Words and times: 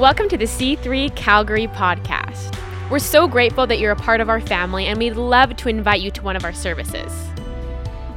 Welcome 0.00 0.28
to 0.30 0.38
the 0.38 0.46
C3 0.46 1.14
Calgary 1.14 1.66
podcast. 1.66 2.58
We're 2.90 3.00
so 3.00 3.28
grateful 3.28 3.66
that 3.66 3.78
you're 3.78 3.92
a 3.92 3.96
part 3.96 4.22
of 4.22 4.30
our 4.30 4.40
family, 4.40 4.86
and 4.86 4.98
we'd 4.98 5.12
love 5.12 5.54
to 5.56 5.68
invite 5.68 6.00
you 6.00 6.10
to 6.12 6.22
one 6.22 6.36
of 6.36 6.44
our 6.46 6.54
services. 6.54 7.12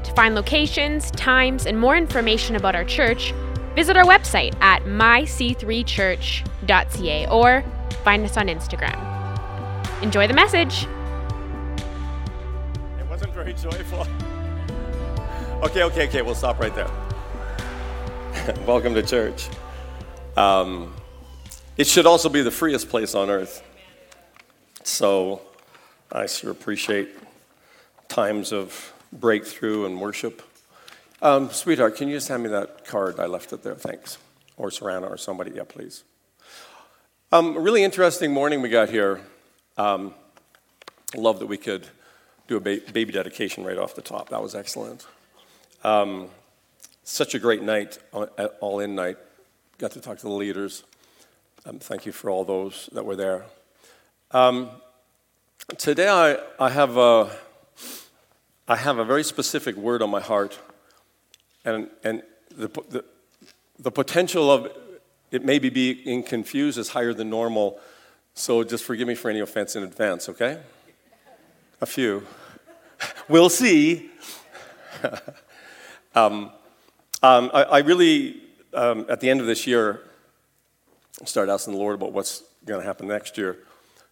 To 0.04 0.14
find 0.16 0.34
locations, 0.34 1.11
times, 1.11 1.66
and 1.66 1.77
more 1.77 1.98
information 1.98 2.55
about 2.55 2.73
our 2.73 2.86
church, 2.86 3.34
visit 3.75 3.98
our 3.98 4.05
website 4.05 4.55
at 4.61 4.84
myc3church.ca 4.84 7.27
or 7.27 7.66
find 8.05 8.23
us 8.23 8.38
on 8.38 8.47
Instagram. 8.47 10.02
Enjoy 10.02 10.25
the 10.25 10.34
message. 10.34 10.88
It 12.97 13.05
wasn't 13.09 13.34
very 13.34 13.55
joyful. 13.55 14.07
Okay, 15.63 15.84
okay, 15.84 16.07
okay, 16.07 16.21
we'll 16.21 16.34
stop 16.34 16.59
right 16.59 16.73
there. 16.75 16.89
Welcome 18.65 18.93
to 18.93 19.04
church. 19.04 19.50
Um, 20.38 20.94
it 21.77 21.88
should 21.88 22.05
also 22.05 22.30
be 22.30 22.41
the 22.41 22.52
freest 22.52 22.90
place 22.90 23.16
on 23.16 23.30
earth. 23.30 23.63
So 24.84 25.41
I 26.12 26.27
sure 26.27 26.52
appreciate 26.52 27.09
times 28.08 28.54
of 28.54 28.94
breakthrough 29.12 29.86
and 29.86 30.00
worship. 30.00 30.41
Um, 31.22 31.50
sweetheart, 31.50 31.95
can 31.95 32.09
you 32.09 32.16
just 32.16 32.28
hand 32.28 32.44
me 32.44 32.50
that 32.50 32.86
card? 32.86 33.20
I 33.20 33.26
left 33.26 33.54
it 33.54 33.64
there, 33.64 33.76
thanks. 33.76 34.17
Or 34.58 34.70
Serana 34.70 35.09
or 35.09 35.17
somebody, 35.17 35.52
yeah, 35.55 35.64
please. 35.67 36.04
Um, 37.31 37.58
really 37.58 37.84
interesting 37.84 38.31
morning 38.31 38.62
we 38.62 38.70
got 38.70 38.90
here. 38.90 39.22
Um, 39.78 40.14
love 41.16 41.40
that 41.40 41.48
we 41.48 41.58
could 41.58 41.88
do 42.48 42.58
a 42.58 42.59
ba- 42.59 42.81
baby 42.92 43.14
dedication 43.14 43.64
right 43.64 43.78
off 43.78 43.95
the 43.95 44.02
top. 44.02 44.30
That 44.30 44.42
was 44.42 44.53
excellent. 44.53 45.08
Um, 45.84 46.28
such 47.03 47.34
a 47.34 47.40
great 47.40 47.64
night, 47.64 47.98
all 48.59 48.80
in 48.80 48.94
night. 48.94 49.17
Got 49.80 49.92
to 49.92 50.02
talk 50.02 50.17
to 50.20 50.23
the 50.23 50.31
leaders. 50.31 50.84
Um, 51.66 51.80
thank 51.80 52.06
you 52.06 52.11
for 52.11 52.30
all 52.30 52.44
those 52.44 52.89
that 52.92 53.06
were 53.06 53.16
there. 53.16 53.45
Um, 54.31 54.69
today, 55.78 56.09
I, 56.09 56.38
I, 56.59 56.69
have 56.69 56.97
a, 56.97 57.31
I 58.67 58.75
have 58.75 58.97
a 58.97 59.06
very 59.06 59.23
specific 59.23 59.78
word 59.78 60.02
on 60.02 60.09
my 60.09 60.19
heart, 60.19 60.59
and, 61.64 61.88
and 62.03 62.22
the, 62.53 62.67
the, 62.67 63.06
the 63.80 63.91
potential 63.91 64.52
of 64.52 64.69
it 65.31 65.45
maybe 65.45 65.69
being 65.69 66.22
confused 66.22 66.78
is 66.78 66.89
higher 66.89 67.14
than 67.14 67.30
normal, 67.30 67.80
so 68.34 68.66
just 68.66 68.84
forgive 68.84 69.08
me 69.08 69.16
for 69.16 69.30
any 69.30 69.39
offense 69.39 69.78
in 69.78 69.84
advance, 69.84 70.28
okay? 70.28 70.59
A 71.80 71.86
few. 71.86 72.28
we'll 73.30 73.50
see. 73.50 74.11
um, 76.14 76.52
um, 77.22 77.50
I, 77.53 77.64
I, 77.64 77.80
really, 77.80 78.41
um, 78.73 79.06
at 79.08 79.22
the 79.22 79.30
end 79.30 79.39
of 79.39 79.47
this 79.47 79.66
year, 79.66 80.02
started 81.25 81.52
asking 81.52 81.73
the 81.73 81.80
Lord 81.80 81.95
about 81.95 82.11
what's 82.11 82.44
going 82.66 82.81
to 82.81 82.86
happen 82.86 83.08
next 83.08 83.38
year. 83.38 83.53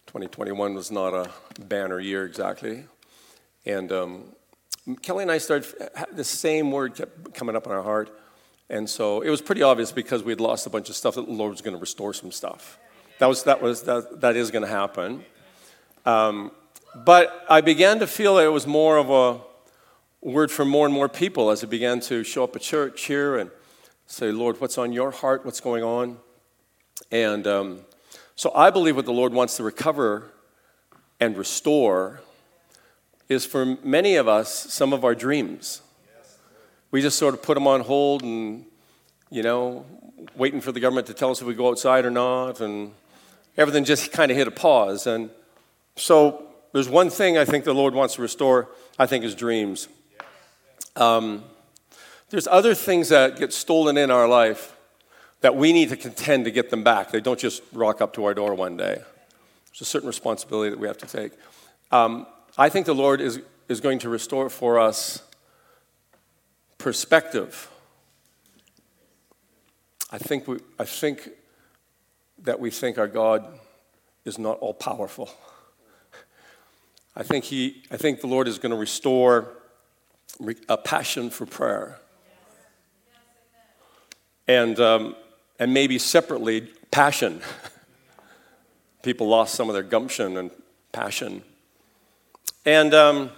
2021 0.06 0.74
was 0.74 0.90
not 0.90 1.14
a 1.14 1.30
banner 1.60 2.00
year 2.00 2.24
exactly. 2.24 2.84
And 3.64 3.92
um, 3.92 4.24
Kelly 5.02 5.22
and 5.22 5.30
I 5.30 5.38
started, 5.38 5.72
the 6.12 6.24
same 6.24 6.70
word 6.70 6.94
kept 6.94 7.34
coming 7.34 7.56
up 7.56 7.66
in 7.66 7.72
our 7.72 7.82
heart. 7.82 8.16
And 8.68 8.88
so 8.88 9.20
it 9.20 9.30
was 9.30 9.42
pretty 9.42 9.62
obvious 9.62 9.92
because 9.92 10.22
we 10.22 10.32
had 10.32 10.40
lost 10.40 10.66
a 10.66 10.70
bunch 10.70 10.88
of 10.88 10.96
stuff 10.96 11.14
that 11.16 11.26
the 11.26 11.32
Lord 11.32 11.50
was 11.52 11.60
going 11.60 11.74
to 11.74 11.80
restore 11.80 12.14
some 12.14 12.32
stuff. 12.32 12.78
That, 13.18 13.26
was, 13.26 13.44
that, 13.44 13.60
was, 13.60 13.82
that, 13.82 14.20
that 14.20 14.36
is 14.36 14.50
going 14.50 14.62
to 14.62 14.70
happen. 14.70 15.24
Um, 16.06 16.50
but 16.94 17.44
I 17.48 17.60
began 17.60 17.98
to 18.00 18.06
feel 18.06 18.36
that 18.36 18.44
it 18.44 18.52
was 18.52 18.66
more 18.66 18.98
of 18.98 19.10
a 19.10 19.40
word 20.20 20.50
for 20.50 20.64
more 20.64 20.86
and 20.86 20.94
more 20.94 21.08
people 21.08 21.50
as 21.50 21.62
it 21.62 21.70
began 21.70 22.00
to 22.00 22.24
show 22.24 22.44
up 22.44 22.56
at 22.56 22.62
church 22.62 23.04
here 23.04 23.36
and 23.36 23.50
say, 24.06 24.32
Lord, 24.32 24.60
what's 24.60 24.78
on 24.78 24.92
your 24.92 25.10
heart? 25.10 25.44
What's 25.44 25.60
going 25.60 25.82
on? 25.82 26.18
And 27.10 27.46
um, 27.46 27.80
so 28.36 28.52
I 28.54 28.70
believe 28.70 28.96
what 28.96 29.04
the 29.04 29.12
Lord 29.12 29.32
wants 29.32 29.56
to 29.58 29.62
recover 29.62 30.30
and 31.20 31.36
restore 31.36 32.20
is 33.28 33.46
for 33.46 33.64
many 33.84 34.16
of 34.16 34.28
us 34.28 34.52
some 34.72 34.92
of 34.92 35.04
our 35.04 35.14
dreams. 35.14 35.82
We 36.90 37.00
just 37.00 37.18
sort 37.18 37.34
of 37.34 37.42
put 37.42 37.54
them 37.54 37.66
on 37.66 37.80
hold 37.80 38.22
and, 38.22 38.66
you 39.30 39.42
know, 39.42 39.86
waiting 40.36 40.60
for 40.60 40.72
the 40.72 40.80
government 40.80 41.06
to 41.06 41.14
tell 41.14 41.30
us 41.30 41.40
if 41.40 41.46
we 41.46 41.54
go 41.54 41.68
outside 41.68 42.04
or 42.04 42.10
not, 42.10 42.60
and 42.60 42.92
everything 43.56 43.84
just 43.84 44.12
kind 44.12 44.30
of 44.30 44.36
hit 44.36 44.46
a 44.46 44.50
pause. 44.50 45.06
And 45.06 45.30
so 45.96 46.46
there's 46.72 46.88
one 46.88 47.10
thing 47.10 47.38
I 47.38 47.44
think 47.44 47.64
the 47.64 47.74
Lord 47.74 47.94
wants 47.94 48.16
to 48.16 48.22
restore, 48.22 48.68
I 48.98 49.06
think, 49.06 49.24
is 49.24 49.34
dreams. 49.34 49.88
Um, 50.96 51.44
there's 52.30 52.46
other 52.46 52.74
things 52.74 53.08
that 53.10 53.38
get 53.38 53.52
stolen 53.52 53.96
in 53.96 54.10
our 54.10 54.28
life 54.28 54.76
that 55.42 55.56
we 55.56 55.72
need 55.72 55.90
to 55.90 55.96
contend 55.96 56.44
to 56.46 56.50
get 56.50 56.70
them 56.70 56.82
back. 56.82 57.10
They 57.10 57.20
don't 57.20 57.38
just 57.38 57.62
rock 57.72 58.00
up 58.00 58.14
to 58.14 58.24
our 58.24 58.34
door 58.34 58.54
one 58.54 58.76
day. 58.76 58.94
There's 59.66 59.80
a 59.80 59.84
certain 59.84 60.06
responsibility 60.06 60.70
that 60.70 60.78
we 60.78 60.86
have 60.86 60.98
to 60.98 61.06
take. 61.06 61.32
Um, 61.90 62.26
I 62.56 62.68
think 62.68 62.86
the 62.86 62.94
Lord 62.94 63.20
is, 63.20 63.40
is 63.68 63.80
going 63.80 63.98
to 64.00 64.08
restore 64.08 64.48
for 64.48 64.78
us 64.78 65.22
perspective. 66.78 67.70
I 70.10 70.18
think, 70.18 70.46
we, 70.46 70.58
I 70.78 70.84
think 70.84 71.28
that 72.42 72.60
we 72.60 72.70
think 72.70 72.98
our 72.98 73.08
God 73.08 73.58
is 74.24 74.38
not 74.38 74.58
all 74.58 74.74
powerful. 74.74 75.30
I 77.16 77.22
think, 77.22 77.44
he, 77.44 77.82
I 77.90 77.96
think 77.96 78.20
the 78.20 78.26
Lord 78.26 78.46
is 78.46 78.58
going 78.58 78.70
to 78.70 78.76
restore 78.76 79.48
a 80.68 80.76
passion 80.76 81.30
for 81.30 81.46
prayer. 81.46 81.98
And 84.46 84.78
um, 84.80 85.14
and 85.62 85.72
maybe 85.72 85.96
separately, 85.96 86.62
passion. 86.90 87.40
People 89.04 89.28
lost 89.28 89.54
some 89.54 89.68
of 89.68 89.74
their 89.74 89.84
gumption 89.84 90.36
and 90.36 90.50
passion. 90.90 91.44
And 92.66 92.92
um, 92.92 93.30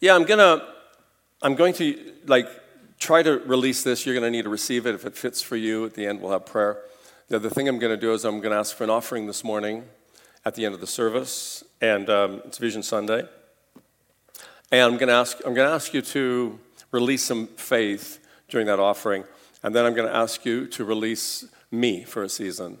yeah, 0.00 0.16
I'm 0.16 0.24
gonna, 0.24 0.66
I'm 1.40 1.54
going 1.54 1.72
to 1.74 2.14
like 2.26 2.48
try 2.98 3.22
to 3.22 3.38
release 3.46 3.84
this. 3.84 4.04
You're 4.04 4.16
gonna 4.16 4.28
need 4.28 4.42
to 4.42 4.48
receive 4.48 4.86
it 4.86 4.96
if 4.96 5.06
it 5.06 5.16
fits 5.16 5.40
for 5.40 5.54
you. 5.54 5.86
At 5.86 5.94
the 5.94 6.04
end, 6.04 6.20
we'll 6.20 6.32
have 6.32 6.46
prayer. 6.46 6.78
The 7.28 7.36
other 7.36 7.48
thing 7.48 7.68
I'm 7.68 7.78
gonna 7.78 7.96
do 7.96 8.12
is 8.12 8.24
I'm 8.24 8.40
gonna 8.40 8.58
ask 8.58 8.74
for 8.74 8.82
an 8.82 8.90
offering 8.90 9.28
this 9.28 9.44
morning 9.44 9.84
at 10.44 10.56
the 10.56 10.64
end 10.64 10.74
of 10.74 10.80
the 10.80 10.88
service, 10.88 11.62
and 11.80 12.10
um, 12.10 12.42
it's 12.44 12.58
Vision 12.58 12.82
Sunday. 12.82 13.22
And 14.72 14.82
I'm 14.82 14.96
gonna 14.96 15.12
ask, 15.12 15.38
I'm 15.46 15.54
gonna 15.54 15.70
ask 15.70 15.94
you 15.94 16.02
to 16.02 16.58
release 16.90 17.22
some 17.22 17.46
faith 17.46 18.18
during 18.48 18.66
that 18.66 18.80
offering. 18.80 19.22
And 19.62 19.74
then 19.74 19.84
I'm 19.84 19.94
going 19.94 20.08
to 20.08 20.14
ask 20.14 20.44
you 20.44 20.66
to 20.68 20.84
release 20.84 21.46
me 21.70 22.04
for 22.04 22.22
a 22.22 22.28
season. 22.28 22.78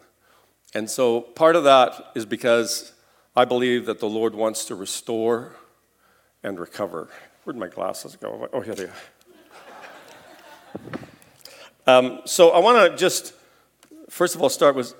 And 0.74 0.88
so 0.90 1.20
part 1.20 1.56
of 1.56 1.64
that 1.64 2.12
is 2.14 2.24
because 2.24 2.92
I 3.34 3.44
believe 3.44 3.86
that 3.86 4.00
the 4.00 4.08
Lord 4.08 4.34
wants 4.34 4.64
to 4.66 4.74
restore 4.74 5.52
and 6.42 6.58
recover. 6.58 7.08
Where'd 7.44 7.56
my 7.56 7.68
glasses 7.68 8.16
go? 8.16 8.48
Oh, 8.52 8.60
here 8.60 8.74
they 8.74 8.84
are. 8.84 8.92
Um, 11.86 12.20
so 12.26 12.50
I 12.50 12.58
want 12.58 12.92
to 12.92 12.98
just, 12.98 13.32
first 14.10 14.34
of 14.34 14.42
all, 14.42 14.50
start 14.50 14.74
with 14.74 14.92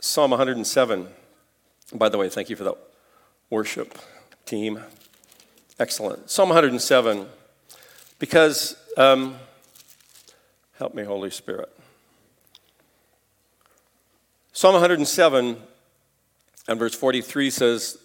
Psalm 0.00 0.30
107. 0.30 1.08
By 1.94 2.08
the 2.08 2.16
way, 2.16 2.28
thank 2.28 2.48
you 2.48 2.54
for 2.54 2.62
that 2.62 2.76
worship 3.50 3.98
team. 4.44 4.84
Excellent. 5.80 6.30
Psalm 6.30 6.50
107, 6.50 7.26
because 8.20 8.76
um, 8.96 9.34
Help 10.78 10.94
me, 10.94 11.04
Holy 11.04 11.30
Spirit. 11.30 11.70
Psalm 14.52 14.74
107 14.74 15.56
and 16.68 16.78
verse 16.78 16.94
43 16.94 17.48
says, 17.48 17.96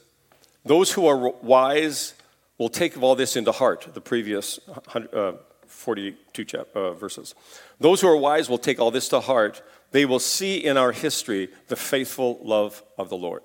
Those 0.63 0.93
who 0.93 1.05
are 1.05 1.17
wise 1.41 2.13
will 2.57 2.69
take 2.69 3.01
all 3.01 3.13
this 3.15 3.35
into 3.35 3.51
heart, 3.51 3.89
the 3.93 3.99
previous 3.99 4.57
uh, 4.95 5.33
42 5.67 6.45
chap- 6.45 6.67
uh, 6.73 6.93
verses. 6.93 7.35
Those 7.81 7.99
who 7.99 8.07
are 8.07 8.15
wise 8.15 8.49
will 8.49 8.57
take 8.57 8.79
all 8.79 8.89
this 8.91 9.09
to 9.09 9.19
heart. 9.19 9.61
They 9.91 10.05
will 10.05 10.19
see 10.19 10.55
in 10.55 10.77
our 10.77 10.93
history 10.93 11.49
the 11.67 11.75
faithful 11.75 12.39
love 12.41 12.81
of 12.97 13.09
the 13.09 13.17
Lord. 13.17 13.43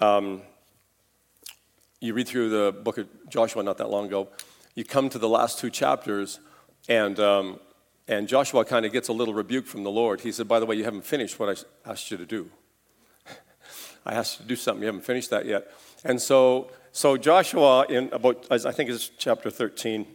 Um, 0.00 0.42
you 1.98 2.12
read 2.12 2.28
through 2.28 2.50
the 2.50 2.72
book 2.72 2.98
of 2.98 3.08
Joshua 3.30 3.62
not 3.62 3.78
that 3.78 3.88
long 3.88 4.04
ago, 4.04 4.28
you 4.74 4.84
come 4.84 5.08
to 5.08 5.18
the 5.18 5.30
last 5.30 5.58
two 5.58 5.70
chapters 5.70 6.38
and, 6.88 7.18
um, 7.20 7.60
and 8.08 8.28
Joshua 8.28 8.64
kind 8.64 8.84
of 8.84 8.92
gets 8.92 9.08
a 9.08 9.12
little 9.12 9.34
rebuke 9.34 9.66
from 9.66 9.84
the 9.84 9.90
Lord. 9.90 10.20
He 10.20 10.32
said, 10.32 10.48
By 10.48 10.60
the 10.60 10.66
way, 10.66 10.76
you 10.76 10.84
haven't 10.84 11.04
finished 11.04 11.38
what 11.38 11.48
I 11.48 11.90
asked 11.90 12.10
you 12.10 12.16
to 12.16 12.26
do. 12.26 12.50
I 14.06 14.14
asked 14.14 14.38
you 14.38 14.42
to 14.44 14.48
do 14.48 14.56
something, 14.56 14.82
you 14.82 14.86
haven't 14.86 15.04
finished 15.04 15.30
that 15.30 15.46
yet. 15.46 15.70
And 16.04 16.20
so, 16.20 16.70
so 16.90 17.16
Joshua, 17.16 17.86
in 17.88 18.08
about, 18.12 18.46
I 18.50 18.72
think 18.72 18.90
it's 18.90 19.08
chapter 19.08 19.50
13, 19.50 20.06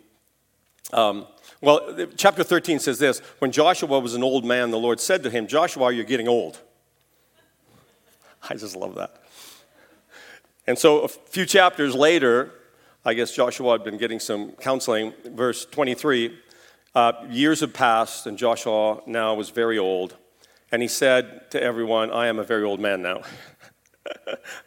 um, 0.94 1.28
well, 1.62 2.08
chapter 2.16 2.44
13 2.44 2.80
says 2.80 3.00
this 3.00 3.20
When 3.40 3.52
Joshua 3.52 4.00
was 4.00 4.14
an 4.14 4.24
old 4.24 4.46
man, 4.46 4.72
the 4.72 4.78
Lord 4.78 5.00
said 5.00 5.24
to 5.24 5.30
him, 5.30 5.48
Joshua, 5.48 5.92
you're 5.92 6.06
getting 6.06 6.28
old. 6.28 6.60
I 8.50 8.56
just 8.56 8.76
love 8.76 8.96
that. 8.96 9.24
And 10.66 10.78
so 10.78 11.02
a 11.02 11.08
few 11.08 11.46
chapters 11.46 11.96
later, 11.96 12.52
I 13.06 13.14
guess 13.14 13.34
Joshua 13.34 13.72
had 13.74 13.84
been 13.84 13.98
getting 13.98 14.20
some 14.20 14.52
counseling. 14.52 15.14
Verse 15.26 15.66
23 15.66 16.38
uh, 16.98 17.14
years 17.30 17.60
had 17.60 17.76
passed, 17.76 18.26
and 18.26 18.40
Joshua 18.40 19.02
now 19.06 19.36
was 19.36 19.52
very 19.52 19.78
old. 19.78 20.16
and 20.72 20.82
he 20.82 20.88
said 20.88 21.50
to 21.52 21.62
everyone, 21.62 22.10
I 22.12 22.26
am 22.26 22.40
a 22.40 22.44
very 22.44 22.64
old 22.64 22.80
man 22.80 23.04
now. 23.04 23.22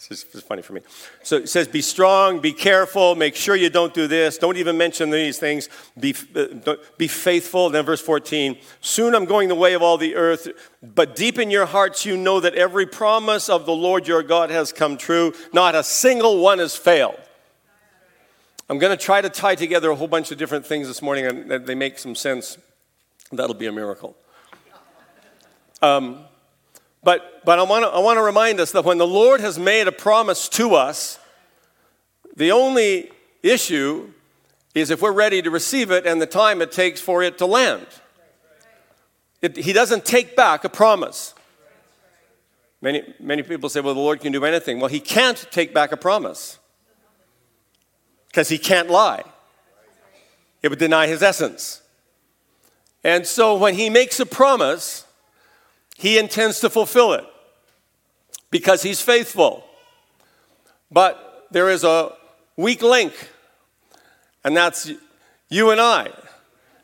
this 0.08 0.24
is 0.32 0.42
funny 0.42 0.62
for 0.62 0.74
me. 0.74 0.80
So 1.24 1.36
it 1.36 1.48
says, 1.48 1.66
Be 1.66 1.82
strong, 1.82 2.38
be 2.38 2.52
careful, 2.52 3.16
make 3.16 3.34
sure 3.34 3.56
you 3.56 3.68
don't 3.68 3.92
do 3.92 4.06
this, 4.06 4.38
don't 4.38 4.58
even 4.58 4.78
mention 4.78 5.10
these 5.10 5.40
things, 5.40 5.68
be, 5.98 6.14
uh, 6.36 6.76
be 6.96 7.08
faithful. 7.08 7.68
then, 7.68 7.84
verse 7.84 8.00
14, 8.00 8.56
Soon 8.80 9.16
I'm 9.16 9.24
going 9.24 9.48
the 9.48 9.56
way 9.56 9.74
of 9.74 9.82
all 9.82 9.98
the 9.98 10.14
earth, 10.14 10.46
but 10.80 11.16
deep 11.16 11.36
in 11.36 11.50
your 11.50 11.66
hearts 11.66 12.06
you 12.06 12.16
know 12.16 12.38
that 12.38 12.54
every 12.54 12.86
promise 12.86 13.48
of 13.48 13.66
the 13.66 13.74
Lord 13.74 14.06
your 14.06 14.22
God 14.22 14.50
has 14.50 14.72
come 14.72 14.96
true, 14.96 15.32
not 15.52 15.74
a 15.74 15.82
single 15.82 16.38
one 16.38 16.60
has 16.60 16.76
failed. 16.76 17.18
I'm 18.70 18.78
going 18.78 18.96
to 18.96 19.04
try 19.04 19.20
to 19.20 19.28
tie 19.28 19.56
together 19.56 19.90
a 19.90 19.96
whole 19.96 20.06
bunch 20.06 20.30
of 20.30 20.38
different 20.38 20.64
things 20.64 20.86
this 20.86 21.02
morning, 21.02 21.26
and 21.26 21.66
they 21.66 21.74
make 21.74 21.98
some 21.98 22.14
sense. 22.14 22.56
That'll 23.32 23.52
be 23.52 23.66
a 23.66 23.72
miracle. 23.72 24.16
Um, 25.82 26.20
but, 27.02 27.44
but 27.44 27.58
I 27.58 27.64
want 27.64 27.84
to 27.84 27.88
I 27.88 27.98
wanna 27.98 28.22
remind 28.22 28.60
us 28.60 28.70
that 28.70 28.84
when 28.84 28.98
the 28.98 29.06
Lord 29.08 29.40
has 29.40 29.58
made 29.58 29.88
a 29.88 29.92
promise 29.92 30.48
to 30.50 30.76
us, 30.76 31.18
the 32.36 32.52
only 32.52 33.10
issue 33.42 34.12
is 34.72 34.90
if 34.90 35.02
we're 35.02 35.10
ready 35.10 35.42
to 35.42 35.50
receive 35.50 35.90
it 35.90 36.06
and 36.06 36.22
the 36.22 36.26
time 36.26 36.62
it 36.62 36.70
takes 36.70 37.00
for 37.00 37.24
it 37.24 37.38
to 37.38 37.46
land. 37.46 37.88
It, 39.42 39.56
he 39.56 39.72
doesn't 39.72 40.04
take 40.04 40.36
back 40.36 40.62
a 40.62 40.68
promise. 40.68 41.34
Many, 42.80 43.14
many 43.18 43.42
people 43.42 43.68
say, 43.68 43.80
well, 43.80 43.94
the 43.94 44.00
Lord 44.00 44.20
can 44.20 44.30
do 44.30 44.44
anything. 44.44 44.78
Well, 44.78 44.90
He 44.90 45.00
can't 45.00 45.44
take 45.50 45.74
back 45.74 45.90
a 45.90 45.96
promise 45.96 46.60
because 48.30 48.48
He 48.48 48.58
can't 48.58 48.88
lie, 48.88 49.22
it 50.62 50.68
would 50.68 50.78
deny 50.78 51.06
His 51.06 51.22
essence. 51.22 51.82
And 53.04 53.26
so 53.26 53.56
when 53.56 53.74
He 53.74 53.90
makes 53.90 54.18
a 54.20 54.26
promise, 54.26 55.06
he 56.00 56.18
intends 56.18 56.60
to 56.60 56.70
fulfill 56.70 57.12
it 57.12 57.26
because 58.50 58.82
he's 58.82 59.02
faithful. 59.02 59.62
But 60.90 61.46
there 61.50 61.68
is 61.68 61.84
a 61.84 62.12
weak 62.56 62.80
link, 62.80 63.12
and 64.42 64.56
that's 64.56 64.90
you 65.50 65.70
and 65.72 65.80
I. 65.80 66.08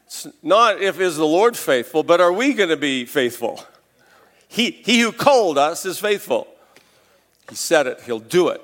It's 0.04 0.28
not 0.42 0.82
if 0.82 1.00
is 1.00 1.16
the 1.16 1.26
Lord 1.26 1.56
faithful, 1.56 2.02
but 2.02 2.20
are 2.20 2.31
we 2.31 2.52
going 2.52 2.69
to 2.69 2.76
be 2.76 3.06
faithful? 3.06 3.64
He, 4.49 4.70
he 4.70 5.00
who 5.00 5.12
called 5.12 5.56
us 5.56 5.87
is 5.87 5.99
faithful. 5.99 6.46
He 7.49 7.56
said 7.56 7.87
it, 7.87 8.02
he'll 8.02 8.19
do 8.19 8.49
it. 8.49 8.60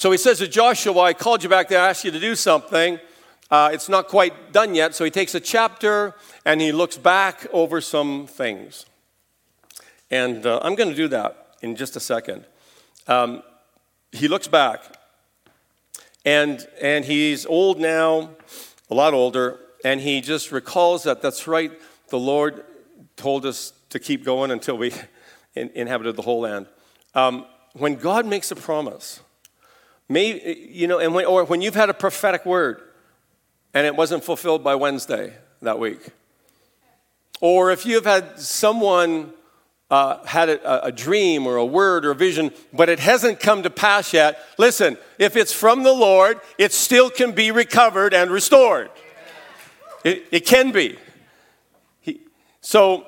So 0.00 0.10
he 0.10 0.16
says 0.16 0.38
to 0.38 0.48
Joshua, 0.48 0.98
I 0.98 1.12
called 1.12 1.42
you 1.42 1.50
back 1.50 1.68
there, 1.68 1.78
I 1.78 1.90
asked 1.90 2.06
you 2.06 2.10
to 2.10 2.18
do 2.18 2.34
something. 2.34 2.98
Uh, 3.50 3.68
it's 3.70 3.86
not 3.86 4.08
quite 4.08 4.50
done 4.50 4.74
yet. 4.74 4.94
So 4.94 5.04
he 5.04 5.10
takes 5.10 5.34
a 5.34 5.40
chapter 5.40 6.14
and 6.46 6.58
he 6.58 6.72
looks 6.72 6.96
back 6.96 7.46
over 7.52 7.82
some 7.82 8.26
things. 8.26 8.86
And 10.10 10.46
uh, 10.46 10.58
I'm 10.62 10.74
going 10.74 10.88
to 10.88 10.96
do 10.96 11.06
that 11.08 11.54
in 11.60 11.76
just 11.76 11.96
a 11.96 12.00
second. 12.00 12.46
Um, 13.08 13.42
he 14.10 14.26
looks 14.26 14.48
back, 14.48 14.80
and, 16.24 16.66
and 16.80 17.04
he's 17.04 17.44
old 17.44 17.78
now, 17.78 18.30
a 18.88 18.94
lot 18.94 19.12
older, 19.12 19.60
and 19.84 20.00
he 20.00 20.22
just 20.22 20.50
recalls 20.50 21.02
that 21.02 21.20
that's 21.20 21.46
right, 21.46 21.72
the 22.08 22.18
Lord 22.18 22.64
told 23.16 23.44
us 23.44 23.74
to 23.90 23.98
keep 23.98 24.24
going 24.24 24.50
until 24.50 24.78
we 24.78 24.94
in, 25.54 25.68
inhabited 25.74 26.16
the 26.16 26.22
whole 26.22 26.40
land. 26.40 26.68
Um, 27.14 27.44
when 27.74 27.96
God 27.96 28.24
makes 28.24 28.50
a 28.50 28.56
promise, 28.56 29.20
may, 30.10 30.68
you 30.70 30.86
know, 30.86 30.98
and 30.98 31.14
when, 31.14 31.24
or 31.24 31.44
when 31.44 31.62
you've 31.62 31.74
had 31.74 31.88
a 31.88 31.94
prophetic 31.94 32.44
word 32.44 32.82
and 33.72 33.86
it 33.86 33.94
wasn't 33.94 34.24
fulfilled 34.24 34.62
by 34.62 34.74
Wednesday 34.74 35.32
that 35.62 35.78
week, 35.78 36.08
or 37.40 37.70
if 37.70 37.86
you've 37.86 38.04
had 38.04 38.38
someone 38.38 39.32
uh, 39.90 40.22
had 40.24 40.48
a, 40.48 40.86
a, 40.86 40.92
dream 40.92 41.46
or 41.46 41.56
a 41.56 41.64
word 41.64 42.04
or 42.04 42.10
a 42.10 42.14
vision, 42.14 42.52
but 42.72 42.88
it 42.88 42.98
hasn't 42.98 43.40
come 43.40 43.62
to 43.62 43.70
pass 43.70 44.12
yet, 44.12 44.38
listen, 44.58 44.98
if 45.18 45.36
it's 45.36 45.52
from 45.52 45.82
the 45.82 45.92
Lord, 45.92 46.40
it 46.58 46.72
still 46.72 47.08
can 47.08 47.32
be 47.32 47.50
recovered 47.50 48.12
and 48.12 48.30
restored. 48.30 48.90
It, 50.04 50.26
it 50.30 50.46
can 50.46 50.70
be. 50.70 50.98
He, 52.00 52.20
so 52.60 53.04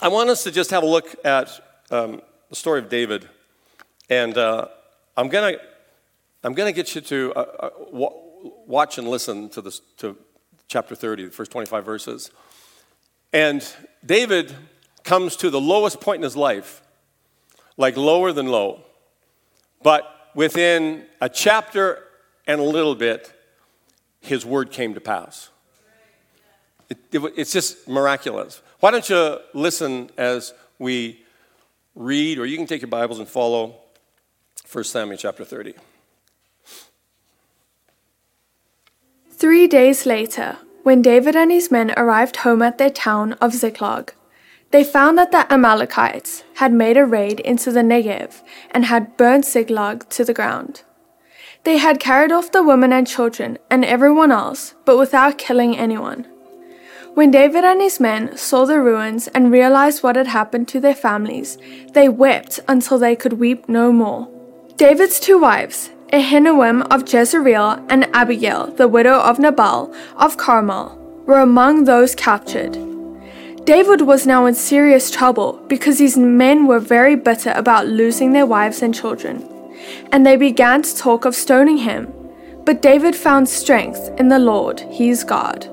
I 0.00 0.08
want 0.08 0.30
us 0.30 0.44
to 0.44 0.50
just 0.50 0.70
have 0.70 0.82
a 0.82 0.86
look 0.86 1.14
at 1.24 1.50
um, 1.90 2.20
the 2.50 2.56
story 2.56 2.78
of 2.78 2.88
David. 2.88 3.28
And 4.08 4.36
uh, 4.36 4.68
I'm 5.16 5.28
going 5.28 5.54
to 5.54 5.60
I'm 6.44 6.52
gonna 6.52 6.72
get 6.72 6.94
you 6.94 7.00
to 7.00 7.32
uh, 7.34 7.40
uh 7.60 7.70
watch 8.66 8.98
and 8.98 9.08
listen 9.08 9.48
to, 9.50 9.62
this, 9.62 9.80
to 9.98 10.16
chapter 10.68 10.94
30, 10.94 11.26
the 11.26 11.30
first 11.30 11.50
25 11.50 11.84
verses. 11.84 12.30
And 13.32 13.66
David 14.04 14.54
comes 15.02 15.36
to 15.36 15.50
the 15.50 15.60
lowest 15.60 16.00
point 16.00 16.16
in 16.16 16.22
his 16.22 16.36
life, 16.36 16.82
like 17.76 17.96
lower 17.96 18.32
than 18.32 18.46
low. 18.46 18.82
But 19.82 20.30
within 20.34 21.06
a 21.20 21.28
chapter 21.28 22.02
and 22.46 22.60
a 22.60 22.64
little 22.64 22.94
bit, 22.94 23.32
his 24.20 24.44
word 24.44 24.70
came 24.70 24.94
to 24.94 25.00
pass. 25.00 25.48
It, 26.90 26.98
it, 27.12 27.32
it's 27.36 27.52
just 27.52 27.88
miraculous. 27.88 28.60
Why 28.80 28.90
don't 28.90 29.08
you 29.08 29.38
listen 29.54 30.10
as 30.18 30.52
we 30.78 31.22
read, 31.94 32.38
or 32.38 32.44
you 32.44 32.56
can 32.56 32.66
take 32.66 32.82
your 32.82 32.88
Bibles 32.88 33.18
and 33.18 33.28
follow 33.28 33.76
1 34.70 34.84
Samuel 34.84 35.16
chapter 35.16 35.44
30. 35.44 35.74
Three 39.36 39.66
days 39.66 40.06
later, 40.06 40.58
when 40.84 41.02
David 41.02 41.34
and 41.34 41.50
his 41.50 41.68
men 41.68 41.92
arrived 41.96 42.36
home 42.36 42.62
at 42.62 42.78
their 42.78 42.88
town 42.88 43.32
of 43.34 43.52
Ziklag, 43.52 44.14
they 44.70 44.84
found 44.84 45.18
that 45.18 45.32
the 45.32 45.52
Amalekites 45.52 46.44
had 46.54 46.72
made 46.72 46.96
a 46.96 47.04
raid 47.04 47.40
into 47.40 47.72
the 47.72 47.80
Negev 47.80 48.42
and 48.70 48.84
had 48.84 49.16
burned 49.16 49.44
Ziklag 49.44 50.08
to 50.10 50.24
the 50.24 50.32
ground. 50.32 50.82
They 51.64 51.78
had 51.78 51.98
carried 51.98 52.30
off 52.30 52.52
the 52.52 52.62
women 52.62 52.92
and 52.92 53.08
children 53.08 53.58
and 53.68 53.84
everyone 53.84 54.30
else, 54.30 54.74
but 54.84 54.98
without 54.98 55.36
killing 55.36 55.76
anyone. 55.76 56.26
When 57.14 57.32
David 57.32 57.64
and 57.64 57.80
his 57.80 57.98
men 57.98 58.36
saw 58.36 58.64
the 58.64 58.80
ruins 58.80 59.26
and 59.28 59.50
realized 59.50 60.04
what 60.04 60.16
had 60.16 60.28
happened 60.28 60.68
to 60.68 60.80
their 60.80 60.94
families, 60.94 61.58
they 61.92 62.08
wept 62.08 62.60
until 62.68 62.98
they 62.98 63.16
could 63.16 63.34
weep 63.34 63.68
no 63.68 63.92
more. 63.92 64.28
David's 64.76 65.18
two 65.18 65.40
wives, 65.40 65.90
Ahinoam 66.14 66.86
of 66.92 67.12
Jezreel 67.12 67.84
and 67.88 68.08
Abigail, 68.14 68.68
the 68.68 68.86
widow 68.86 69.18
of 69.18 69.40
Nabal 69.40 69.92
of 70.16 70.36
Carmel, 70.36 70.96
were 71.26 71.40
among 71.40 71.84
those 71.84 72.14
captured. 72.14 72.78
David 73.64 74.02
was 74.02 74.24
now 74.24 74.46
in 74.46 74.54
serious 74.54 75.10
trouble 75.10 75.54
because 75.66 75.98
his 75.98 76.16
men 76.16 76.68
were 76.68 76.78
very 76.78 77.16
bitter 77.16 77.50
about 77.56 77.88
losing 77.88 78.32
their 78.32 78.46
wives 78.46 78.80
and 78.80 78.94
children, 78.94 79.42
and 80.12 80.24
they 80.24 80.36
began 80.36 80.82
to 80.82 80.96
talk 80.96 81.24
of 81.24 81.34
stoning 81.34 81.78
him. 81.78 82.12
But 82.64 82.80
David 82.80 83.16
found 83.16 83.48
strength 83.48 84.08
in 84.16 84.28
the 84.28 84.38
Lord, 84.38 84.78
his 84.80 85.24
God. 85.24 85.68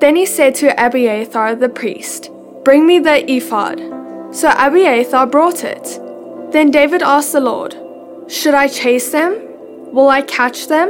Then 0.00 0.16
he 0.16 0.26
said 0.26 0.56
to 0.56 0.74
Abiathar 0.76 1.54
the 1.54 1.68
priest, 1.68 2.30
Bring 2.64 2.84
me 2.84 2.98
the 2.98 3.30
ephod. 3.30 3.78
So 4.34 4.50
Abiathar 4.50 5.28
brought 5.28 5.62
it. 5.62 6.00
Then 6.50 6.72
David 6.72 7.00
asked 7.00 7.30
the 7.30 7.40
Lord, 7.40 7.76
Should 8.26 8.54
I 8.54 8.66
chase 8.66 9.12
them? 9.12 9.47
Will 9.92 10.08
I 10.08 10.22
catch 10.22 10.68
them? 10.68 10.88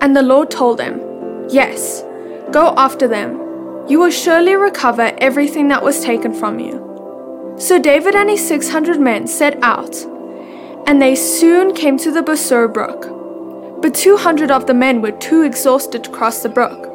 And 0.00 0.16
the 0.16 0.22
Lord 0.22 0.50
told 0.50 0.80
him, 0.80 1.00
Yes, 1.48 2.02
go 2.50 2.74
after 2.76 3.06
them 3.08 3.42
you 3.88 3.98
will 3.98 4.10
surely 4.10 4.54
recover 4.54 5.12
everything 5.18 5.68
that 5.68 5.82
was 5.82 6.04
taken 6.04 6.32
from 6.32 6.60
you. 6.60 7.54
So 7.58 7.78
David 7.80 8.14
and 8.14 8.30
his 8.30 8.46
600 8.46 9.00
men 9.00 9.26
set 9.26 9.58
out, 9.62 9.94
and 10.86 11.02
they 11.02 11.16
soon 11.16 11.74
came 11.74 11.98
to 11.98 12.12
the 12.12 12.22
Besor 12.22 12.72
brook. 12.72 13.82
But 13.82 13.94
200 13.94 14.52
of 14.52 14.66
the 14.66 14.74
men 14.74 15.02
were 15.02 15.10
too 15.12 15.42
exhausted 15.42 16.04
to 16.04 16.10
cross 16.10 16.42
the 16.42 16.48
brook. 16.48 16.88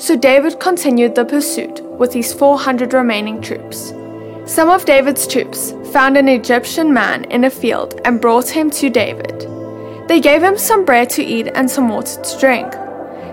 So 0.00 0.16
David 0.16 0.58
continued 0.58 1.14
the 1.14 1.26
pursuit 1.26 1.82
with 1.98 2.14
his 2.14 2.32
400 2.32 2.94
remaining 2.94 3.42
troops. 3.42 3.92
Some 4.46 4.70
of 4.70 4.86
David's 4.86 5.26
troops 5.26 5.74
found 5.92 6.16
an 6.16 6.28
Egyptian 6.28 6.92
man 6.92 7.24
in 7.24 7.44
a 7.44 7.50
field 7.50 8.00
and 8.06 8.20
brought 8.20 8.48
him 8.48 8.70
to 8.70 8.88
David. 8.88 9.51
They 10.08 10.20
gave 10.20 10.42
him 10.42 10.58
some 10.58 10.84
bread 10.84 11.10
to 11.10 11.22
eat 11.22 11.48
and 11.54 11.70
some 11.70 11.88
water 11.88 12.22
to 12.22 12.38
drink. 12.40 12.72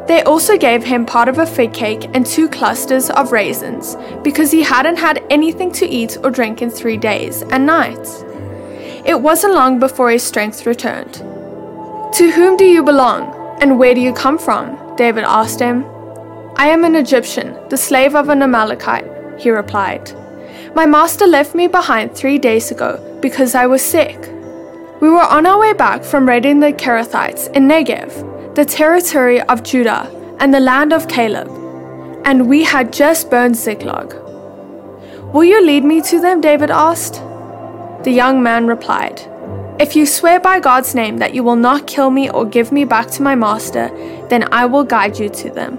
They 0.07 0.23
also 0.23 0.57
gave 0.57 0.83
him 0.83 1.05
part 1.05 1.27
of 1.27 1.37
a 1.37 1.45
fig 1.45 1.73
cake 1.73 2.09
and 2.13 2.25
two 2.25 2.49
clusters 2.49 3.09
of 3.11 3.31
raisins, 3.31 3.95
because 4.23 4.49
he 4.51 4.63
hadn't 4.63 4.97
had 4.97 5.23
anything 5.29 5.71
to 5.73 5.87
eat 5.87 6.17
or 6.23 6.31
drink 6.31 6.61
in 6.61 6.71
three 6.71 6.97
days 6.97 7.43
and 7.43 7.65
nights. 7.65 8.23
It 9.05 9.21
wasn't 9.21 9.53
long 9.53 9.79
before 9.79 10.09
his 10.09 10.23
strength 10.23 10.65
returned. 10.65 11.13
To 11.13 12.31
whom 12.35 12.57
do 12.57 12.65
you 12.65 12.83
belong, 12.83 13.35
and 13.61 13.77
where 13.77 13.93
do 13.93 14.01
you 14.01 14.13
come 14.13 14.39
from? 14.39 14.95
David 14.95 15.25
asked 15.25 15.59
him. 15.59 15.85
I 16.55 16.67
am 16.67 16.83
an 16.83 16.95
Egyptian, 16.95 17.55
the 17.69 17.77
slave 17.77 18.15
of 18.15 18.29
an 18.29 18.41
Amalekite, 18.41 19.39
he 19.39 19.51
replied. 19.51 20.11
My 20.75 20.85
master 20.85 21.27
left 21.27 21.55
me 21.55 21.67
behind 21.67 22.15
three 22.15 22.37
days 22.37 22.71
ago 22.71 23.19
because 23.21 23.53
I 23.53 23.67
was 23.67 23.83
sick. 23.83 24.17
We 25.01 25.09
were 25.09 25.21
on 25.21 25.45
our 25.45 25.59
way 25.59 25.73
back 25.73 26.03
from 26.03 26.27
raiding 26.27 26.59
the 26.59 26.73
Kerethites 26.73 27.51
in 27.53 27.67
Negev 27.67 28.29
the 28.59 28.65
territory 28.65 29.41
of 29.43 29.63
Judah, 29.63 30.11
and 30.39 30.53
the 30.53 30.59
land 30.59 30.91
of 30.91 31.07
Caleb, 31.07 31.47
and 32.25 32.49
we 32.49 32.63
had 32.63 32.91
just 32.91 33.29
burned 33.29 33.55
Ziklag. 33.55 34.13
Will 35.33 35.45
you 35.45 35.63
lead 35.63 35.85
me 35.85 36.01
to 36.01 36.19
them? 36.19 36.41
David 36.41 36.69
asked. 36.69 37.21
The 38.03 38.11
young 38.11 38.43
man 38.43 38.67
replied, 38.67 39.21
If 39.79 39.95
you 39.95 40.05
swear 40.05 40.41
by 40.41 40.59
God's 40.59 40.93
name 40.93 41.19
that 41.19 41.33
you 41.33 41.41
will 41.41 41.55
not 41.55 41.87
kill 41.87 42.09
me 42.09 42.29
or 42.29 42.43
give 42.45 42.73
me 42.73 42.83
back 42.83 43.07
to 43.11 43.21
my 43.21 43.35
master, 43.35 43.87
then 44.27 44.51
I 44.51 44.65
will 44.65 44.83
guide 44.83 45.17
you 45.17 45.29
to 45.29 45.49
them. 45.49 45.77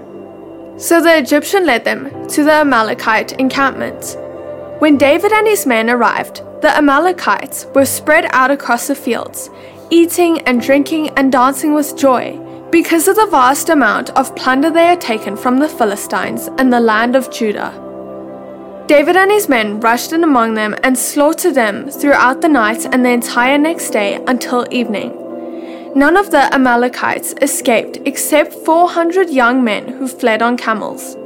So 0.79 1.01
the 1.01 1.17
Egyptian 1.17 1.67
led 1.67 1.83
them 1.83 2.27
to 2.29 2.43
the 2.43 2.61
Amalekite 2.61 3.33
encampment. 3.33 4.17
When 4.81 4.97
David 4.97 5.31
and 5.31 5.47
his 5.47 5.67
men 5.67 5.91
arrived, 5.91 6.41
the 6.63 6.75
Amalekites 6.75 7.67
were 7.75 7.85
spread 7.85 8.25
out 8.31 8.49
across 8.49 8.87
the 8.87 8.95
fields, 8.95 9.47
eating 9.91 10.39
and 10.47 10.59
drinking 10.59 11.09
and 11.09 11.31
dancing 11.31 11.75
with 11.75 11.95
joy 11.95 12.39
because 12.71 13.07
of 13.07 13.15
the 13.15 13.27
vast 13.27 13.69
amount 13.69 14.09
of 14.17 14.35
plunder 14.35 14.71
they 14.71 14.87
had 14.87 14.99
taken 14.99 15.37
from 15.37 15.59
the 15.59 15.69
Philistines 15.69 16.49
and 16.57 16.73
the 16.73 16.79
land 16.79 17.15
of 17.15 17.29
Judah. 17.29 17.71
David 18.87 19.17
and 19.17 19.29
his 19.29 19.47
men 19.47 19.79
rushed 19.81 20.13
in 20.13 20.23
among 20.23 20.55
them 20.55 20.75
and 20.81 20.97
slaughtered 20.97 21.53
them 21.53 21.87
throughout 21.91 22.41
the 22.41 22.49
night 22.49 22.83
and 22.83 23.05
the 23.05 23.09
entire 23.09 23.59
next 23.59 23.91
day 23.91 24.15
until 24.25 24.65
evening. 24.71 25.11
None 25.93 26.17
of 26.17 26.31
the 26.31 26.51
Amalekites 26.55 27.35
escaped 27.39 27.99
except 28.05 28.51
400 28.51 29.29
young 29.29 29.63
men 29.63 29.87
who 29.89 30.07
fled 30.07 30.41
on 30.41 30.57
camels. 30.57 31.17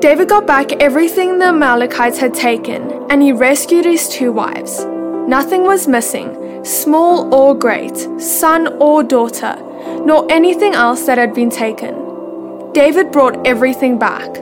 David 0.00 0.28
got 0.28 0.46
back 0.46 0.70
everything 0.74 1.40
the 1.40 1.46
Amalekites 1.46 2.18
had 2.18 2.32
taken, 2.32 3.04
and 3.10 3.20
he 3.20 3.32
rescued 3.32 3.84
his 3.84 4.08
two 4.08 4.30
wives. 4.30 4.84
Nothing 4.84 5.64
was 5.64 5.88
missing, 5.88 6.64
small 6.64 7.34
or 7.34 7.52
great, 7.52 7.96
son 8.20 8.68
or 8.78 9.02
daughter, 9.02 9.56
nor 10.04 10.24
anything 10.30 10.74
else 10.74 11.04
that 11.06 11.18
had 11.18 11.34
been 11.34 11.50
taken. 11.50 12.72
David 12.72 13.10
brought 13.10 13.44
everything 13.44 13.98
back. 13.98 14.36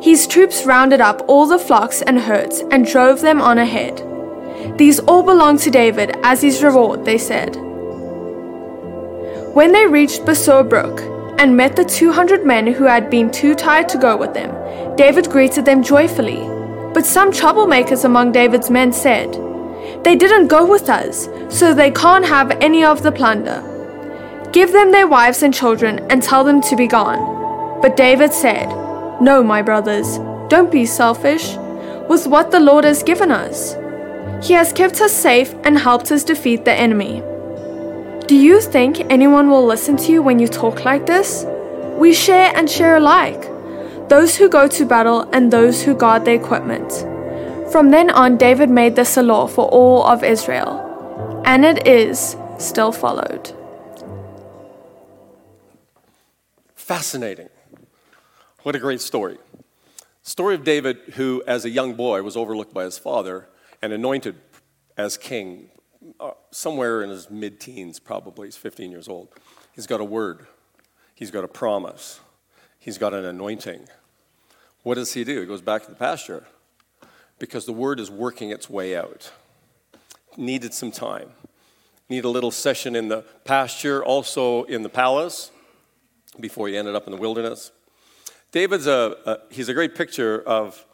His 0.00 0.28
troops 0.28 0.64
rounded 0.64 1.00
up 1.00 1.24
all 1.26 1.46
the 1.46 1.58
flocks 1.58 2.00
and 2.02 2.20
herds 2.20 2.60
and 2.70 2.86
drove 2.86 3.20
them 3.20 3.42
on 3.42 3.58
ahead. 3.58 4.04
These 4.78 5.00
all 5.00 5.24
belonged 5.24 5.58
to 5.60 5.72
David 5.72 6.16
as 6.22 6.40
his 6.40 6.62
reward, 6.62 7.04
they 7.04 7.18
said. 7.18 7.56
When 9.56 9.72
they 9.72 9.86
reached 9.86 10.22
Besor 10.22 10.62
Brook 10.68 11.17
and 11.38 11.56
met 11.56 11.76
the 11.76 11.84
200 11.84 12.44
men 12.44 12.66
who 12.66 12.84
had 12.84 13.08
been 13.10 13.30
too 13.30 13.54
tired 13.54 13.88
to 13.90 13.98
go 13.98 14.16
with 14.16 14.34
them, 14.34 14.50
David 14.96 15.30
greeted 15.30 15.64
them 15.64 15.82
joyfully. 15.82 16.40
But 16.92 17.06
some 17.06 17.32
troublemakers 17.32 18.04
among 18.04 18.32
David's 18.32 18.70
men 18.70 18.92
said, 18.92 19.32
They 20.04 20.16
didn't 20.16 20.48
go 20.48 20.66
with 20.66 20.88
us, 20.90 21.28
so 21.48 21.72
they 21.72 21.90
can't 21.90 22.26
have 22.26 22.50
any 22.60 22.84
of 22.84 23.02
the 23.02 23.12
plunder. 23.12 23.62
Give 24.52 24.72
them 24.72 24.92
their 24.92 25.06
wives 25.06 25.42
and 25.42 25.54
children 25.54 26.00
and 26.10 26.22
tell 26.22 26.44
them 26.44 26.60
to 26.62 26.76
be 26.76 26.86
gone. 26.86 27.80
But 27.80 27.96
David 27.96 28.32
said, 28.32 28.68
no, 29.20 29.42
my 29.42 29.62
brothers, 29.62 30.18
don't 30.48 30.70
be 30.70 30.86
selfish 30.86 31.56
with 32.08 32.28
what 32.28 32.52
the 32.52 32.60
Lord 32.60 32.84
has 32.84 33.02
given 33.02 33.32
us. 33.32 33.74
He 34.46 34.52
has 34.52 34.72
kept 34.72 35.00
us 35.00 35.12
safe 35.12 35.52
and 35.64 35.76
helped 35.76 36.12
us 36.12 36.22
defeat 36.22 36.64
the 36.64 36.72
enemy. 36.72 37.20
Do 38.28 38.36
you 38.36 38.60
think 38.60 39.00
anyone 39.08 39.48
will 39.48 39.64
listen 39.64 39.96
to 39.96 40.12
you 40.12 40.20
when 40.20 40.38
you 40.38 40.48
talk 40.48 40.84
like 40.84 41.06
this? 41.06 41.46
We 41.96 42.12
share 42.12 42.52
and 42.54 42.68
share 42.68 42.98
alike 42.98 43.40
those 44.10 44.36
who 44.36 44.50
go 44.50 44.68
to 44.68 44.84
battle 44.84 45.22
and 45.32 45.50
those 45.50 45.82
who 45.82 45.94
guard 45.96 46.26
the 46.26 46.34
equipment. 46.34 46.92
From 47.72 47.90
then 47.90 48.10
on, 48.10 48.36
David 48.36 48.68
made 48.68 48.96
this 48.96 49.16
a 49.16 49.22
law 49.22 49.46
for 49.46 49.66
all 49.68 50.04
of 50.04 50.22
Israel, 50.22 51.42
and 51.46 51.64
it 51.64 51.86
is 51.86 52.36
still 52.58 52.92
followed. 52.92 53.50
Fascinating. 56.74 57.48
What 58.62 58.76
a 58.76 58.78
great 58.78 59.00
story. 59.00 59.38
Story 60.22 60.54
of 60.54 60.64
David, 60.64 60.98
who, 61.14 61.42
as 61.46 61.64
a 61.64 61.70
young 61.70 61.94
boy, 61.94 62.20
was 62.20 62.36
overlooked 62.36 62.74
by 62.74 62.84
his 62.84 62.98
father 62.98 63.48
and 63.80 63.90
anointed 63.90 64.36
as 64.98 65.16
king 65.16 65.70
uh, 66.20 66.32
somewhere 66.50 67.02
in 67.02 67.10
his 67.10 67.30
mid 67.30 67.60
teens, 67.60 67.98
probably. 67.98 68.48
He's 68.48 68.56
15 68.56 68.90
years 68.90 69.08
old. 69.08 69.28
He's 69.72 69.86
got 69.86 70.00
a 70.00 70.04
word, 70.04 70.46
he's 71.14 71.30
got 71.30 71.44
a 71.44 71.48
promise, 71.48 72.20
he's 72.78 72.98
got 72.98 73.14
an 73.14 73.24
anointing. 73.24 73.88
What 74.82 74.94
does 74.94 75.12
he 75.12 75.24
do? 75.24 75.40
He 75.40 75.46
goes 75.46 75.60
back 75.60 75.84
to 75.84 75.90
the 75.90 75.96
pasture 75.96 76.46
because 77.38 77.66
the 77.66 77.72
word 77.72 78.00
is 78.00 78.10
working 78.10 78.50
its 78.50 78.70
way 78.70 78.96
out. 78.96 79.32
Needed 80.36 80.72
some 80.72 80.90
time. 80.90 81.30
Need 82.08 82.24
a 82.24 82.28
little 82.28 82.50
session 82.50 82.96
in 82.96 83.08
the 83.08 83.22
pasture, 83.44 84.02
also 84.04 84.62
in 84.64 84.82
the 84.82 84.88
palace, 84.88 85.50
before 86.40 86.68
he 86.68 86.76
ended 86.76 86.94
up 86.94 87.06
in 87.06 87.12
the 87.12 87.18
wilderness. 87.18 87.70
David's 88.50 88.86
a, 88.86 89.16
a 89.26 89.38
he's 89.50 89.68
a 89.68 89.74
great 89.74 89.94
picture 89.94 90.40
of 90.42 90.84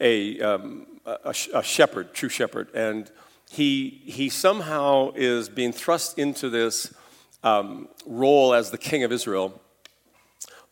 a, 0.00 0.40
um, 0.40 0.86
a, 1.04 1.34
a, 1.54 1.62
shepherd, 1.62 2.14
true 2.14 2.28
shepherd, 2.28 2.68
and 2.74 3.10
he, 3.52 4.00
he 4.06 4.30
somehow 4.30 5.12
is 5.14 5.50
being 5.50 5.72
thrust 5.72 6.18
into 6.18 6.48
this 6.48 6.94
um, 7.42 7.86
role 8.06 8.54
as 8.54 8.70
the 8.70 8.78
king 8.78 9.04
of 9.04 9.12
Israel, 9.12 9.60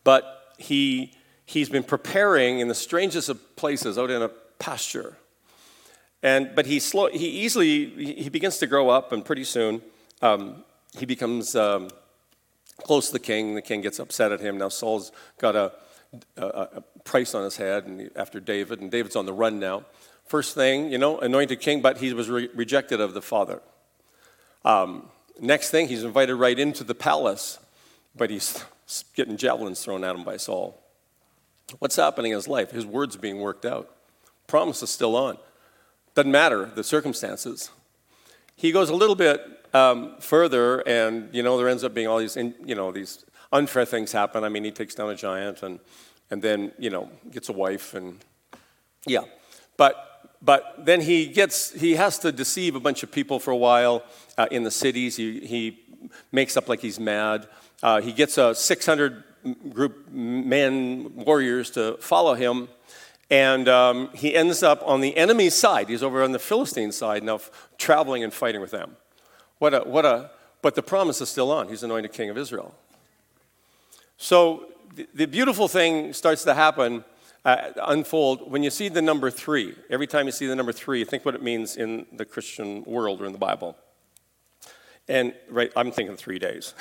but 0.03 0.55
he, 0.57 1.13
he's 1.45 1.69
been 1.69 1.83
preparing 1.83 2.59
in 2.59 2.69
the 2.69 2.73
strangest 2.73 3.29
of 3.29 3.55
places, 3.55 3.99
out 3.99 4.09
in 4.09 4.23
a 4.23 4.29
pasture. 4.57 5.15
And, 6.23 6.55
but 6.55 6.65
he, 6.65 6.79
slow, 6.79 7.09
he 7.09 7.27
easily 7.27 8.15
he 8.15 8.29
begins 8.29 8.57
to 8.57 8.65
grow 8.65 8.89
up, 8.89 9.11
and 9.11 9.23
pretty 9.23 9.43
soon 9.43 9.83
um, 10.23 10.63
he 10.97 11.05
becomes 11.05 11.55
um, 11.55 11.87
close 12.83 13.07
to 13.07 13.13
the 13.13 13.19
king. 13.19 13.53
The 13.53 13.61
king 13.61 13.81
gets 13.81 13.99
upset 13.99 14.31
at 14.31 14.39
him. 14.39 14.57
Now 14.57 14.69
Saul's 14.69 15.11
got 15.37 15.55
a 15.55 15.71
a, 16.37 16.45
a 16.45 16.83
price 17.03 17.33
on 17.35 17.43
his 17.43 17.57
head 17.57 17.85
and 17.85 18.09
after 18.15 18.39
David, 18.39 18.81
and 18.81 18.91
David's 18.91 19.15
on 19.15 19.25
the 19.25 19.33
run 19.33 19.59
now. 19.59 19.85
First 20.31 20.55
thing, 20.55 20.89
you 20.89 20.97
know, 20.97 21.19
anointed 21.19 21.59
king, 21.59 21.81
but 21.81 21.97
he 21.97 22.13
was 22.13 22.29
re- 22.29 22.47
rejected 22.55 23.01
of 23.01 23.13
the 23.13 23.21
father. 23.21 23.61
Um, 24.63 25.09
next 25.41 25.71
thing, 25.71 25.89
he's 25.89 26.05
invited 26.05 26.35
right 26.35 26.57
into 26.57 26.85
the 26.85 26.95
palace, 26.95 27.59
but 28.15 28.29
he's 28.29 28.63
getting 29.13 29.35
javelins 29.35 29.83
thrown 29.83 30.05
at 30.05 30.15
him 30.15 30.23
by 30.23 30.37
Saul. 30.37 30.81
What's 31.79 31.97
happening 31.97 32.31
in 32.31 32.37
his 32.37 32.47
life? 32.47 32.71
His 32.71 32.85
word's 32.85 33.17
being 33.17 33.39
worked 33.39 33.65
out. 33.65 33.93
Promise 34.47 34.83
is 34.83 34.89
still 34.89 35.17
on. 35.17 35.37
Doesn't 36.15 36.31
matter 36.31 36.71
the 36.75 36.83
circumstances. 36.85 37.69
He 38.55 38.71
goes 38.71 38.87
a 38.89 38.95
little 38.95 39.15
bit 39.15 39.41
um, 39.73 40.15
further, 40.21 40.79
and 40.87 41.27
you 41.33 41.43
know 41.43 41.57
there 41.57 41.67
ends 41.67 41.83
up 41.83 41.93
being 41.93 42.07
all 42.07 42.19
these, 42.19 42.37
you 42.37 42.75
know, 42.75 42.93
these 42.93 43.25
unfair 43.51 43.83
things 43.83 44.13
happen. 44.13 44.45
I 44.45 44.47
mean, 44.47 44.63
he 44.63 44.71
takes 44.71 44.95
down 44.95 45.09
a 45.09 45.15
giant 45.15 45.61
and, 45.61 45.81
and 46.29 46.41
then, 46.41 46.71
you 46.79 46.89
know, 46.89 47.09
gets 47.29 47.49
a 47.49 47.53
wife 47.53 47.95
and, 47.95 48.23
yeah. 49.05 49.25
But, 49.75 50.07
but 50.41 50.85
then 50.85 51.01
he 51.01 51.27
gets, 51.27 51.71
he 51.71 51.95
has 51.95 52.17
to 52.19 52.31
deceive 52.31 52.75
a 52.75 52.79
bunch 52.79 53.03
of 53.03 53.11
people 53.11 53.39
for 53.39 53.51
a 53.51 53.57
while 53.57 54.03
uh, 54.37 54.47
in 54.49 54.63
the 54.63 54.71
cities. 54.71 55.15
He, 55.15 55.39
he 55.41 55.79
makes 56.31 56.57
up 56.57 56.67
like 56.67 56.79
he's 56.79 56.99
mad. 56.99 57.47
Uh, 57.83 58.01
he 58.01 58.11
gets 58.11 58.37
a 58.37 58.55
600 58.55 59.23
group 59.69 60.11
men, 60.11 61.11
warriors 61.15 61.69
to 61.71 61.97
follow 61.99 62.33
him. 62.33 62.69
And 63.29 63.69
um, 63.69 64.09
he 64.13 64.35
ends 64.35 64.61
up 64.61 64.81
on 64.85 64.99
the 64.99 65.15
enemy's 65.15 65.53
side. 65.53 65.89
He's 65.89 66.03
over 66.03 66.21
on 66.23 66.31
the 66.31 66.39
Philistine 66.39 66.91
side 66.91 67.23
now, 67.23 67.39
traveling 67.77 68.23
and 68.23 68.33
fighting 68.33 68.61
with 68.61 68.71
them. 68.71 68.97
What 69.59 69.73
a, 69.73 69.79
what 69.81 70.05
a, 70.05 70.31
but 70.61 70.75
the 70.75 70.83
promise 70.83 71.21
is 71.21 71.29
still 71.29 71.51
on. 71.51 71.69
He's 71.69 71.83
anointed 71.83 72.11
king 72.11 72.29
of 72.29 72.37
Israel. 72.37 72.75
So 74.17 74.65
the, 74.95 75.07
the 75.13 75.27
beautiful 75.27 75.67
thing 75.67 76.13
starts 76.13 76.43
to 76.43 76.53
happen, 76.53 77.05
uh, 77.43 77.71
unfold, 77.83 78.51
when 78.51 78.63
you 78.63 78.69
see 78.69 78.89
the 78.89 79.01
number 79.01 79.31
three. 79.31 79.75
Every 79.89 80.07
time 80.07 80.25
you 80.25 80.31
see 80.31 80.47
the 80.47 80.55
number 80.55 80.71
three, 80.71 81.03
think 81.03 81.25
what 81.25 81.35
it 81.35 81.41
means 81.41 81.75
in 81.75 82.05
the 82.11 82.25
Christian 82.25 82.83
world 82.83 83.21
or 83.21 83.25
in 83.25 83.31
the 83.31 83.37
Bible. 83.37 83.75
And 85.07 85.33
right, 85.49 85.71
I'm 85.75 85.91
thinking 85.91 86.15
three 86.15 86.39
days. 86.39 86.73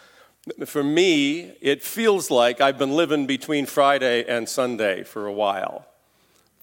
for 0.66 0.82
me, 0.82 1.52
it 1.60 1.82
feels 1.82 2.30
like 2.30 2.60
I've 2.60 2.78
been 2.78 2.92
living 2.92 3.26
between 3.26 3.66
Friday 3.66 4.24
and 4.24 4.48
Sunday 4.48 5.04
for 5.04 5.26
a 5.26 5.32
while. 5.32 5.86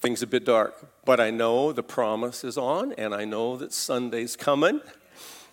Things 0.01 0.21
a 0.21 0.27
bit 0.27 0.45
dark, 0.45 1.03
but 1.05 1.19
I 1.19 1.29
know 1.29 1.71
the 1.71 1.83
promise 1.83 2.43
is 2.43 2.57
on, 2.57 2.93
and 2.93 3.13
I 3.13 3.25
know 3.25 3.57
that 3.57 3.73
Sunday's 3.73 4.35
coming. 4.35 4.81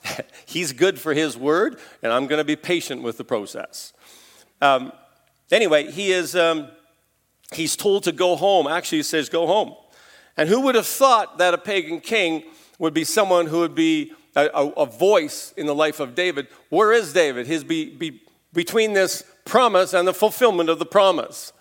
He's 0.46 0.72
good 0.72 1.00
for 1.00 1.14
His 1.14 1.36
word, 1.36 1.78
and 2.02 2.12
I'm 2.12 2.26
going 2.26 2.38
to 2.38 2.44
be 2.44 2.56
patient 2.56 3.02
with 3.02 3.16
the 3.16 3.24
process. 3.24 3.92
Um, 4.60 4.92
anyway, 5.50 5.90
he 5.90 6.12
is, 6.12 6.34
um, 6.34 6.68
he's 7.52 7.76
told 7.76 8.04
to 8.04 8.12
go 8.12 8.36
home. 8.36 8.66
Actually, 8.66 8.98
he 8.98 9.04
says, 9.04 9.28
go 9.28 9.46
home. 9.46 9.74
And 10.36 10.48
who 10.48 10.62
would 10.62 10.74
have 10.74 10.86
thought 10.86 11.38
that 11.38 11.54
a 11.54 11.58
pagan 11.58 12.00
king 12.00 12.44
would 12.78 12.92
be 12.92 13.04
someone 13.04 13.46
who 13.46 13.60
would 13.60 13.74
be 13.74 14.12
a, 14.34 14.46
a, 14.52 14.68
a 14.70 14.86
voice 14.86 15.54
in 15.56 15.66
the 15.66 15.74
life 15.74 16.00
of 16.00 16.14
David? 16.14 16.48
Where 16.68 16.92
is 16.92 17.12
David? 17.12 17.46
His 17.46 17.64
be, 17.64 17.90
be, 17.90 18.22
between 18.52 18.92
this 18.92 19.24
promise 19.44 19.94
and 19.94 20.06
the 20.06 20.14
fulfillment 20.14 20.68
of 20.68 20.78
the 20.78 20.86
promise. 20.86 21.52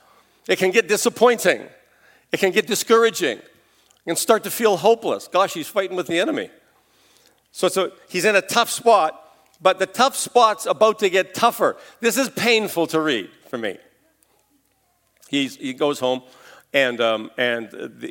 It 0.47 0.57
can 0.57 0.71
get 0.71 0.87
disappointing. 0.87 1.67
It 2.31 2.39
can 2.39 2.51
get 2.51 2.67
discouraging. 2.67 3.37
You 3.37 4.11
can 4.11 4.15
start 4.15 4.43
to 4.43 4.51
feel 4.51 4.77
hopeless. 4.77 5.27
Gosh, 5.27 5.53
he's 5.53 5.67
fighting 5.67 5.95
with 5.95 6.07
the 6.07 6.19
enemy. 6.19 6.49
So, 7.51 7.69
so 7.69 7.91
he's 8.09 8.25
in 8.25 8.35
a 8.35 8.41
tough 8.41 8.69
spot 8.69 9.25
but 9.61 9.79
the 9.79 9.85
tough 9.85 10.15
spot's 10.15 10.65
about 10.65 10.99
to 10.99 11.09
get 11.09 11.33
tougher. 11.33 11.77
This 11.99 12.17
is 12.17 12.29
painful 12.29 12.87
to 12.87 12.99
read 12.99 13.29
for 13.49 13.57
me. 13.57 13.77
He's, 15.29 15.55
he 15.55 15.73
goes 15.73 15.99
home, 15.99 16.21
and, 16.75 16.99
um, 16.99 17.31
and 17.37 17.69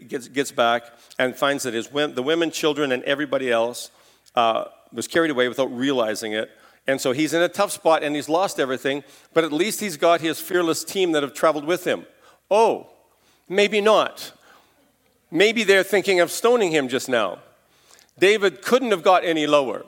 gets, 0.09 0.27
gets 0.29 0.51
back 0.51 0.85
and 1.19 1.37
finds 1.37 1.65
that 1.65 1.75
his, 1.75 1.89
the 1.89 2.23
women, 2.23 2.51
children, 2.51 2.93
and 2.93 3.03
everybody 3.05 3.53
else 3.53 3.91
uh, 4.35 4.65
was 4.91 5.07
carried 5.07 5.31
away 5.31 5.49
without 5.49 5.71
realizing 5.71 6.33
it. 6.33 6.51
And 6.87 7.01
so 7.01 7.13
he's 7.13 7.35
in 7.35 7.43
a 7.43 7.49
tough 7.49 7.73
spot 7.73 8.03
and 8.03 8.17
he's 8.17 8.29
lost 8.29 8.59
everything, 8.59 9.05
but 9.35 9.45
at 9.45 9.53
least 9.53 9.81
he's 9.81 9.97
got 9.97 10.21
his 10.23 10.41
fearless 10.41 10.83
team 10.83 11.13
that 11.13 11.23
have 11.23 11.35
traveled 11.35 11.67
with 11.67 11.87
him. 11.87 12.07
Oh, 12.51 12.89
maybe 13.49 13.81
not. 13.81 14.33
Maybe 15.31 15.63
they're 15.63 15.83
thinking 15.83 16.21
of 16.21 16.31
stoning 16.31 16.71
him 16.71 16.89
just 16.89 17.09
now. 17.09 17.41
David 18.19 18.63
couldn't 18.63 18.93
have 18.93 19.03
got 19.03 19.25
any 19.25 19.47
lower. 19.47 19.85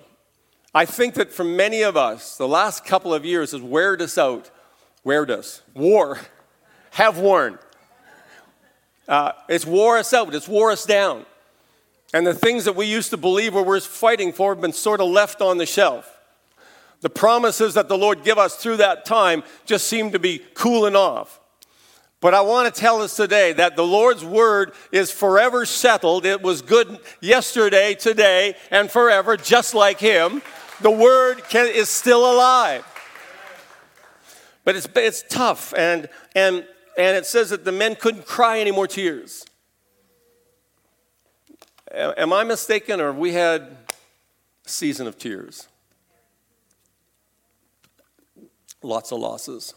I 0.75 0.85
think 0.85 1.14
that 1.14 1.33
for 1.33 1.45
many 1.45 1.83
of 1.83 1.97
us, 1.97 2.37
the 2.37 2.49
last 2.49 2.85
couple 2.85 3.14
of 3.14 3.25
years 3.25 3.52
has 3.52 3.62
weared 3.62 4.02
us 4.02 4.18
out. 4.18 4.50
Weared 5.04 5.30
us. 5.30 5.62
War. 5.75 6.18
Have 6.97 7.19
worn. 7.19 7.59
Uh, 9.07 9.33
it's 9.50 9.67
wore 9.67 9.99
us 9.99 10.15
out. 10.15 10.35
It's 10.35 10.49
wore 10.49 10.71
us 10.71 10.87
down. 10.87 11.26
And 12.15 12.26
the 12.26 12.33
things 12.33 12.65
that 12.65 12.75
we 12.75 12.87
used 12.87 13.11
to 13.11 13.19
believe 13.19 13.53
were 13.53 13.62
worth 13.62 13.85
fighting 13.85 14.33
for 14.33 14.55
have 14.55 14.62
been 14.62 14.73
sort 14.73 15.03
of 15.03 15.09
left 15.11 15.43
on 15.43 15.59
the 15.59 15.67
shelf. 15.67 16.11
The 17.03 17.11
promises 17.11 17.75
that 17.75 17.91
the 17.91 17.99
Lord 17.99 18.25
give 18.25 18.38
us 18.38 18.57
through 18.57 18.79
that 18.79 19.05
time 19.05 19.43
just 19.67 19.88
seem 19.88 20.12
to 20.12 20.19
be 20.19 20.41
cooling 20.55 20.97
off. 20.97 21.38
But 22.23 22.33
I 22.33 22.41
want 22.41 22.75
to 22.75 22.81
tell 22.81 23.03
us 23.03 23.15
today 23.15 23.53
that 23.53 23.76
the 23.76 23.85
Lord's 23.85 24.25
word 24.25 24.73
is 24.91 25.11
forever 25.11 25.67
settled. 25.67 26.25
It 26.25 26.41
was 26.41 26.62
good 26.62 26.99
yesterday, 27.21 27.95
today, 27.95 28.55
and 28.71 28.91
forever, 28.91 29.37
just 29.37 29.75
like 29.75 30.00
Him. 30.00 30.41
The 30.81 30.91
word 30.91 31.45
can, 31.50 31.67
is 31.67 31.91
still 31.91 32.33
alive. 32.33 32.87
But 34.65 34.76
it's, 34.76 34.88
it's 34.97 35.23
tough, 35.29 35.75
and, 35.76 36.09
and, 36.35 36.67
and 36.97 37.17
it 37.17 37.26
says 37.26 37.50
that 37.50 37.65
the 37.65 37.73
men 37.73 37.95
couldn't 37.97 38.26
cry 38.26 38.59
any 38.59 38.71
more 38.71 38.87
tears. 38.87 39.45
Am 41.93 42.33
I 42.33 42.45
mistaken, 42.45 43.00
or 43.00 43.12
we 43.12 43.33
had 43.33 43.62
a 43.62 44.69
season 44.69 45.07
of 45.07 45.19
tears? 45.19 45.69
Lots 48.83 49.12
of 49.12 49.21
losses. 49.21 49.75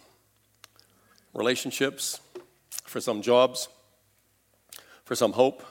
Relationships, 1.33 2.19
for 2.83 2.99
some 2.99 3.21
jobs, 3.21 3.69
for 5.05 5.15
some 5.15 5.33
hope. 5.33 5.63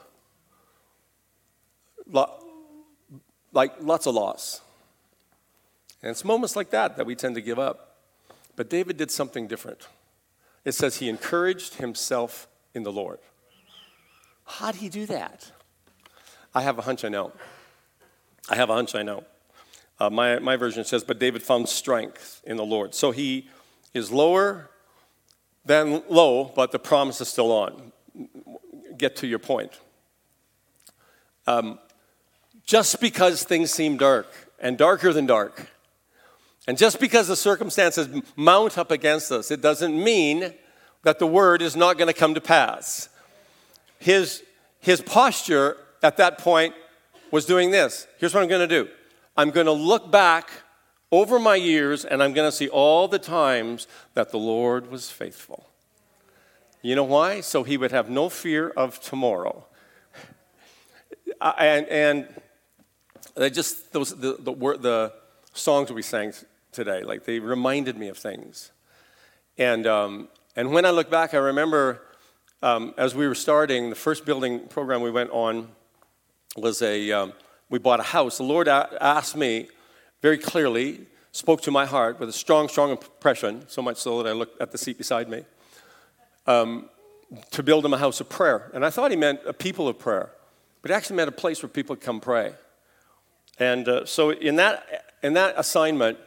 Like 3.51 3.73
lots 3.81 4.07
of 4.07 4.15
loss. 4.15 4.61
And 6.01 6.11
it's 6.11 6.23
moments 6.23 6.55
like 6.55 6.69
that 6.71 6.95
that 6.97 7.05
we 7.05 7.15
tend 7.15 7.35
to 7.35 7.41
give 7.41 7.59
up. 7.59 7.97
But 8.55 8.69
David 8.69 8.97
did 8.97 9.11
something 9.11 9.47
different. 9.47 9.87
It 10.65 10.73
says 10.73 10.97
he 10.97 11.09
encouraged 11.09 11.75
himself 11.75 12.47
in 12.73 12.83
the 12.83 12.91
Lord. 12.91 13.19
How 14.45 14.71
did 14.71 14.81
he 14.81 14.89
do 14.89 15.05
that? 15.05 15.51
I 16.53 16.61
have 16.61 16.79
a 16.79 16.81
hunch 16.81 17.05
I 17.05 17.09
know. 17.09 17.31
I 18.49 18.55
have 18.55 18.69
a 18.69 18.73
hunch 18.73 18.95
I 18.95 19.03
know. 19.03 19.23
Uh, 19.99 20.09
my, 20.09 20.39
my 20.39 20.55
version 20.55 20.83
says, 20.85 21.03
but 21.03 21.19
David 21.19 21.43
found 21.43 21.69
strength 21.69 22.41
in 22.45 22.57
the 22.57 22.65
Lord. 22.65 22.95
So 22.95 23.11
he 23.11 23.47
is 23.93 24.11
lower 24.11 24.69
than 25.65 26.03
low, 26.09 26.45
but 26.55 26.71
the 26.71 26.79
promise 26.79 27.21
is 27.21 27.27
still 27.27 27.51
on. 27.51 27.91
Get 28.97 29.17
to 29.17 29.27
your 29.27 29.39
point. 29.39 29.79
Um, 31.45 31.79
just 32.65 33.01
because 33.01 33.43
things 33.43 33.71
seem 33.71 33.97
dark 33.97 34.27
and 34.59 34.77
darker 34.77 35.11
than 35.13 35.25
dark, 35.25 35.67
and 36.69 36.77
just 36.77 36.99
because 36.99 37.27
the 37.27 37.35
circumstances 37.35 38.07
mount 38.35 38.77
up 38.77 38.91
against 38.91 39.31
us, 39.31 39.49
it 39.49 39.59
doesn't 39.59 40.03
mean 40.03 40.53
that 41.01 41.17
the 41.17 41.25
word 41.25 41.63
is 41.63 41.75
not 41.75 41.97
going 41.97 42.09
to 42.09 42.13
come 42.13 42.35
to 42.35 42.41
pass. 42.41 43.09
His, 43.97 44.43
his 44.79 45.01
posture 45.01 45.77
at 46.03 46.17
that 46.17 46.37
point 46.37 46.75
was 47.31 47.47
doing 47.47 47.71
this. 47.71 48.05
Here's 48.19 48.35
what 48.35 48.43
I'm 48.43 48.49
going 48.49 48.69
to 48.69 48.83
do 48.83 48.87
I'm 49.35 49.49
going 49.49 49.65
to 49.65 49.71
look 49.71 50.11
back 50.11 50.51
over 51.11 51.39
my 51.39 51.55
years 51.55 52.05
and 52.05 52.21
I'm 52.21 52.33
going 52.33 52.47
to 52.47 52.55
see 52.55 52.69
all 52.69 53.07
the 53.07 53.17
times 53.17 53.87
that 54.13 54.29
the 54.29 54.37
Lord 54.37 54.91
was 54.91 55.09
faithful. 55.09 55.71
You 56.83 56.93
know 56.93 57.03
why? 57.03 57.41
So 57.41 57.63
he 57.63 57.77
would 57.77 57.91
have 57.91 58.11
no 58.11 58.29
fear 58.29 58.69
of 58.69 58.99
tomorrow. 58.99 59.65
and, 61.41 61.87
and 61.87 63.51
just, 63.51 63.91
those, 63.91 64.11
the, 64.11 64.33
the, 64.37 64.53
the 64.53 65.13
songs 65.53 65.91
we 65.91 66.03
sang 66.03 66.31
today, 66.79 67.03
like 67.03 67.25
they 67.25 67.39
reminded 67.39 67.97
me 67.97 68.07
of 68.07 68.17
things. 68.17 68.71
And, 69.57 69.85
um, 69.85 70.29
and 70.55 70.71
when 70.71 70.85
I 70.85 70.91
look 70.91 71.09
back, 71.11 71.33
I 71.33 71.37
remember 71.37 72.01
um, 72.61 72.93
as 72.97 73.13
we 73.13 73.27
were 73.27 73.35
starting, 73.35 73.89
the 73.89 73.95
first 73.95 74.25
building 74.25 74.67
program 74.67 75.01
we 75.01 75.11
went 75.11 75.29
on 75.31 75.67
was 76.55 76.81
a, 76.81 77.11
um, 77.11 77.33
we 77.69 77.79
bought 77.79 77.99
a 77.99 78.03
house. 78.03 78.37
The 78.37 78.43
Lord 78.43 78.69
asked 78.69 79.35
me 79.35 79.67
very 80.21 80.37
clearly, 80.37 81.01
spoke 81.33 81.61
to 81.61 81.71
my 81.71 81.85
heart 81.85 82.17
with 82.19 82.29
a 82.29 82.33
strong, 82.33 82.69
strong 82.69 82.91
impression, 82.91 83.65
so 83.67 83.81
much 83.81 83.97
so 83.97 84.23
that 84.23 84.29
I 84.29 84.33
looked 84.33 84.61
at 84.61 84.71
the 84.71 84.77
seat 84.77 84.97
beside 84.97 85.27
me, 85.27 85.43
um, 86.47 86.89
to 87.51 87.61
build 87.61 87.85
him 87.85 87.93
a 87.93 87.97
house 87.97 88.21
of 88.21 88.29
prayer. 88.29 88.71
And 88.73 88.85
I 88.85 88.89
thought 88.89 89.11
he 89.11 89.17
meant 89.17 89.41
a 89.45 89.53
people 89.53 89.89
of 89.89 89.99
prayer, 89.99 90.29
but 90.81 90.91
he 90.91 90.95
actually 90.95 91.17
meant 91.17 91.29
a 91.29 91.33
place 91.43 91.61
where 91.61 91.69
people 91.69 91.97
come 91.97 92.21
pray. 92.21 92.53
And 93.59 93.87
uh, 93.89 94.05
so 94.05 94.31
in 94.31 94.55
that, 94.55 95.17
in 95.21 95.33
that 95.33 95.55
assignment, 95.57 96.17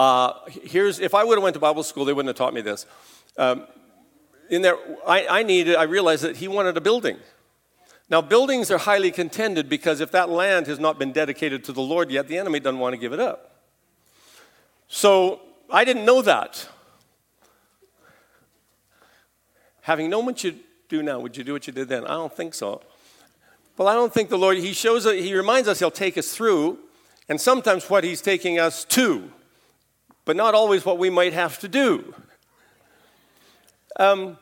uh, 0.00 0.32
here's, 0.48 0.98
if 0.98 1.14
I 1.14 1.24
would 1.24 1.36
have 1.36 1.42
went 1.42 1.52
to 1.52 1.60
Bible 1.60 1.82
school, 1.82 2.06
they 2.06 2.14
wouldn't 2.14 2.30
have 2.30 2.36
taught 2.36 2.54
me 2.54 2.62
this. 2.62 2.86
Um, 3.36 3.66
in 4.48 4.62
there, 4.62 4.78
I, 5.06 5.26
I 5.26 5.42
needed, 5.42 5.76
I 5.76 5.82
realized 5.82 6.22
that 6.24 6.38
he 6.38 6.48
wanted 6.48 6.74
a 6.78 6.80
building. 6.80 7.18
Now, 8.08 8.22
buildings 8.22 8.70
are 8.70 8.78
highly 8.78 9.10
contended 9.10 9.68
because 9.68 10.00
if 10.00 10.10
that 10.12 10.30
land 10.30 10.68
has 10.68 10.78
not 10.78 10.98
been 10.98 11.12
dedicated 11.12 11.64
to 11.64 11.72
the 11.72 11.82
Lord 11.82 12.10
yet, 12.10 12.28
the 12.28 12.38
enemy 12.38 12.60
doesn't 12.60 12.80
want 12.80 12.94
to 12.94 12.96
give 12.96 13.12
it 13.12 13.20
up. 13.20 13.60
So 14.88 15.42
I 15.70 15.84
didn't 15.84 16.06
know 16.06 16.22
that. 16.22 16.66
Having 19.82 20.08
known 20.08 20.24
what 20.24 20.42
you 20.42 20.54
do 20.88 21.02
now, 21.02 21.20
would 21.20 21.36
you 21.36 21.44
do 21.44 21.52
what 21.52 21.66
you 21.66 21.74
did 21.74 21.88
then? 21.88 22.04
I 22.06 22.14
don't 22.14 22.34
think 22.34 22.54
so. 22.54 22.80
Well, 23.76 23.86
I 23.86 23.92
don't 23.92 24.14
think 24.14 24.30
the 24.30 24.38
Lord, 24.38 24.56
He 24.56 24.72
shows, 24.72 25.04
He 25.04 25.34
reminds 25.34 25.68
us 25.68 25.78
He'll 25.78 25.90
take 25.90 26.16
us 26.16 26.34
through, 26.34 26.78
and 27.28 27.38
sometimes 27.38 27.90
what 27.90 28.02
He's 28.02 28.22
taking 28.22 28.58
us 28.58 28.86
to, 28.86 29.30
but 30.30 30.36
not 30.36 30.54
always 30.54 30.84
what 30.84 30.96
we 30.96 31.10
might 31.10 31.32
have 31.32 31.58
to 31.58 31.66
do. 31.66 32.14
Um, 33.96 34.38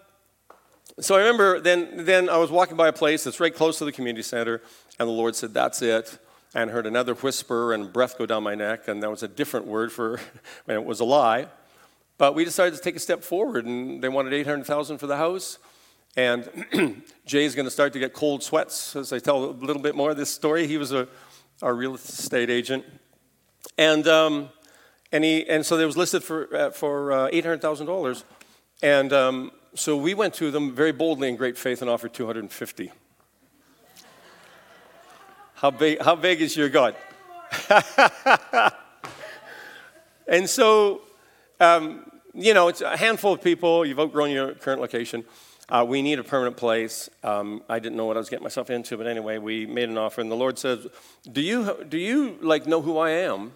so 1.01 1.15
I 1.15 1.21
remember 1.21 1.61
then, 1.61 2.05
then 2.05 2.29
I 2.29 2.37
was 2.37 2.51
walking 2.51 2.77
by 2.77 2.89
a 2.89 2.93
place 2.93 3.25
that's 3.25 3.41
right 3.41 3.55
close 3.55 3.79
to 3.79 3.87
the 3.87 3.93
community 3.93 4.23
center, 4.23 4.61
and 4.99 5.09
the 5.09 5.13
Lord 5.15 5.35
said, 5.35 5.55
That's 5.55 5.81
it. 5.81 6.19
And 6.55 6.71
heard 6.71 6.87
another 6.87 7.15
whisper 7.15 7.73
and 7.73 7.91
breath 7.91 8.19
go 8.19 8.27
down 8.27 8.43
my 8.43 8.55
neck, 8.55 8.87
and 8.87 9.03
that 9.03 9.09
was 9.09 9.23
a 9.23 9.29
different 9.29 9.67
word 9.67 9.91
for, 9.91 10.21
and 10.69 10.77
it 10.77 10.85
was 10.85 11.01
a 11.01 11.07
lie. 11.07 11.47
But 12.19 12.35
we 12.35 12.45
decided 12.45 12.77
to 12.77 12.83
take 12.83 12.97
a 12.97 13.01
step 13.01 13.25
forward, 13.25 13.65
and 13.65 14.05
they 14.05 14.11
wanted 14.11 14.35
800000 14.35 14.99
for 14.99 15.07
the 15.07 15.17
house. 15.17 15.59
And 16.19 17.03
Jay's 17.25 17.55
going 17.55 17.65
to 17.65 17.71
start 17.71 17.95
to 17.95 17.99
get 17.99 18.13
cold 18.13 18.43
sweats 18.43 18.95
as 18.95 19.11
I 19.11 19.21
tell 19.21 19.43
a 19.43 19.53
little 19.53 19.81
bit 19.81 19.95
more 19.95 20.11
of 20.11 20.19
this 20.19 20.31
story. 20.31 20.67
He 20.67 20.77
was 20.77 20.93
a, 20.93 21.09
our 21.63 21.75
real 21.75 21.95
estate 21.95 22.51
agent. 22.51 22.85
And, 23.79 24.07
um, 24.07 24.51
and, 25.13 25.25
he, 25.25 25.49
and 25.49 25.65
so 25.65 25.79
it 25.79 25.87
was 25.87 25.97
listed 25.97 26.23
for, 26.23 26.55
uh, 26.55 26.71
for 26.71 27.13
uh, 27.13 27.31
$800,000. 27.31 28.25
And 28.83 29.13
um, 29.13 29.53
so 29.75 29.97
we 29.97 30.15
went 30.15 30.35
to 30.35 30.51
them 30.51 30.75
very 30.75 30.93
boldly 30.93 31.29
in 31.29 31.37
great 31.37 31.57
faith 31.57 31.81
and 31.83 31.91
offered 31.91 32.13
250. 32.13 32.93
How 35.55 35.71
big, 35.71 36.01
how 36.01 36.15
big 36.15 36.41
is 36.41 36.57
your 36.57 36.69
God? 36.69 36.95
and 40.29 40.49
so, 40.49 41.01
um, 41.59 42.09
you 42.33 42.55
know, 42.55 42.69
it's 42.69 42.81
a 42.81 42.97
handful 42.97 43.33
of 43.33 43.43
people. 43.43 43.85
You've 43.85 43.99
outgrown 43.99 44.31
your 44.31 44.55
current 44.55 44.81
location. 44.81 45.25
Uh, 45.69 45.85
we 45.87 46.01
need 46.01 46.19
a 46.19 46.25
permanent 46.25 46.57
place. 46.57 47.11
Um, 47.25 47.63
I 47.69 47.79
didn't 47.79 47.97
know 47.97 48.07
what 48.07 48.17
I 48.17 48.21
was 48.21 48.29
getting 48.29 48.45
myself 48.45 48.71
into, 48.71 48.97
but 48.97 49.07
anyway, 49.07 49.39
we 49.39 49.67
made 49.67 49.89
an 49.89 49.99
offer, 49.99 50.21
and 50.21 50.31
the 50.31 50.37
Lord 50.37 50.59
says, 50.59 50.87
"Do 51.31 51.43
you 51.43 51.85
do 51.87 51.99
you 51.99 52.39
like 52.41 52.67
know 52.67 52.81
who 52.81 52.97
I 52.97 53.11
am? 53.11 53.53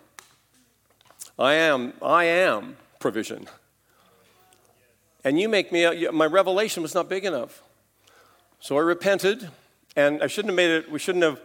I 1.42 1.54
am 1.54 1.92
I 2.00 2.24
am 2.24 2.76
provision." 3.00 3.48
and 5.24 5.38
you 5.38 5.48
make 5.48 5.72
me, 5.72 6.08
my 6.10 6.26
revelation 6.26 6.82
was 6.82 6.94
not 6.94 7.08
big 7.08 7.24
enough. 7.24 7.62
So 8.60 8.76
I 8.76 8.80
repented, 8.80 9.48
and 9.96 10.22
I 10.22 10.26
shouldn't 10.26 10.50
have 10.50 10.56
made 10.56 10.70
it, 10.70 10.90
we 10.90 10.98
shouldn't 10.98 11.24
have 11.24 11.40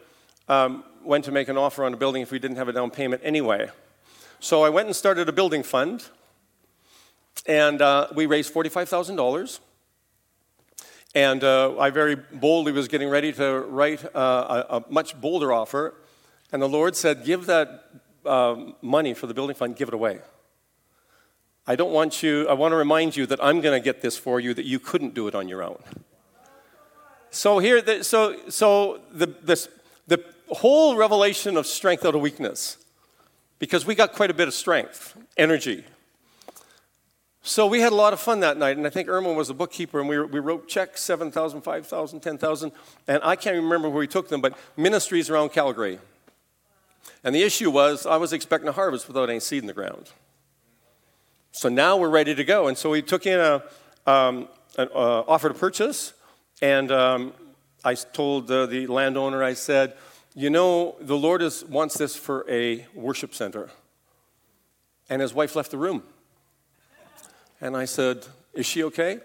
um, 0.48 0.84
went 1.04 1.26
to 1.26 1.32
make 1.32 1.48
an 1.48 1.58
offer 1.58 1.84
on 1.84 1.94
a 1.94 1.98
building 1.98 2.22
if 2.22 2.32
we 2.32 2.40
didn't 2.40 2.58
have 2.58 2.68
a 2.68 2.74
down 2.74 2.92
payment 2.92 3.22
anyway. 3.24 3.70
So 4.40 4.64
I 4.64 4.70
went 4.70 4.88
and 4.88 4.96
started 4.96 5.30
a 5.30 5.32
building 5.32 5.64
fund, 5.64 6.06
and 7.46 7.82
uh, 7.82 8.08
we 8.16 8.26
raised 8.26 8.54
$45,000. 8.54 9.60
And 11.16 11.44
uh, 11.44 11.78
I 11.80 11.90
very 11.90 12.16
boldly 12.16 12.72
was 12.72 12.88
getting 12.88 13.10
ready 13.10 13.32
to 13.34 13.60
write 13.62 14.04
uh, 14.16 14.66
a, 14.70 14.78
a, 14.78 14.84
much 14.90 15.20
bolder 15.20 15.52
offer. 15.52 15.96
And 16.52 16.62
the 16.62 16.70
Lord 16.70 16.96
said, 16.96 17.26
Give 17.26 17.46
that 17.48 17.90
uh, 18.28 18.74
money 18.82 19.14
for 19.14 19.28
the 19.28 19.34
building 19.34 19.56
fund, 19.56 19.76
give 19.76 19.88
it 19.88 19.94
away. 19.94 20.20
I 21.66 21.76
don't 21.76 21.92
want 21.92 22.24
you, 22.24 22.48
I 22.48 22.54
want 22.54 22.72
to 22.72 22.78
remind 22.78 23.18
you 23.18 23.26
that 23.26 23.44
I'm 23.44 23.60
going 23.62 23.80
to 23.80 23.84
get 23.84 24.02
this 24.02 24.18
for 24.18 24.40
you, 24.40 24.54
that 24.54 24.66
you 24.66 24.80
couldn't 24.80 25.14
do 25.14 25.28
it 25.28 25.36
on 25.36 25.50
your 25.50 25.62
own. 25.62 25.80
So 27.30 27.60
here, 27.60 27.82
the, 27.82 28.04
so 28.04 28.38
so 28.50 29.02
the 29.12 29.28
this 29.44 29.68
the 30.08 30.24
whole 30.50 30.96
revelation 30.96 31.58
of 31.58 31.68
strength 31.68 32.06
out 32.06 32.16
of 32.16 32.22
weakness, 32.22 32.78
because 33.60 33.86
we 33.86 33.96
got 33.96 34.14
quite 34.14 34.32
a 34.32 34.34
bit 34.34 34.48
of 34.48 34.54
strength, 34.54 35.18
energy. 35.36 35.84
So 37.42 37.66
we 37.66 37.80
had 37.80 37.94
a 37.94 37.96
lot 37.96 38.12
of 38.12 38.20
fun 38.20 38.42
that 38.42 38.58
night, 38.58 38.76
and 38.78 38.86
I 38.86 38.90
think 38.90 39.08
Irma 39.08 39.32
was 39.32 39.48
the 39.48 39.54
bookkeeper, 39.54 40.00
and 40.02 40.10
we, 40.10 40.20
we 40.22 40.40
wrote 40.40 40.68
checks 40.68 41.02
7,000, 41.02 41.62
5,000, 41.62 42.20
10,000, 42.20 42.72
and 43.08 43.24
I 43.24 43.38
can't 43.38 43.56
remember 43.56 43.88
where 43.88 44.00
we 44.00 44.08
took 44.08 44.28
them, 44.28 44.42
but 44.42 44.58
ministries 44.76 45.30
around 45.30 45.54
Calgary. 45.54 46.00
And 47.24 47.34
the 47.34 47.44
issue 47.44 47.70
was 47.72 48.06
I 48.06 48.18
was 48.18 48.34
expecting 48.34 48.70
a 48.70 48.74
harvest 48.74 49.08
without 49.08 49.30
any 49.30 49.40
seed 49.40 49.64
in 49.64 49.68
the 49.68 49.74
ground. 49.74 50.10
So 51.52 51.70
now 51.70 51.98
we're 51.98 52.10
ready 52.10 52.36
to 52.36 52.44
go. 52.44 52.68
And 52.68 52.78
so 52.78 52.90
we 52.92 53.02
took 53.02 53.26
in 53.26 53.40
a, 53.40 53.64
um, 54.06 54.48
an 54.78 54.90
uh, 54.94 55.22
offer 55.28 55.48
to 55.48 55.56
purchase, 55.56 56.14
and 56.62 56.92
um, 56.92 57.34
I 57.84 57.96
told 57.96 58.48
the 58.48 58.86
landowner, 58.88 59.44
I 59.44 59.54
said, 59.54 59.94
you 60.36 60.52
know, 60.52 60.96
the 61.00 61.18
Lord 61.18 61.42
is, 61.42 61.66
wants 61.66 61.98
this 61.98 62.16
for 62.16 62.46
a 62.48 62.86
worship 62.94 63.34
center. 63.34 63.72
And 65.10 65.22
his 65.22 65.34
wife 65.34 65.56
left 65.56 65.72
the 65.72 65.78
room. 65.78 66.04
And 67.60 67.76
I 67.76 67.86
said, 67.86 68.28
Is 68.54 68.66
she 68.66 68.84
okay? 68.84 69.20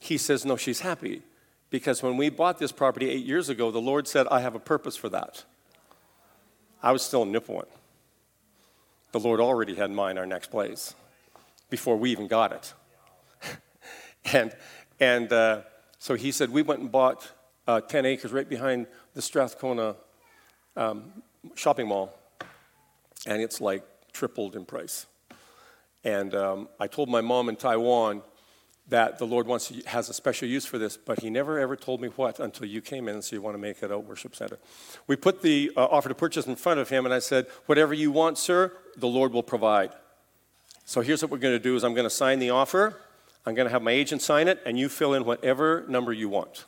He 0.00 0.18
says, 0.18 0.44
No, 0.44 0.56
she's 0.56 0.80
happy. 0.80 1.22
Because 1.70 2.02
when 2.02 2.16
we 2.16 2.30
bought 2.30 2.58
this 2.58 2.72
property 2.72 3.08
eight 3.08 3.24
years 3.24 3.48
ago, 3.48 3.70
the 3.70 3.80
Lord 3.80 4.08
said, 4.08 4.26
I 4.28 4.40
have 4.40 4.54
a 4.54 4.60
purpose 4.60 4.96
for 4.96 5.08
that. 5.10 5.44
I 6.82 6.92
was 6.92 7.02
still 7.02 7.22
in 7.22 7.32
Nipawin. 7.32 7.66
The 9.12 9.20
Lord 9.20 9.40
already 9.40 9.74
had 9.74 9.90
in 9.90 9.96
mind 9.96 10.18
our 10.18 10.26
next 10.26 10.50
place 10.50 10.94
before 11.70 11.96
we 11.96 12.10
even 12.10 12.26
got 12.26 12.52
it. 12.52 12.74
and 14.32 14.54
and 15.00 15.32
uh, 15.32 15.62
so 15.98 16.14
he 16.14 16.32
said, 16.32 16.50
We 16.50 16.62
went 16.62 16.80
and 16.80 16.90
bought 16.90 17.28
uh, 17.66 17.80
10 17.80 18.06
acres 18.06 18.32
right 18.32 18.48
behind 18.48 18.86
the 19.14 19.22
Strathcona 19.22 19.96
um, 20.76 21.22
shopping 21.54 21.88
mall, 21.88 22.16
and 23.26 23.42
it's 23.42 23.60
like 23.60 23.82
tripled 24.12 24.56
in 24.56 24.64
price. 24.64 25.06
And 26.04 26.34
um, 26.34 26.68
I 26.78 26.86
told 26.86 27.08
my 27.08 27.20
mom 27.20 27.48
in 27.48 27.56
Taiwan 27.56 28.22
that 28.88 29.18
the 29.18 29.26
Lord 29.26 29.46
wants 29.46 29.72
has 29.86 30.08
a 30.08 30.14
special 30.14 30.48
use 30.48 30.64
for 30.64 30.78
this, 30.78 30.96
but 30.96 31.20
He 31.20 31.30
never 31.30 31.58
ever 31.58 31.76
told 31.76 32.00
me 32.00 32.08
what 32.08 32.38
until 32.38 32.66
you 32.66 32.80
came 32.80 33.08
in 33.08 33.14
and 33.14 33.24
said 33.24 33.36
you 33.36 33.42
want 33.42 33.54
to 33.54 33.60
make 33.60 33.82
it 33.82 33.90
a 33.90 33.98
worship 33.98 34.36
center. 34.36 34.58
We 35.06 35.16
put 35.16 35.42
the 35.42 35.72
uh, 35.76 35.84
offer 35.84 36.08
to 36.08 36.14
purchase 36.14 36.46
in 36.46 36.56
front 36.56 36.78
of 36.80 36.88
him, 36.88 37.04
and 37.04 37.12
I 37.12 37.18
said, 37.18 37.46
"Whatever 37.66 37.94
you 37.94 38.12
want, 38.12 38.38
sir, 38.38 38.72
the 38.96 39.08
Lord 39.08 39.32
will 39.32 39.42
provide." 39.42 39.90
So 40.84 41.00
here's 41.00 41.20
what 41.22 41.30
we're 41.30 41.38
going 41.38 41.56
to 41.56 41.62
do: 41.62 41.74
is 41.74 41.84
I'm 41.84 41.94
going 41.94 42.04
to 42.04 42.10
sign 42.10 42.38
the 42.38 42.50
offer. 42.50 42.96
I'm 43.44 43.54
going 43.54 43.66
to 43.66 43.72
have 43.72 43.82
my 43.82 43.92
agent 43.92 44.22
sign 44.22 44.48
it, 44.48 44.60
and 44.64 44.78
you 44.78 44.88
fill 44.88 45.14
in 45.14 45.24
whatever 45.24 45.84
number 45.88 46.12
you 46.12 46.28
want, 46.28 46.64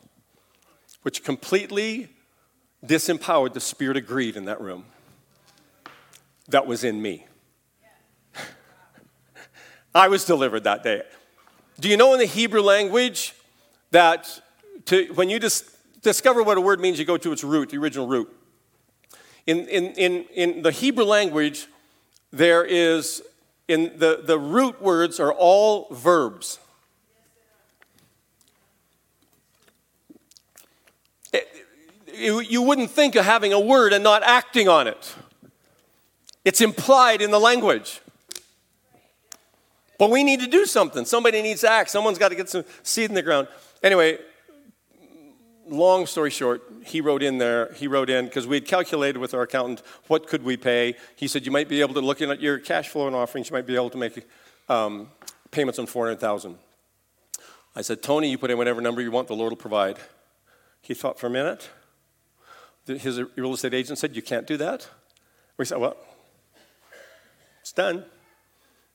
which 1.02 1.24
completely 1.24 2.08
disempowered 2.84 3.52
the 3.52 3.60
spirit 3.60 3.96
of 3.96 4.06
greed 4.06 4.36
in 4.36 4.44
that 4.44 4.60
room. 4.60 4.84
That 6.48 6.66
was 6.66 6.84
in 6.84 7.02
me. 7.02 7.26
I 9.94 10.08
was 10.08 10.24
delivered 10.24 10.64
that 10.64 10.82
day. 10.82 11.02
Do 11.80 11.88
you 11.88 11.96
know 11.96 12.12
in 12.12 12.18
the 12.18 12.26
Hebrew 12.26 12.60
language 12.60 13.34
that 13.92 14.40
to, 14.86 15.06
when 15.14 15.30
you 15.30 15.38
dis- 15.38 15.76
discover 16.02 16.42
what 16.42 16.58
a 16.58 16.60
word 16.60 16.80
means, 16.80 16.98
you 16.98 17.04
go 17.04 17.16
to 17.16 17.32
its 17.32 17.44
root, 17.44 17.70
the 17.70 17.78
original 17.78 18.08
root? 18.08 18.34
In, 19.46 19.66
in, 19.68 19.84
in, 19.92 20.24
in 20.34 20.62
the 20.62 20.72
Hebrew 20.72 21.04
language, 21.04 21.68
there 22.32 22.64
is, 22.64 23.22
in 23.68 23.92
the, 23.96 24.22
the 24.24 24.38
root 24.38 24.82
words 24.82 25.20
are 25.20 25.32
all 25.32 25.86
verbs. 25.90 26.58
It, 31.32 31.48
you, 32.12 32.40
you 32.40 32.60
wouldn't 32.62 32.90
think 32.90 33.14
of 33.14 33.24
having 33.24 33.52
a 33.52 33.60
word 33.60 33.92
and 33.92 34.02
not 34.02 34.22
acting 34.24 34.68
on 34.68 34.88
it. 34.88 35.14
It's 36.44 36.60
implied 36.60 37.22
in 37.22 37.30
the 37.30 37.40
language. 37.40 38.00
But 39.98 40.10
we 40.10 40.22
need 40.22 40.40
to 40.40 40.46
do 40.46 40.64
something. 40.64 41.04
Somebody 41.04 41.42
needs 41.42 41.62
to 41.62 41.70
act. 41.70 41.90
Someone's 41.90 42.18
got 42.18 42.28
to 42.28 42.36
get 42.36 42.48
some 42.48 42.64
seed 42.82 43.10
in 43.10 43.14
the 43.14 43.22
ground. 43.22 43.48
Anyway, 43.82 44.18
long 45.68 46.06
story 46.06 46.30
short, 46.30 46.62
he 46.84 47.00
wrote 47.00 47.22
in 47.22 47.38
there, 47.38 47.72
he 47.74 47.88
wrote 47.88 48.08
in, 48.08 48.26
because 48.26 48.46
we 48.46 48.56
had 48.56 48.66
calculated 48.66 49.18
with 49.18 49.34
our 49.34 49.42
accountant 49.42 49.82
what 50.06 50.28
could 50.28 50.42
we 50.44 50.56
pay. 50.56 50.94
He 51.16 51.28
said, 51.28 51.44
you 51.44 51.52
might 51.52 51.68
be 51.68 51.80
able 51.80 51.94
to, 51.94 52.00
looking 52.00 52.30
at 52.30 52.40
your 52.40 52.58
cash 52.58 52.88
flow 52.88 53.06
and 53.06 53.16
offerings, 53.16 53.50
you 53.50 53.54
might 53.54 53.66
be 53.66 53.74
able 53.74 53.90
to 53.90 53.98
make 53.98 54.26
um, 54.68 55.08
payments 55.50 55.78
on 55.78 55.86
400000 55.86 56.56
I 57.76 57.82
said, 57.82 58.02
Tony, 58.02 58.30
you 58.30 58.38
put 58.38 58.50
in 58.50 58.58
whatever 58.58 58.80
number 58.80 59.00
you 59.00 59.10
want, 59.10 59.28
the 59.28 59.36
Lord 59.36 59.52
will 59.52 59.56
provide. 59.56 59.98
He 60.80 60.94
thought 60.94 61.18
for 61.18 61.28
a 61.28 61.30
minute. 61.30 61.70
His 62.86 63.20
real 63.36 63.52
estate 63.52 63.74
agent 63.74 63.98
said, 63.98 64.16
you 64.16 64.22
can't 64.22 64.46
do 64.46 64.56
that. 64.56 64.88
We 65.56 65.64
said, 65.64 65.78
well, 65.78 65.96
it's 67.60 67.72
done. 67.72 68.04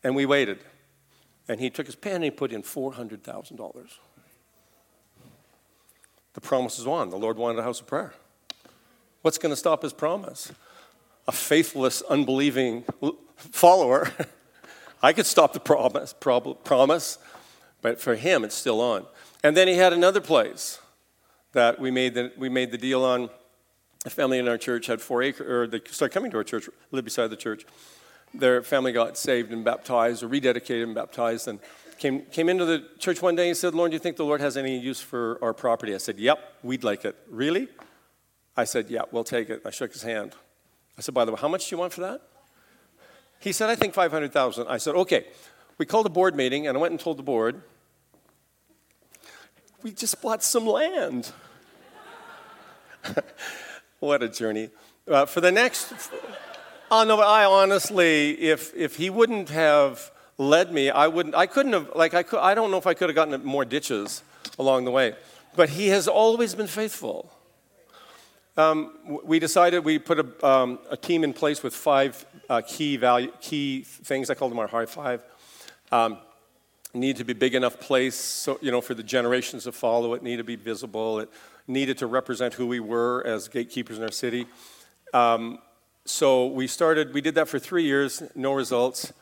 And 0.03 0.15
we 0.15 0.25
waited. 0.25 0.59
And 1.47 1.59
he 1.59 1.69
took 1.69 1.85
his 1.85 1.95
pen 1.95 2.15
and 2.15 2.23
he 2.25 2.31
put 2.31 2.51
in 2.51 2.63
$400,000. 2.63 3.85
The 6.33 6.41
promise 6.41 6.79
is 6.79 6.87
on. 6.87 7.09
The 7.09 7.17
Lord 7.17 7.37
wanted 7.37 7.59
a 7.59 7.63
house 7.63 7.79
of 7.79 7.87
prayer. 7.87 8.13
What's 9.21 9.37
going 9.37 9.51
to 9.51 9.57
stop 9.57 9.83
his 9.83 9.93
promise? 9.93 10.51
A 11.27 11.31
faithless, 11.31 12.01
unbelieving 12.03 12.85
follower. 13.35 14.09
I 15.03 15.13
could 15.13 15.25
stop 15.25 15.53
the 15.53 15.59
promise, 15.59 16.13
promise, 16.13 17.17
but 17.81 17.99
for 17.99 18.15
him, 18.15 18.43
it's 18.43 18.55
still 18.55 18.79
on. 18.79 19.05
And 19.43 19.55
then 19.55 19.67
he 19.67 19.75
had 19.75 19.93
another 19.93 20.21
place 20.21 20.79
that 21.51 21.79
we 21.79 21.91
made 21.91 22.13
the, 22.13 22.31
we 22.37 22.49
made 22.49 22.71
the 22.71 22.77
deal 22.77 23.03
on. 23.03 23.29
A 24.05 24.09
family 24.09 24.39
in 24.39 24.47
our 24.47 24.57
church 24.57 24.87
had 24.87 25.01
four 25.01 25.21
acres, 25.21 25.47
or 25.47 25.67
they 25.67 25.79
started 25.89 26.13
coming 26.13 26.31
to 26.31 26.37
our 26.37 26.43
church, 26.43 26.67
lived 26.91 27.05
beside 27.05 27.29
the 27.29 27.37
church 27.37 27.65
their 28.33 28.61
family 28.61 28.91
got 28.91 29.17
saved 29.17 29.51
and 29.51 29.63
baptized 29.63 30.23
or 30.23 30.29
rededicated 30.29 30.83
and 30.83 30.95
baptized 30.95 31.47
and 31.47 31.59
came, 31.97 32.21
came 32.31 32.49
into 32.49 32.65
the 32.65 32.83
church 32.99 33.21
one 33.21 33.35
day 33.35 33.47
and 33.47 33.57
said, 33.57 33.73
Lord, 33.75 33.91
do 33.91 33.95
you 33.95 33.99
think 33.99 34.17
the 34.17 34.25
Lord 34.25 34.41
has 34.41 34.57
any 34.57 34.77
use 34.77 34.99
for 34.99 35.37
our 35.41 35.53
property? 35.53 35.93
I 35.93 35.99
said, 35.99 36.19
Yep, 36.19 36.39
we'd 36.63 36.83
like 36.83 37.05
it. 37.05 37.15
Really? 37.29 37.67
I 38.57 38.65
said, 38.65 38.89
Yeah, 38.89 39.03
we'll 39.11 39.23
take 39.23 39.49
it. 39.49 39.61
I 39.65 39.69
shook 39.69 39.93
his 39.93 40.03
hand. 40.03 40.35
I 40.97 41.01
said, 41.01 41.13
By 41.13 41.25
the 41.25 41.31
way, 41.31 41.39
how 41.39 41.47
much 41.47 41.69
do 41.69 41.75
you 41.75 41.79
want 41.79 41.93
for 41.93 42.01
that? 42.01 42.21
He 43.39 43.51
said, 43.51 43.69
I 43.69 43.75
think 43.75 43.93
500,000. 43.93 44.67
I 44.67 44.77
said, 44.77 44.95
Okay. 44.95 45.27
We 45.77 45.85
called 45.85 46.05
a 46.05 46.09
board 46.09 46.35
meeting 46.35 46.67
and 46.67 46.77
I 46.77 46.81
went 46.81 46.91
and 46.91 46.99
told 46.99 47.17
the 47.17 47.23
board, 47.23 47.61
We 49.81 49.91
just 49.91 50.21
bought 50.21 50.43
some 50.43 50.65
land. 50.65 51.31
what 53.99 54.23
a 54.23 54.29
journey. 54.29 54.69
Uh, 55.07 55.25
for 55.25 55.41
the 55.41 55.51
next. 55.51 55.93
Oh, 56.95 57.03
no, 57.03 57.17
but 57.17 57.25
I 57.25 57.45
honestly, 57.45 58.39
if, 58.39 58.71
if 58.75 58.97
he 58.97 59.09
wouldn't 59.09 59.49
have 59.49 60.11
led 60.37 60.71
me, 60.71 60.91
I, 60.91 61.07
wouldn't, 61.07 61.33
I 61.33 61.47
couldn't 61.47 61.73
have, 61.73 61.89
like, 61.95 62.13
I, 62.13 62.21
could, 62.21 62.37
I 62.37 62.53
don't 62.53 62.69
know 62.69 62.77
if 62.77 62.85
I 62.85 62.93
could 62.93 63.09
have 63.09 63.15
gotten 63.15 63.43
more 63.43 63.65
ditches 63.65 64.21
along 64.59 64.85
the 64.85 64.91
way. 64.91 65.15
But 65.55 65.69
he 65.69 65.87
has 65.87 66.07
always 66.07 66.53
been 66.53 66.67
faithful. 66.67 67.33
Um, 68.57 68.91
we 69.23 69.39
decided 69.39 69.83
we 69.83 69.97
put 69.97 70.19
a, 70.19 70.47
um, 70.47 70.77
a, 70.91 70.95
team 70.95 71.23
in 71.23 71.33
place 71.33 71.63
with 71.63 71.73
five 71.73 72.27
uh, 72.47 72.61
key 72.61 72.97
value, 72.97 73.31
key 73.41 73.81
things. 73.81 74.29
I 74.29 74.35
call 74.35 74.49
them 74.49 74.59
our 74.59 74.67
high 74.67 74.85
five. 74.85 75.23
Um, 75.91 76.19
need 76.93 77.17
to 77.17 77.23
be 77.23 77.33
big 77.33 77.55
enough 77.55 77.79
place, 77.79 78.13
so 78.13 78.59
you 78.61 78.69
know, 78.69 78.81
for 78.81 78.93
the 78.93 79.01
generations 79.01 79.63
to 79.63 79.71
follow. 79.71 80.13
It 80.13 80.21
need 80.21 80.37
to 80.37 80.43
be 80.43 80.57
visible. 80.57 81.21
It 81.21 81.29
needed 81.67 81.97
to 81.97 82.05
represent 82.05 82.53
who 82.53 82.67
we 82.67 82.79
were 82.79 83.25
as 83.25 83.47
gatekeepers 83.47 83.97
in 83.97 84.03
our 84.03 84.11
city. 84.11 84.45
Um, 85.11 85.57
so 86.05 86.47
we 86.47 86.67
started, 86.67 87.13
we 87.13 87.21
did 87.21 87.35
that 87.35 87.47
for 87.47 87.59
three 87.59 87.83
years, 87.83 88.23
no 88.35 88.53
results. 88.53 89.13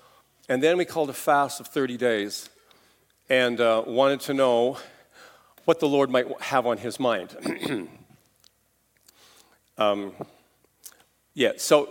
And 0.50 0.64
then 0.64 0.78
we 0.78 0.86
called 0.86 1.10
a 1.12 1.14
fast 1.14 1.60
of 1.60 1.68
30 1.68 1.96
days 1.96 2.50
and 3.30 3.62
uh, 3.62 3.84
wanted 3.86 4.20
to 4.22 4.34
know 4.34 4.78
what 5.66 5.80
the 5.80 5.88
Lord 5.88 6.10
might 6.10 6.26
have 6.42 6.66
on 6.66 6.78
his 6.78 7.00
mind. 7.00 7.38
um, 9.78 10.14
yeah, 11.36 11.52
so 11.58 11.90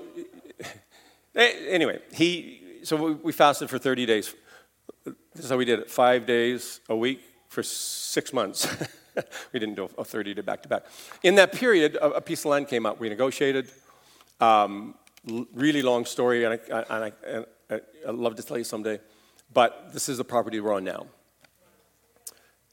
anyway, 1.37 2.01
he, 2.13 2.81
so 2.83 3.13
we 3.13 3.31
fasted 3.31 3.71
for 3.71 3.79
30 3.79 4.07
days. 4.07 4.35
This 5.05 5.45
is 5.45 5.51
how 5.51 5.57
we 5.57 5.65
did 5.65 5.79
it 5.79 5.89
five 5.89 6.27
days 6.27 6.81
a 6.89 6.97
week 6.97 7.21
for 7.49 7.63
six 7.63 8.33
months. 8.33 8.67
we 9.53 9.61
didn't 9.61 9.77
do 9.77 9.89
a 9.97 10.05
30 10.05 10.35
day 10.35 10.41
back 10.43 10.63
to 10.65 10.69
back. 10.69 10.83
In 11.23 11.37
that 11.37 11.53
period, 11.53 11.97
a 12.03 12.21
piece 12.21 12.41
of 12.41 12.47
land 12.47 12.67
came 12.67 12.87
up. 12.87 12.99
We 12.99 13.09
negotiated 13.09 13.71
um, 14.41 14.95
really 15.55 15.83
long 15.83 16.05
story, 16.05 16.45
and, 16.45 16.55
I, 16.55 16.85
and, 16.91 17.05
I, 17.05 17.13
and 17.27 17.47
I'd 18.09 18.15
love 18.15 18.37
to 18.37 18.43
tell 18.43 18.59
you 18.59 18.65
someday, 18.65 19.01
but 19.53 19.93
this 19.93 20.09
is 20.09 20.19
the 20.19 20.25
property 20.25 20.61
we're 20.61 20.75
on 20.75 20.85
now. 20.85 21.07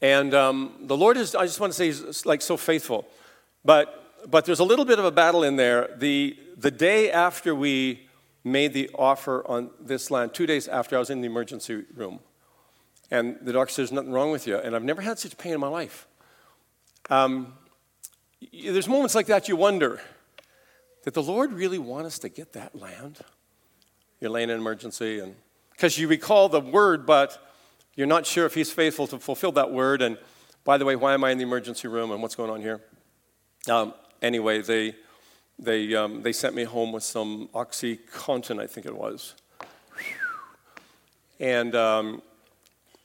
And 0.00 0.32
um, 0.34 0.74
the 0.82 0.96
Lord 0.96 1.16
is, 1.16 1.34
I 1.34 1.44
just 1.44 1.60
want 1.60 1.72
to 1.72 1.76
say, 1.76 1.86
He's 1.86 2.24
like 2.24 2.40
so 2.40 2.56
faithful. 2.56 3.06
But, 3.64 4.30
but 4.30 4.44
there's 4.44 4.60
a 4.60 4.64
little 4.64 4.84
bit 4.84 4.98
of 4.98 5.04
a 5.04 5.10
battle 5.10 5.42
in 5.42 5.56
there. 5.56 5.90
The, 5.96 6.38
the 6.56 6.70
day 6.70 7.10
after 7.10 7.54
we 7.54 8.06
made 8.44 8.72
the 8.72 8.88
offer 8.94 9.44
on 9.46 9.70
this 9.80 10.10
land, 10.10 10.34
two 10.34 10.46
days 10.46 10.68
after 10.68 10.96
I 10.96 11.00
was 11.00 11.10
in 11.10 11.20
the 11.20 11.26
emergency 11.26 11.84
room, 11.94 12.20
and 13.10 13.36
the 13.42 13.52
doctor 13.52 13.72
says, 13.72 13.76
There's 13.76 13.92
nothing 13.92 14.12
wrong 14.12 14.30
with 14.30 14.46
you. 14.46 14.56
And 14.56 14.76
I've 14.76 14.84
never 14.84 15.02
had 15.02 15.18
such 15.18 15.36
pain 15.36 15.52
in 15.52 15.60
my 15.60 15.68
life. 15.68 16.06
Um, 17.10 17.54
there's 18.52 18.88
moments 18.88 19.14
like 19.14 19.26
that 19.26 19.48
you 19.48 19.56
wonder 19.56 20.00
did 21.04 21.14
the 21.14 21.22
Lord 21.22 21.52
really 21.52 21.78
want 21.78 22.06
us 22.06 22.18
to 22.20 22.28
get 22.28 22.52
that 22.52 22.78
land? 22.78 23.18
You're 24.20 24.30
laying 24.30 24.50
in 24.50 24.56
emergency, 24.56 25.20
and 25.20 25.36
because 25.70 25.98
you 25.98 26.08
recall 26.08 26.48
the 26.48 26.60
word, 26.60 27.06
but 27.06 27.38
you're 27.94 28.06
not 28.06 28.26
sure 28.26 28.46
if 28.46 28.54
He's 28.54 28.72
faithful 28.72 29.06
to 29.08 29.18
fulfill 29.18 29.52
that 29.52 29.72
word. 29.72 30.02
And 30.02 30.18
by 30.64 30.78
the 30.78 30.84
way, 30.84 30.96
why 30.96 31.14
am 31.14 31.24
I 31.24 31.30
in 31.30 31.38
the 31.38 31.44
emergency 31.44 31.88
room 31.88 32.10
and 32.10 32.20
what's 32.20 32.34
going 32.34 32.50
on 32.50 32.60
here? 32.60 32.80
Um, 33.68 33.94
anyway, 34.22 34.62
they, 34.62 34.94
they, 35.58 35.94
um, 35.94 36.22
they 36.22 36.32
sent 36.32 36.54
me 36.54 36.64
home 36.64 36.92
with 36.92 37.02
some 37.02 37.48
Oxycontin, 37.54 38.60
I 38.60 38.66
think 38.66 38.86
it 38.86 38.94
was. 38.94 39.34
And, 41.40 41.74
um, 41.74 42.22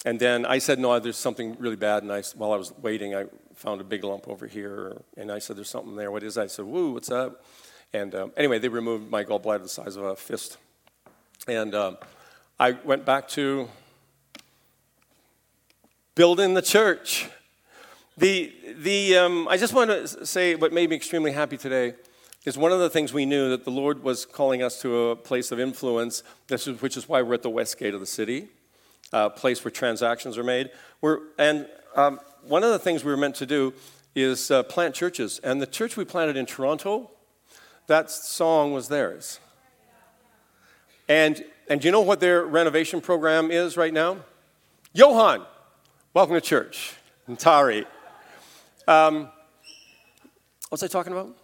and 0.06 0.20
then 0.20 0.46
I 0.46 0.58
said, 0.58 0.80
no, 0.80 1.00
there's 1.00 1.18
something 1.18 1.56
really 1.60 1.76
bad. 1.76 2.04
And 2.04 2.12
I, 2.12 2.24
while 2.36 2.52
I 2.52 2.58
was 2.58 2.74
waiting, 2.80 3.16
I 3.16 3.26
found 3.56 3.82
a 3.82 3.84
big 3.84 4.04
lump 4.04 4.28
over 4.28 4.48
here. 4.48 5.02
And 5.18 5.32
I 5.32 5.40
said, 5.40 5.56
there's 5.56 5.70
something 5.70 5.96
there. 5.96 6.12
What 6.12 6.24
is 6.24 6.36
that? 6.36 6.44
I 6.44 6.48
said, 6.48 6.66
woo, 6.66 6.94
what's 6.94 7.10
that? 7.10 7.36
And 7.94 8.16
um, 8.16 8.32
anyway, 8.36 8.58
they 8.58 8.70
removed 8.70 9.12
my 9.12 9.24
gallbladder 9.24 9.62
the 9.62 9.70
size 9.70 9.96
of 9.96 10.04
a 10.04 10.16
fist. 10.16 10.58
And 11.48 11.76
um, 11.76 11.98
I 12.60 12.72
went 12.72 13.06
back 13.06 13.28
to 13.30 13.70
building 16.16 16.56
the 16.56 16.62
church. 16.62 17.30
The, 18.18 18.52
the, 18.80 19.18
um, 19.18 19.48
I 19.48 19.58
just 19.58 19.74
want 19.74 19.92
to 19.92 20.26
say 20.26 20.56
what 20.56 20.74
made 20.74 20.90
me 20.90 20.96
extremely 20.96 21.32
happy 21.32 21.58
today 21.58 21.94
is 22.46 22.58
one 22.58 22.72
of 22.72 22.80
the 22.80 22.90
things 22.90 23.14
we 23.14 23.26
knew 23.26 23.50
that 23.50 23.64
the 23.64 23.72
Lord 23.72 24.04
was 24.04 24.26
calling 24.26 24.64
us 24.64 24.82
to 24.82 25.10
a 25.10 25.16
place 25.16 25.52
of 25.52 25.60
influence, 25.60 26.24
is, 26.50 26.66
which 26.82 26.98
is 26.98 27.08
why 27.08 27.22
we're 27.22 27.36
at 27.36 27.44
the 27.44 27.50
west 27.50 27.78
gate 27.78 27.94
of 27.94 28.00
the 28.00 28.06
city, 28.06 28.48
a 29.12 29.30
place 29.30 29.64
where 29.64 29.72
transactions 29.72 30.38
are 30.38 30.44
made. 30.44 30.72
We're, 31.00 31.20
and 31.38 31.68
um, 31.96 32.20
one 32.44 32.64
of 32.64 32.72
the 32.72 32.80
things 32.80 33.04
we 33.04 33.12
were 33.12 33.18
meant 33.18 33.36
to 33.36 33.46
do 33.46 33.74
is 34.16 34.52
uh, 34.52 34.64
plant 34.64 34.94
churches. 34.94 35.40
And 35.44 35.62
the 35.62 35.68
church 35.68 35.96
we 35.96 36.06
planted 36.06 36.38
in 36.38 36.46
Toronto, 36.46 37.12
that 37.88 38.10
song 38.10 38.74
was 38.74 38.88
theirs. 38.88 39.40
And, 41.08 41.44
and 41.70 41.82
do 41.82 41.88
you 41.88 41.92
know 41.92 42.02
what 42.02 42.20
their 42.20 42.46
renovation 42.46 43.02
program 43.02 43.52
is 43.52 43.78
right 43.78 43.94
now? 43.94 44.18
Johan, 44.94 45.46
welcome 46.14 46.36
to 46.36 46.42
church. 46.42 46.96
And 47.28 47.40
Tari. 47.40 47.86
Um, 48.88 49.30
what 50.70 50.72
was 50.72 50.84
I 50.84 50.88
talking 50.88 51.14
about? 51.14 51.36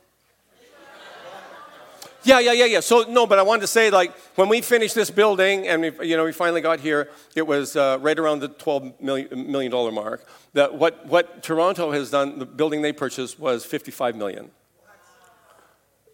Yeah, 2.23 2.39
yeah, 2.39 2.51
yeah, 2.51 2.65
yeah. 2.65 2.79
So 2.81 3.03
no, 3.03 3.25
but 3.25 3.39
I 3.39 3.43
wanted 3.43 3.61
to 3.61 3.67
say, 3.67 3.89
like, 3.89 4.13
when 4.35 4.49
we 4.49 4.59
finished 4.59 4.93
this 4.93 5.09
building 5.09 5.67
and 5.67 5.81
we, 5.81 6.07
you 6.09 6.17
know, 6.17 6.25
we 6.25 6.33
finally 6.33 6.59
got 6.59 6.81
here, 6.81 7.09
it 7.33 7.47
was 7.47 7.77
uh, 7.77 7.97
right 8.01 8.19
around 8.19 8.39
the 8.39 8.49
twelve 8.49 8.99
million, 8.99 9.71
dollar 9.71 9.91
mark. 9.91 10.27
That 10.51 10.75
what 10.75 11.05
what 11.05 11.41
Toronto 11.41 11.91
has 11.91 12.11
done, 12.11 12.37
the 12.37 12.45
building 12.45 12.81
they 12.81 12.91
purchased 12.91 13.39
was 13.39 13.63
fifty-five 13.63 14.17
million. 14.17 14.51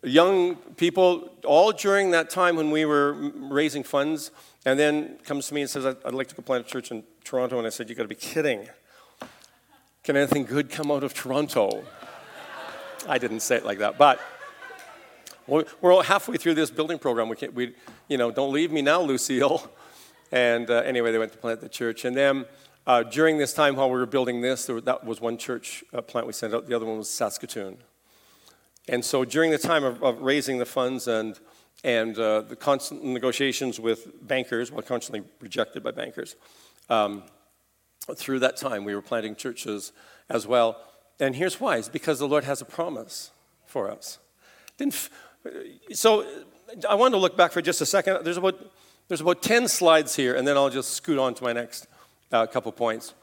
Young 0.05 0.55
people, 0.77 1.31
all 1.43 1.71
during 1.71 2.11
that 2.11 2.29
time 2.29 2.55
when 2.55 2.71
we 2.71 2.85
were 2.85 3.13
raising 3.13 3.83
funds, 3.83 4.31
and 4.65 4.79
then 4.79 5.17
comes 5.23 5.47
to 5.47 5.53
me 5.53 5.61
and 5.61 5.69
says, 5.69 5.85
"I'd 5.85 6.13
like 6.13 6.27
to 6.27 6.35
go 6.35 6.41
plant 6.41 6.65
a 6.65 6.69
church 6.69 6.91
in 6.91 7.03
Toronto," 7.23 7.57
and 7.57 7.67
I 7.67 7.71
said, 7.71 7.89
"You 7.89 7.95
got 7.95 8.03
to 8.03 8.07
be 8.07 8.15
kidding." 8.15 8.69
Can 10.03 10.15
anything 10.15 10.45
good 10.45 10.69
come 10.69 10.91
out 10.91 11.03
of 11.03 11.15
Toronto? 11.15 11.83
I 13.07 13.17
didn't 13.17 13.39
say 13.39 13.55
it 13.55 13.65
like 13.65 13.79
that, 13.79 13.97
but 13.97 14.19
we're 15.47 16.03
halfway 16.03 16.37
through 16.37 16.55
this 16.55 16.71
building 16.71 16.99
program. 16.99 17.29
We 17.29 17.35
can't, 17.35 17.53
we, 17.53 17.75
you 18.07 18.17
know, 18.17 18.31
don't 18.31 18.51
leave 18.51 18.71
me 18.71 18.81
now, 18.81 19.01
Lucille. 19.01 19.71
And 20.31 20.69
uh, 20.69 20.77
anyway, 20.77 21.11
they 21.11 21.17
went 21.17 21.31
to 21.33 21.37
plant 21.37 21.61
the 21.61 21.69
church. 21.69 22.03
And 22.05 22.17
then 22.17 22.45
uh, 22.87 23.03
during 23.03 23.37
this 23.37 23.53
time 23.53 23.75
while 23.75 23.89
we 23.89 23.97
were 23.97 24.05
building 24.05 24.41
this, 24.41 24.65
there, 24.65 24.81
that 24.81 25.03
was 25.03 25.21
one 25.21 25.37
church 25.37 25.83
uh, 25.93 26.01
plant 26.01 26.27
we 26.27 26.33
sent 26.33 26.53
out. 26.53 26.67
The 26.67 26.75
other 26.75 26.85
one 26.85 26.97
was 26.97 27.09
Saskatoon. 27.09 27.77
And 28.87 29.03
so 29.03 29.25
during 29.25 29.51
the 29.51 29.57
time 29.57 29.83
of, 29.83 30.03
of 30.03 30.21
raising 30.21 30.59
the 30.59 30.65
funds 30.65 31.07
and, 31.07 31.39
and 31.83 32.17
uh, 32.17 32.41
the 32.41 32.55
constant 32.55 33.03
negotiations 33.03 33.79
with 33.79 34.27
bankers, 34.27 34.71
well, 34.71 34.81
constantly 34.81 35.27
rejected 35.39 35.83
by 35.83 35.91
bankers, 35.91 36.35
um, 36.89 37.23
through 38.15 38.39
that 38.39 38.57
time, 38.57 38.85
we 38.85 38.93
were 38.93 39.01
planting 39.01 39.35
churches 39.35 39.91
as 40.29 40.45
well. 40.45 40.77
And 41.19 41.35
here's 41.35 41.59
why 41.59 41.77
it's 41.77 41.89
because 41.89 42.19
the 42.19 42.27
Lord 42.27 42.43
has 42.43 42.61
a 42.61 42.65
promise 42.65 43.31
for 43.65 43.89
us. 43.89 44.19
Didn't, 44.77 45.09
so 45.93 46.25
I 46.87 46.95
wanted 46.95 47.13
to 47.13 47.17
look 47.21 47.37
back 47.37 47.51
for 47.51 47.61
just 47.61 47.81
a 47.81 47.85
second. 47.85 48.23
There's 48.23 48.37
about, 48.37 48.59
there's 49.07 49.21
about 49.21 49.41
10 49.41 49.67
slides 49.67 50.15
here, 50.15 50.35
and 50.35 50.47
then 50.47 50.57
I'll 50.57 50.69
just 50.69 50.91
scoot 50.91 51.17
on 51.17 51.33
to 51.35 51.43
my 51.43 51.53
next 51.53 51.87
uh, 52.31 52.45
couple 52.45 52.71
points. 52.71 53.13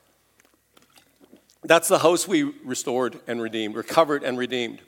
That's 1.64 1.88
the 1.88 1.98
house 1.98 2.26
we 2.26 2.42
restored 2.64 3.20
and 3.28 3.40
redeemed, 3.40 3.76
recovered 3.76 4.24
and 4.24 4.36
redeemed. 4.36 4.80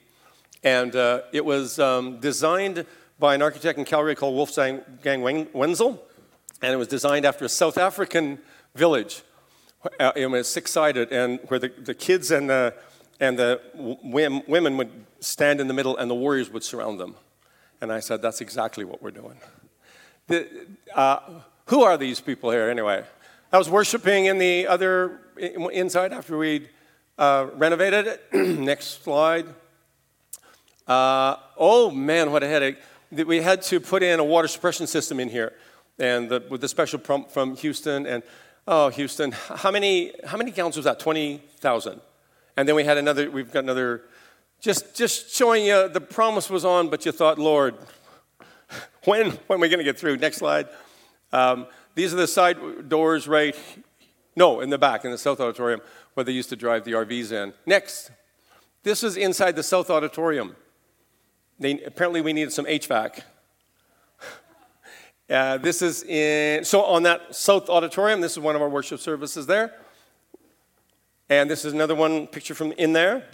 And 0.64 0.96
uh, 0.96 1.20
it 1.32 1.44
was 1.44 1.78
um, 1.78 2.18
designed 2.18 2.86
by 3.18 3.34
an 3.34 3.42
architect 3.42 3.78
in 3.78 3.84
Calgary 3.84 4.16
called 4.16 4.34
Wolfgang 4.34 4.82
Wenzel, 5.52 6.02
and 6.62 6.72
it 6.72 6.76
was 6.76 6.88
designed 6.88 7.24
after 7.24 7.44
a 7.44 7.48
South 7.48 7.78
African 7.78 8.38
village 8.74 9.22
uh, 10.00 10.12
it 10.16 10.26
was 10.26 10.48
six 10.48 10.70
sided, 10.70 11.12
and 11.12 11.40
where 11.48 11.58
the, 11.58 11.68
the 11.68 11.94
kids 11.94 12.30
and 12.30 12.48
the, 12.48 12.74
and 13.20 13.38
the 13.38 13.60
women 14.02 14.76
would 14.76 14.90
stand 15.20 15.60
in 15.60 15.68
the 15.68 15.74
middle 15.74 15.96
and 15.96 16.10
the 16.10 16.14
warriors 16.14 16.50
would 16.50 16.62
surround 16.62 17.00
them. 17.00 17.14
And 17.80 17.92
I 17.92 18.00
said, 18.00 18.22
That's 18.22 18.40
exactly 18.40 18.84
what 18.84 19.02
we're 19.02 19.10
doing. 19.10 19.38
The, 20.28 20.48
uh, 20.94 21.18
who 21.66 21.82
are 21.82 21.96
these 21.96 22.20
people 22.20 22.50
here, 22.50 22.70
anyway? 22.70 23.04
I 23.52 23.58
was 23.58 23.70
worshiping 23.70 24.26
in 24.26 24.38
the 24.38 24.66
other 24.66 25.20
inside 25.36 26.12
after 26.12 26.36
we'd 26.36 26.70
uh, 27.18 27.46
renovated 27.54 28.06
it. 28.06 28.34
Next 28.58 29.04
slide. 29.04 29.46
Uh, 30.86 31.36
oh 31.56 31.90
man, 31.90 32.30
what 32.30 32.42
a 32.42 32.48
headache. 32.48 32.78
We 33.10 33.40
had 33.40 33.62
to 33.62 33.80
put 33.80 34.02
in 34.02 34.20
a 34.20 34.24
water 34.24 34.48
suppression 34.48 34.86
system 34.86 35.20
in 35.20 35.28
here, 35.28 35.52
and 35.98 36.28
the, 36.28 36.44
with 36.50 36.60
the 36.60 36.68
special 36.68 36.98
pump 36.98 37.30
from 37.30 37.56
Houston. 37.56 38.06
And 38.06 38.22
Oh, 38.66 38.88
Houston, 38.88 39.32
how 39.32 39.70
many, 39.70 40.12
how 40.24 40.38
many 40.38 40.50
gallons 40.50 40.76
was 40.76 40.84
that? 40.84 40.98
20,000. 40.98 42.00
And 42.56 42.66
then 42.66 42.74
we 42.74 42.84
had 42.84 42.96
another, 42.96 43.30
we've 43.30 43.52
got 43.52 43.64
another, 43.64 44.02
just, 44.60 44.96
just 44.96 45.34
showing 45.34 45.66
you 45.66 45.88
the 45.88 46.00
promise 46.00 46.48
was 46.48 46.64
on, 46.64 46.88
but 46.88 47.04
you 47.04 47.12
thought, 47.12 47.38
Lord, 47.38 47.74
when, 49.04 49.32
when 49.32 49.58
are 49.58 49.60
we 49.60 49.68
going 49.68 49.78
to 49.78 49.84
get 49.84 49.98
through? 49.98 50.16
Next 50.16 50.38
slide. 50.38 50.68
Um, 51.30 51.66
these 51.94 52.14
are 52.14 52.16
the 52.16 52.26
side 52.26 52.88
doors 52.88 53.28
right, 53.28 53.54
no, 54.34 54.60
in 54.60 54.70
the 54.70 54.78
back, 54.78 55.04
in 55.04 55.10
the 55.10 55.18
South 55.18 55.40
Auditorium, 55.40 55.82
where 56.14 56.24
they 56.24 56.32
used 56.32 56.48
to 56.48 56.56
drive 56.56 56.84
the 56.84 56.92
RVs 56.92 57.32
in. 57.32 57.52
Next. 57.66 58.10
This 58.82 59.02
is 59.02 59.16
inside 59.16 59.56
the 59.56 59.62
South 59.62 59.90
Auditorium. 59.90 60.56
They, 61.64 61.80
apparently, 61.80 62.20
we 62.20 62.34
needed 62.34 62.52
some 62.52 62.66
HVAC. 62.66 63.22
Uh, 65.30 65.56
this 65.56 65.80
is 65.80 66.02
in, 66.02 66.62
so 66.66 66.82
on 66.82 67.04
that 67.04 67.34
South 67.34 67.70
Auditorium, 67.70 68.20
this 68.20 68.32
is 68.32 68.38
one 68.38 68.54
of 68.54 68.60
our 68.60 68.68
worship 68.68 69.00
services 69.00 69.46
there. 69.46 69.72
And 71.30 71.48
this 71.48 71.64
is 71.64 71.72
another 71.72 71.94
one 71.94 72.26
picture 72.26 72.54
from 72.54 72.72
in 72.72 72.92
there. 72.92 73.24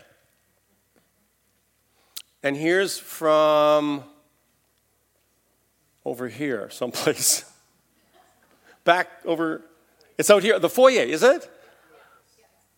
And 2.45 2.57
here's 2.57 2.97
from 2.97 4.05
over 6.05 6.29
here, 6.29 6.71
someplace. 6.71 7.45
Back 8.85 9.09
over, 9.25 9.63
it's 10.17 10.31
out 10.31 10.45
here, 10.45 10.61
the 10.61 10.71
foyer, 10.71 11.03
is 11.03 11.25
it? 11.25 11.51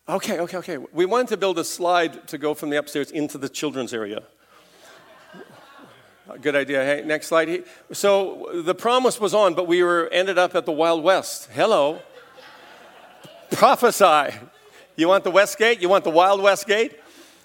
Okay, 0.08 0.40
okay, 0.40 0.56
okay. 0.56 0.78
We 0.78 1.04
wanted 1.04 1.28
to 1.28 1.36
build 1.36 1.58
a 1.58 1.64
slide 1.64 2.26
to 2.28 2.38
go 2.38 2.54
from 2.54 2.70
the 2.70 2.78
upstairs 2.78 3.10
into 3.10 3.36
the 3.36 3.50
children's 3.50 3.92
area. 3.92 4.22
Good 6.40 6.54
idea. 6.54 6.84
Hey, 6.84 7.02
next 7.04 7.26
slide. 7.26 7.64
So 7.90 8.62
the 8.64 8.76
promise 8.76 9.18
was 9.18 9.34
on, 9.34 9.54
but 9.54 9.66
we 9.66 9.82
were 9.82 10.08
ended 10.12 10.38
up 10.38 10.54
at 10.54 10.66
the 10.66 10.72
Wild 10.72 11.02
West. 11.02 11.48
Hello. 11.52 12.00
Prophesy. 13.50 14.36
You 14.94 15.08
want 15.08 15.24
the 15.24 15.32
West 15.32 15.58
Gate? 15.58 15.82
You 15.82 15.88
want 15.88 16.04
the 16.04 16.10
Wild 16.10 16.40
West 16.40 16.68
Gate? 16.68 16.92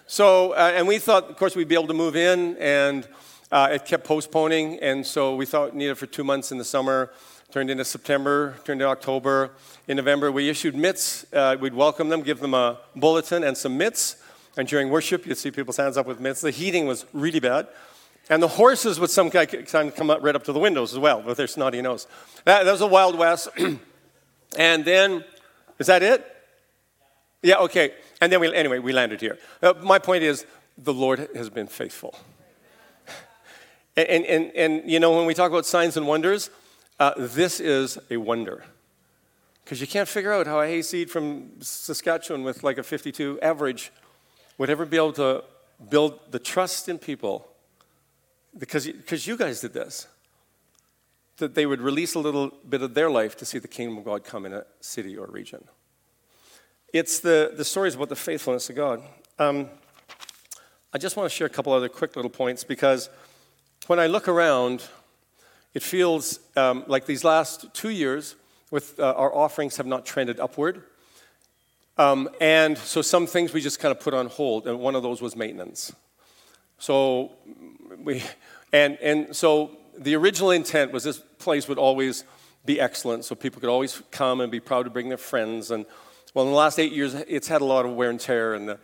So, 0.05 0.51
uh, 0.51 0.73
and 0.75 0.87
we 0.87 0.99
thought, 0.99 1.27
of 1.27 1.37
course, 1.37 1.55
we'd 1.55 1.67
be 1.67 1.73
able 1.73 1.87
to 1.87 1.95
move 1.95 2.15
in, 2.15 2.55
and 2.57 3.07
uh, 3.51 3.69
it 3.71 3.85
kept 3.85 4.05
postponing, 4.05 4.77
and 4.79 5.05
so 5.05 5.35
we 5.35 5.47
thought 5.47 5.73
we 5.73 5.79
needed 5.79 5.97
for 5.97 6.05
two 6.05 6.23
months 6.23 6.51
in 6.51 6.59
the 6.59 6.63
summer. 6.63 7.11
Turned 7.51 7.71
into 7.71 7.83
September, 7.83 8.57
turned 8.63 8.81
into 8.81 8.91
October. 8.91 9.51
In 9.87 9.97
November, 9.97 10.31
we 10.31 10.49
issued 10.49 10.75
mitts. 10.75 11.25
Uh, 11.33 11.57
we'd 11.59 11.73
welcome 11.73 12.09
them, 12.09 12.21
give 12.21 12.39
them 12.41 12.53
a 12.53 12.77
bulletin 12.95 13.43
and 13.43 13.57
some 13.57 13.75
mitts. 13.75 14.17
And 14.55 14.67
during 14.67 14.89
worship, 14.89 15.25
you'd 15.25 15.37
see 15.37 15.49
people's 15.49 15.77
hands 15.77 15.97
up 15.97 16.05
with 16.05 16.19
mitts. 16.19 16.41
The 16.41 16.51
heating 16.51 16.85
was 16.85 17.05
really 17.11 17.39
bad. 17.39 17.67
And 18.29 18.43
the 18.43 18.47
horses 18.47 18.99
would 18.99 19.09
some 19.09 19.29
kind 19.29 19.53
of 19.53 19.95
come 19.95 20.09
up 20.09 20.21
right 20.21 20.35
up 20.35 20.43
to 20.45 20.51
the 20.51 20.59
windows 20.59 20.93
as 20.93 20.99
well 20.99 21.21
with 21.21 21.37
their 21.37 21.47
snotty 21.47 21.81
nose. 21.81 22.07
That, 22.43 22.63
that 22.63 22.71
was 22.71 22.81
a 22.81 22.87
Wild 22.87 23.17
West. 23.17 23.47
and 24.57 24.85
then, 24.85 25.23
is 25.79 25.87
that 25.87 26.03
it? 26.03 26.25
Yeah, 27.41 27.57
okay. 27.59 27.93
And 28.19 28.31
then 28.31 28.39
we, 28.39 28.53
anyway, 28.53 28.79
we 28.79 28.91
landed 28.91 29.21
here. 29.21 29.37
Uh, 29.61 29.73
my 29.81 29.99
point 29.99 30.23
is, 30.23 30.45
the 30.77 30.93
Lord 30.93 31.29
has 31.35 31.49
been 31.49 31.67
faithful. 31.67 32.17
and, 33.95 34.07
and, 34.09 34.25
and, 34.25 34.51
and, 34.55 34.91
you 34.91 34.99
know, 34.99 35.15
when 35.15 35.25
we 35.25 35.33
talk 35.33 35.49
about 35.49 35.65
signs 35.65 35.95
and 35.95 36.07
wonders, 36.07 36.49
uh, 36.99 37.13
this 37.17 37.59
is 37.59 37.97
a 38.09 38.17
wonder. 38.17 38.65
Because 39.63 39.81
you 39.81 39.87
can't 39.87 40.07
figure 40.07 40.33
out 40.33 40.47
how 40.47 40.59
a 40.61 40.67
hayseed 40.67 41.11
from 41.11 41.61
Saskatchewan 41.61 42.43
with 42.43 42.63
like 42.63 42.77
a 42.77 42.83
52 42.83 43.39
average 43.41 43.91
would 44.57 44.69
ever 44.69 44.85
be 44.85 44.97
able 44.97 45.13
to 45.13 45.43
build 45.89 46.19
the 46.31 46.39
trust 46.39 46.89
in 46.89 46.97
people, 46.97 47.47
because, 48.57 48.87
because 48.87 49.27
you 49.27 49.37
guys 49.37 49.61
did 49.61 49.73
this, 49.73 50.07
that 51.37 51.53
they 51.53 51.65
would 51.65 51.81
release 51.81 52.15
a 52.15 52.19
little 52.19 52.51
bit 52.67 52.81
of 52.81 52.93
their 52.93 53.09
life 53.09 53.37
to 53.37 53.45
see 53.45 53.59
the 53.59 53.67
kingdom 53.67 53.97
of 53.97 54.05
God 54.05 54.23
come 54.23 54.45
in 54.45 54.53
a 54.53 54.65
city 54.81 55.15
or 55.15 55.27
region. 55.27 55.63
It's 56.93 57.19
the, 57.19 57.53
the 57.55 57.65
stories 57.65 57.95
about 57.95 58.09
the 58.09 58.15
faithfulness 58.15 58.69
of 58.69 58.75
God. 58.75 59.03
Um, 59.37 59.69
I 60.93 60.97
just 60.97 61.15
want 61.15 61.29
to 61.29 61.35
share 61.35 61.47
a 61.47 61.49
couple 61.49 61.73
other 61.73 61.89
quick 61.89 62.15
little 62.15 62.31
points 62.31 62.63
because 62.63 63.09
when 63.87 63.99
I 63.99 64.07
look 64.07 64.27
around, 64.27 64.83
it 65.73 65.83
feels 65.83 66.39
um, 66.55 66.83
like 66.87 67.05
these 67.05 67.23
last 67.23 67.71
two 67.73 67.89
years 67.89 68.35
with 68.71 68.99
uh, 68.99 69.13
our 69.15 69.33
offerings 69.33 69.77
have 69.77 69.85
not 69.85 70.05
trended 70.05 70.39
upward. 70.39 70.83
Um, 71.97 72.29
and 72.41 72.77
so 72.77 73.01
some 73.01 73.27
things 73.27 73.53
we 73.53 73.61
just 73.61 73.79
kind 73.79 73.91
of 73.91 73.99
put 73.99 74.13
on 74.13 74.27
hold, 74.27 74.67
and 74.67 74.79
one 74.79 74.95
of 74.95 75.03
those 75.03 75.21
was 75.21 75.35
maintenance. 75.35 75.93
So 76.79 77.31
we, 78.03 78.23
and, 78.71 78.97
and 79.01 79.35
so 79.35 79.71
the 79.97 80.15
original 80.15 80.51
intent 80.51 80.91
was 80.91 81.03
this 81.03 81.19
place 81.39 81.67
would 81.67 81.77
always 81.77 82.23
be 82.65 82.79
excellent, 82.79 83.25
so 83.25 83.35
people 83.35 83.61
could 83.61 83.69
always 83.69 84.01
come 84.11 84.41
and 84.41 84.51
be 84.51 84.59
proud 84.59 84.83
to 84.83 84.89
bring 84.89 85.09
their 85.09 85.17
friends. 85.17 85.71
And 85.71 85.85
well, 86.33 86.45
in 86.45 86.51
the 86.51 86.57
last 86.57 86.79
eight 86.79 86.91
years, 86.91 87.13
it's 87.13 87.47
had 87.47 87.61
a 87.61 87.65
lot 87.65 87.85
of 87.85 87.93
wear 87.93 88.09
and 88.09 88.19
tear, 88.19 88.53
and 88.53 88.67
the 88.67 88.79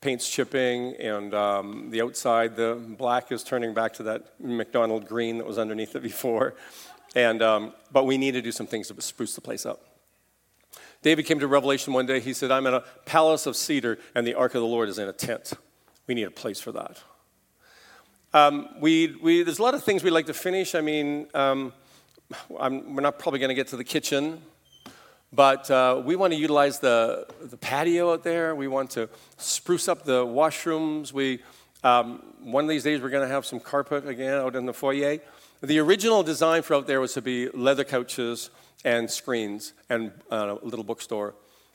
paint's 0.00 0.28
chipping, 0.28 0.94
and 0.96 1.34
um, 1.34 1.90
the 1.90 2.02
outside, 2.02 2.56
the 2.56 2.74
black 2.74 3.32
is 3.32 3.42
turning 3.42 3.74
back 3.74 3.94
to 3.94 4.02
that 4.04 4.34
McDonald 4.40 5.06
green 5.06 5.38
that 5.38 5.46
was 5.46 5.58
underneath 5.58 5.96
it 5.96 6.02
before. 6.02 6.54
And, 7.14 7.42
um, 7.42 7.72
but 7.90 8.04
we 8.04 8.18
need 8.18 8.32
to 8.32 8.42
do 8.42 8.52
some 8.52 8.66
things 8.66 8.88
to 8.88 9.00
spruce 9.00 9.34
the 9.34 9.40
place 9.40 9.64
up. 9.64 9.84
David 11.02 11.26
came 11.26 11.40
to 11.40 11.46
Revelation 11.46 11.92
one 11.92 12.06
day. 12.06 12.20
He 12.20 12.32
said, 12.32 12.50
I'm 12.50 12.66
in 12.66 12.74
a 12.74 12.80
palace 13.06 13.46
of 13.46 13.56
cedar, 13.56 13.98
and 14.14 14.26
the 14.26 14.34
ark 14.34 14.54
of 14.54 14.60
the 14.60 14.66
Lord 14.66 14.88
is 14.88 14.98
in 14.98 15.08
a 15.08 15.12
tent. 15.12 15.52
We 16.06 16.14
need 16.14 16.24
a 16.24 16.30
place 16.30 16.60
for 16.60 16.72
that. 16.72 16.98
Um, 18.34 18.68
we, 18.78 19.16
we, 19.22 19.42
there's 19.42 19.58
a 19.58 19.62
lot 19.62 19.74
of 19.74 19.82
things 19.82 20.02
we'd 20.04 20.10
like 20.10 20.26
to 20.26 20.34
finish. 20.34 20.74
I 20.74 20.82
mean, 20.82 21.28
um, 21.32 21.72
we're 22.50 23.00
not 23.00 23.18
probably 23.18 23.40
going 23.40 23.48
to 23.48 23.54
get 23.54 23.68
to 23.68 23.76
the 23.76 23.84
kitchen, 23.84 24.42
but 25.32 25.70
uh, 25.70 26.02
we 26.04 26.14
want 26.14 26.34
to 26.34 26.38
utilize 26.38 26.78
the, 26.78 27.26
the 27.40 27.56
patio 27.56 28.12
out 28.12 28.24
there. 28.24 28.54
We 28.54 28.68
want 28.68 28.90
to 28.90 29.08
spruce 29.38 29.88
up 29.88 30.04
the 30.04 30.26
washrooms. 30.26 31.12
We, 31.12 31.40
um, 31.82 32.22
one 32.42 32.64
of 32.64 32.70
these 32.70 32.84
days, 32.84 33.00
we're 33.00 33.08
going 33.08 33.26
to 33.26 33.32
have 33.32 33.46
some 33.46 33.60
carpet 33.60 34.06
again 34.06 34.34
out 34.34 34.56
in 34.56 34.66
the 34.66 34.74
foyer. 34.74 35.20
The 35.62 35.78
original 35.78 36.22
design 36.22 36.62
for 36.62 36.74
out 36.74 36.86
there 36.86 37.00
was 37.00 37.14
to 37.14 37.22
be 37.22 37.48
leather 37.48 37.84
couches 37.84 38.50
and 38.84 39.10
screens 39.10 39.72
and 39.88 40.12
uh, 40.30 40.56
a 40.62 40.66
little 40.66 40.84
bookstore 40.84 41.34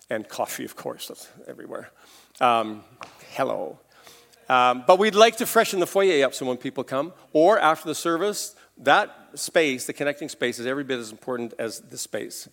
and 0.10 0.28
coffee, 0.30 0.66
of 0.66 0.76
course, 0.76 1.08
that's 1.08 1.28
everywhere. 1.48 1.90
Um, 2.40 2.84
hello. 3.32 3.80
Um, 4.50 4.84
but 4.86 5.00
we'd 5.00 5.16
like 5.16 5.38
to 5.38 5.46
freshen 5.46 5.80
the 5.80 5.88
foyer 5.88 6.26
up 6.26 6.34
so 6.34 6.46
when 6.46 6.58
people 6.58 6.84
come, 6.84 7.14
or 7.32 7.60
after 7.60 7.88
the 7.88 7.96
service, 7.96 8.56
that 8.78 9.10
space, 9.36 9.86
the 9.86 9.94
connecting 9.94 10.30
space, 10.30 10.60
is 10.60 10.66
every 10.66 10.84
bit 10.84 11.00
as 11.00 11.12
important 11.12 11.54
as 11.60 11.80
the 11.82 11.98
space. 11.98 12.50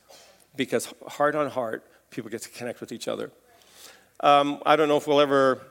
Because 0.57 0.93
heart 1.07 1.35
on 1.35 1.51
heart, 1.51 1.85
people 2.11 2.31
get 2.31 2.43
to 2.43 2.49
connect 2.51 2.81
with 2.81 2.93
each 2.93 3.09
other. 3.09 3.31
Um, 4.21 4.63
I 4.67 4.77
don't 4.77 4.89
know 4.89 4.97
if 4.97 5.07
we'll 5.07 5.21
ever, 5.21 5.63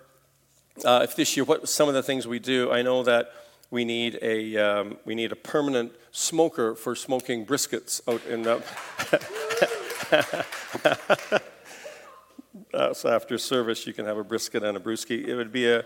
uh, 0.84 1.01
if 1.03 1.15
this 1.15 1.38
year, 1.38 1.43
what 1.43 1.69
some 1.69 1.88
of 1.88 1.93
the 1.93 2.03
things 2.03 2.27
we 2.27 2.39
do, 2.39 2.71
I 2.71 2.82
know 2.82 3.03
that 3.03 3.32
we 3.71 3.86
need 3.86 4.17
a, 4.21 4.58
um, 4.58 4.97
we 5.05 5.13
need 5.13 5.32
a 5.32 5.36
permanent 5.36 5.93
smoker 6.12 6.73
for 6.75 6.95
smoking 6.95 7.45
briskets 7.45 8.01
out 8.08 8.25
in 8.25 8.43
the. 8.43 8.63
uh, 12.73 12.93
so 12.93 13.10
after 13.10 13.38
service, 13.38 13.88
you 13.88 13.93
can 13.93 14.05
have 14.05 14.17
a 14.17 14.23
brisket 14.23 14.63
and 14.63 14.77
a 14.77 14.79
brewski. 14.79 15.27
It 15.27 15.36
would 15.36 15.51
be 15.51 15.67
a 15.67 15.84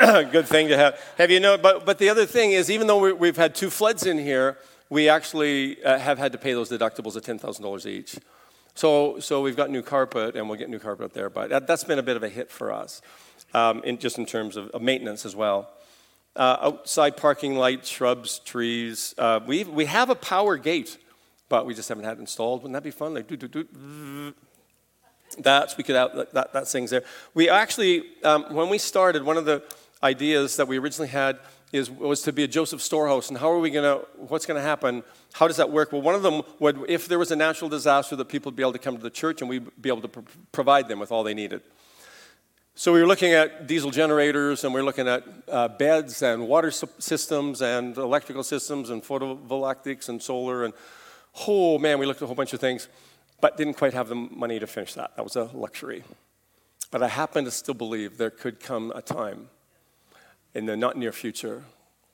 good 0.00 0.46
thing 0.46 0.68
to 0.68 0.76
have. 0.76 0.98
Have 1.18 1.30
you 1.30 1.40
know? 1.40 1.58
But, 1.58 1.84
but 1.84 1.98
the 1.98 2.08
other 2.08 2.24
thing 2.24 2.52
is, 2.52 2.70
even 2.70 2.86
though 2.86 3.14
we, 3.14 3.28
have 3.28 3.36
had 3.36 3.54
two 3.54 3.68
floods 3.68 4.06
in 4.06 4.18
here, 4.18 4.56
we 4.88 5.08
actually 5.08 5.82
uh, 5.84 5.98
have 5.98 6.18
had 6.18 6.32
to 6.32 6.38
pay 6.38 6.54
those 6.54 6.70
deductibles 6.70 7.16
of 7.16 7.22
$10,000 7.22 7.86
each. 7.86 8.16
So, 8.74 9.20
so 9.20 9.42
we've 9.42 9.56
got 9.56 9.68
new 9.68 9.82
carpet, 9.82 10.34
and 10.34 10.48
we'll 10.48 10.58
get 10.58 10.70
new 10.70 10.78
carpet 10.78 11.04
up 11.04 11.12
there. 11.12 11.28
But 11.28 11.50
that, 11.50 11.68
has 11.68 11.84
been 11.84 11.98
a 11.98 12.02
bit 12.02 12.16
of 12.16 12.22
a 12.22 12.28
hit 12.30 12.50
for 12.50 12.72
us, 12.72 13.02
um, 13.52 13.82
in, 13.84 13.98
just 13.98 14.16
in 14.16 14.24
terms 14.24 14.56
of, 14.56 14.70
of 14.70 14.80
maintenance 14.80 15.26
as 15.26 15.36
well. 15.36 15.70
Uh, 16.34 16.56
outside 16.62 17.18
parking 17.18 17.56
lights, 17.56 17.90
shrubs, 17.90 18.38
trees. 18.38 19.14
Uh, 19.18 19.40
we, 19.46 19.64
we 19.64 19.84
have 19.84 20.08
a 20.08 20.14
power 20.14 20.56
gate, 20.56 20.96
but 21.50 21.66
we 21.66 21.74
just 21.74 21.90
haven't 21.90 22.04
had 22.04 22.16
it 22.16 22.20
installed. 22.20 22.62
Wouldn't 22.62 22.72
that 22.72 22.82
be 22.82 22.90
fun? 22.90 23.12
Like, 23.12 23.28
do, 23.28 23.36
do, 23.36 23.48
do. 23.48 24.34
That's, 25.38 25.76
we 25.76 25.84
could 25.84 25.96
have, 25.96 26.28
that, 26.32 26.52
that 26.52 26.68
thing's 26.68 26.90
there. 26.90 27.04
We 27.34 27.48
actually, 27.48 28.04
um, 28.24 28.44
when 28.54 28.68
we 28.68 28.78
started, 28.78 29.24
one 29.24 29.36
of 29.36 29.44
the 29.44 29.62
ideas 30.02 30.56
that 30.56 30.68
we 30.68 30.78
originally 30.78 31.08
had 31.08 31.38
is, 31.72 31.90
was 31.90 32.22
to 32.22 32.32
be 32.32 32.44
a 32.44 32.48
Joseph 32.48 32.82
storehouse. 32.82 33.30
And 33.30 33.38
how 33.38 33.50
are 33.50 33.58
we 33.58 33.70
to, 33.70 34.06
what's 34.16 34.46
going 34.46 34.60
to 34.60 34.66
happen? 34.66 35.02
How 35.32 35.46
does 35.46 35.56
that 35.56 35.70
work? 35.70 35.92
Well, 35.92 36.02
one 36.02 36.14
of 36.14 36.22
them 36.22 36.42
would, 36.58 36.84
if 36.88 37.08
there 37.08 37.18
was 37.18 37.30
a 37.30 37.36
natural 37.36 37.70
disaster, 37.70 38.14
that 38.16 38.26
people 38.26 38.50
would 38.50 38.56
be 38.56 38.62
able 38.62 38.72
to 38.72 38.78
come 38.78 38.96
to 38.96 39.02
the 39.02 39.10
church 39.10 39.40
and 39.40 39.48
we'd 39.48 39.70
be 39.80 39.88
able 39.88 40.02
to 40.02 40.08
pr- 40.08 40.20
provide 40.52 40.88
them 40.88 40.98
with 40.98 41.10
all 41.10 41.24
they 41.24 41.34
needed. 41.34 41.62
So 42.74 42.92
we 42.92 43.00
were 43.00 43.06
looking 43.06 43.32
at 43.32 43.66
diesel 43.66 43.90
generators 43.90 44.64
and 44.64 44.72
we 44.72 44.80
are 44.80 44.84
looking 44.84 45.06
at 45.06 45.24
uh, 45.48 45.68
beds 45.68 46.22
and 46.22 46.48
water 46.48 46.70
systems 46.70 47.60
and 47.60 47.96
electrical 47.96 48.42
systems 48.42 48.88
and 48.88 49.02
photovoltaics 49.02 50.08
and 50.08 50.22
solar 50.22 50.64
and 50.64 50.72
oh 51.46 51.78
man, 51.78 51.98
we 51.98 52.06
looked 52.06 52.20
at 52.20 52.24
a 52.24 52.26
whole 52.26 52.34
bunch 52.34 52.52
of 52.52 52.60
things, 52.60 52.88
but 53.42 53.56
didn't 53.56 53.74
quite 53.74 53.92
have 53.92 54.08
the 54.08 54.14
money 54.14 54.60
to 54.60 54.68
finish 54.68 54.94
that. 54.94 55.16
That 55.16 55.24
was 55.24 55.34
a 55.34 55.50
luxury. 55.52 56.04
But 56.92 57.02
I 57.02 57.08
happen 57.08 57.44
to 57.44 57.50
still 57.50 57.74
believe 57.74 58.16
there 58.16 58.30
could 58.30 58.60
come 58.60 58.92
a 58.94 59.02
time 59.02 59.48
in 60.54 60.66
the 60.66 60.76
not 60.76 60.96
near 60.96 61.10
future 61.10 61.64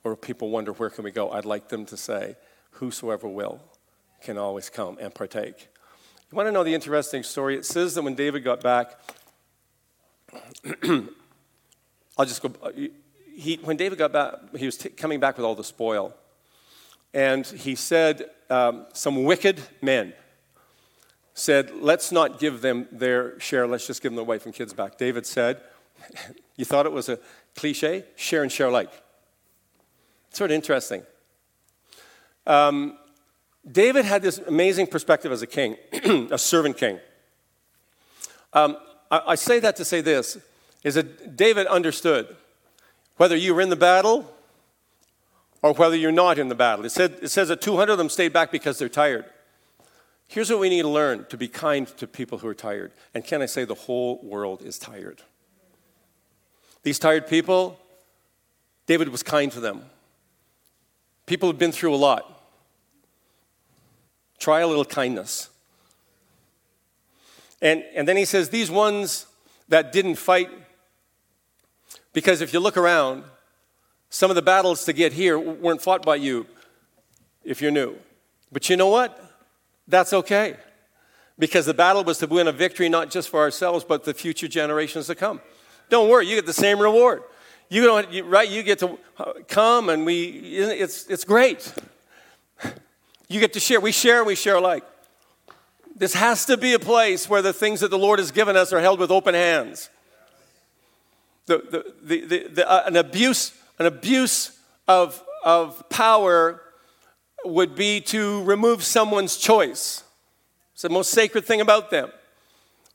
where 0.02 0.16
people 0.16 0.48
wonder 0.48 0.72
where 0.72 0.88
can 0.88 1.04
we 1.04 1.10
go. 1.10 1.30
I'd 1.30 1.44
like 1.44 1.68
them 1.68 1.84
to 1.86 1.98
say, 1.98 2.36
whosoever 2.70 3.28
will 3.28 3.60
can 4.22 4.38
always 4.38 4.70
come 4.70 4.96
and 5.00 5.14
partake. 5.14 5.68
You 6.30 6.36
want 6.36 6.46
to 6.46 6.52
know 6.52 6.64
the 6.64 6.74
interesting 6.74 7.22
story? 7.22 7.56
It 7.56 7.66
says 7.66 7.94
that 7.94 8.02
when 8.02 8.14
David 8.14 8.42
got 8.42 8.62
back, 8.62 8.98
I'll 12.16 12.24
just 12.24 12.40
go. 12.40 12.52
He, 13.34 13.56
when 13.62 13.76
David 13.76 13.98
got 13.98 14.12
back, 14.12 14.34
he 14.56 14.64
was 14.64 14.78
t- 14.78 14.88
coming 14.88 15.20
back 15.20 15.36
with 15.36 15.44
all 15.44 15.54
the 15.54 15.64
spoil. 15.64 16.14
And 17.12 17.46
he 17.46 17.74
said, 17.74 18.30
um, 18.48 18.86
Some 18.94 19.24
wicked 19.24 19.60
men 19.82 20.14
said, 21.38 21.70
Let's 21.80 22.12
not 22.12 22.38
give 22.38 22.60
them 22.60 22.88
their 22.90 23.38
share, 23.40 23.66
let's 23.66 23.86
just 23.86 24.02
give 24.02 24.12
them 24.12 24.16
their 24.16 24.24
wife 24.24 24.44
and 24.44 24.54
kids 24.54 24.72
back. 24.72 24.98
David 24.98 25.26
said, 25.26 25.60
You 26.56 26.64
thought 26.64 26.86
it 26.86 26.92
was 26.92 27.08
a 27.08 27.18
cliche? 27.54 28.04
Share 28.16 28.42
and 28.42 28.50
share 28.50 28.68
alike. 28.68 28.90
Sort 30.30 30.50
of 30.50 30.54
interesting. 30.54 31.02
Um, 32.46 32.98
David 33.70 34.04
had 34.04 34.22
this 34.22 34.38
amazing 34.38 34.86
perspective 34.86 35.32
as 35.32 35.42
a 35.42 35.46
king, 35.46 35.76
a 36.30 36.38
servant 36.38 36.76
king. 36.76 36.98
Um, 38.52 38.76
I, 39.10 39.22
I 39.28 39.34
say 39.34 39.60
that 39.60 39.76
to 39.76 39.84
say 39.84 40.00
this 40.00 40.38
is 40.84 40.94
that 40.94 41.36
David 41.36 41.66
understood 41.66 42.34
whether 43.16 43.36
you 43.36 43.54
were 43.54 43.60
in 43.60 43.68
the 43.68 43.76
battle 43.76 44.32
or 45.60 45.74
whether 45.74 45.96
you're 45.96 46.12
not 46.12 46.38
in 46.38 46.48
the 46.48 46.54
battle. 46.54 46.84
It, 46.84 46.90
said, 46.90 47.18
it 47.20 47.28
says 47.28 47.48
that 47.48 47.60
200 47.60 47.92
of 47.92 47.98
them 47.98 48.08
stayed 48.08 48.32
back 48.32 48.52
because 48.52 48.78
they're 48.78 48.88
tired. 48.88 49.24
Here's 50.28 50.50
what 50.50 50.60
we 50.60 50.68
need 50.68 50.82
to 50.82 50.88
learn 50.88 51.24
to 51.30 51.38
be 51.38 51.48
kind 51.48 51.86
to 51.96 52.06
people 52.06 52.38
who 52.38 52.48
are 52.48 52.54
tired. 52.54 52.92
And 53.14 53.24
can 53.24 53.40
I 53.40 53.46
say 53.46 53.64
the 53.64 53.74
whole 53.74 54.20
world 54.22 54.62
is 54.62 54.78
tired? 54.78 55.22
These 56.82 56.98
tired 56.98 57.26
people, 57.26 57.80
David 58.86 59.08
was 59.08 59.22
kind 59.22 59.50
to 59.52 59.60
them. 59.60 59.82
People 61.24 61.48
have 61.48 61.58
been 61.58 61.72
through 61.72 61.94
a 61.94 61.96
lot. 61.96 62.42
Try 64.38 64.60
a 64.60 64.66
little 64.66 64.84
kindness. 64.84 65.48
And, 67.60 67.82
and 67.94 68.06
then 68.06 68.16
he 68.16 68.24
says, 68.24 68.50
These 68.50 68.70
ones 68.70 69.26
that 69.68 69.92
didn't 69.92 70.16
fight, 70.16 70.50
because 72.12 72.40
if 72.40 72.52
you 72.52 72.60
look 72.60 72.76
around, 72.76 73.24
some 74.10 74.30
of 74.30 74.36
the 74.36 74.42
battles 74.42 74.84
to 74.84 74.92
get 74.92 75.12
here 75.12 75.38
weren't 75.38 75.82
fought 75.82 76.02
by 76.02 76.16
you 76.16 76.46
if 77.44 77.60
you're 77.60 77.70
new. 77.70 77.96
But 78.52 78.70
you 78.70 78.76
know 78.76 78.88
what? 78.88 79.27
That's 79.88 80.12
okay. 80.12 80.56
Because 81.38 81.66
the 81.66 81.74
battle 81.74 82.04
was 82.04 82.18
to 82.18 82.26
win 82.26 82.46
a 82.46 82.52
victory 82.52 82.88
not 82.88 83.10
just 83.10 83.28
for 83.28 83.40
ourselves, 83.40 83.84
but 83.84 84.04
the 84.04 84.14
future 84.14 84.48
generations 84.48 85.06
to 85.06 85.14
come. 85.14 85.40
Don't 85.88 86.08
worry, 86.10 86.26
you 86.26 86.36
get 86.36 86.46
the 86.46 86.52
same 86.52 86.78
reward. 86.78 87.22
You 87.70 87.84
don't, 87.84 88.26
right? 88.26 88.48
You 88.48 88.62
get 88.62 88.78
to 88.80 88.98
uh, 89.18 89.32
come 89.46 89.88
and 89.88 90.04
we, 90.04 90.26
it's, 90.26 91.06
it's 91.06 91.24
great. 91.24 91.72
You 93.28 93.40
get 93.40 93.52
to 93.54 93.60
share. 93.60 93.78
We 93.80 93.92
share 93.92 94.24
we 94.24 94.34
share 94.34 94.56
alike. 94.56 94.84
This 95.94 96.14
has 96.14 96.46
to 96.46 96.56
be 96.56 96.72
a 96.72 96.78
place 96.78 97.28
where 97.28 97.42
the 97.42 97.52
things 97.52 97.80
that 97.80 97.90
the 97.90 97.98
Lord 97.98 98.20
has 98.20 98.30
given 98.30 98.56
us 98.56 98.72
are 98.72 98.80
held 98.80 99.00
with 99.00 99.10
open 99.10 99.34
hands. 99.34 99.90
The, 101.46 101.58
the, 101.58 101.94
the, 102.02 102.26
the, 102.26 102.48
the 102.48 102.70
uh, 102.70 102.84
an 102.86 102.96
abuse, 102.96 103.52
an 103.78 103.86
abuse 103.86 104.58
of, 104.86 105.22
of 105.44 105.86
power 105.90 106.62
would 107.44 107.74
be 107.74 108.00
to 108.00 108.42
remove 108.44 108.82
someone's 108.84 109.36
choice. 109.36 110.02
It's 110.72 110.82
the 110.82 110.88
most 110.88 111.10
sacred 111.10 111.44
thing 111.44 111.60
about 111.60 111.90
them. 111.90 112.10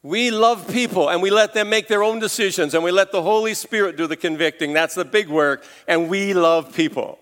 We 0.03 0.31
love 0.31 0.67
people 0.67 1.09
and 1.09 1.21
we 1.21 1.29
let 1.29 1.53
them 1.53 1.69
make 1.69 1.87
their 1.87 2.03
own 2.03 2.19
decisions 2.19 2.73
and 2.73 2.83
we 2.83 2.91
let 2.91 3.11
the 3.11 3.21
Holy 3.21 3.53
Spirit 3.53 3.95
do 3.95 4.05
the 4.05 4.17
convicting. 4.17 4.73
That's 4.73 4.95
the 4.95 5.05
big 5.05 5.29
work. 5.29 5.65
And 5.87 6.09
we 6.09 6.33
love 6.33 6.75
people. 6.75 7.19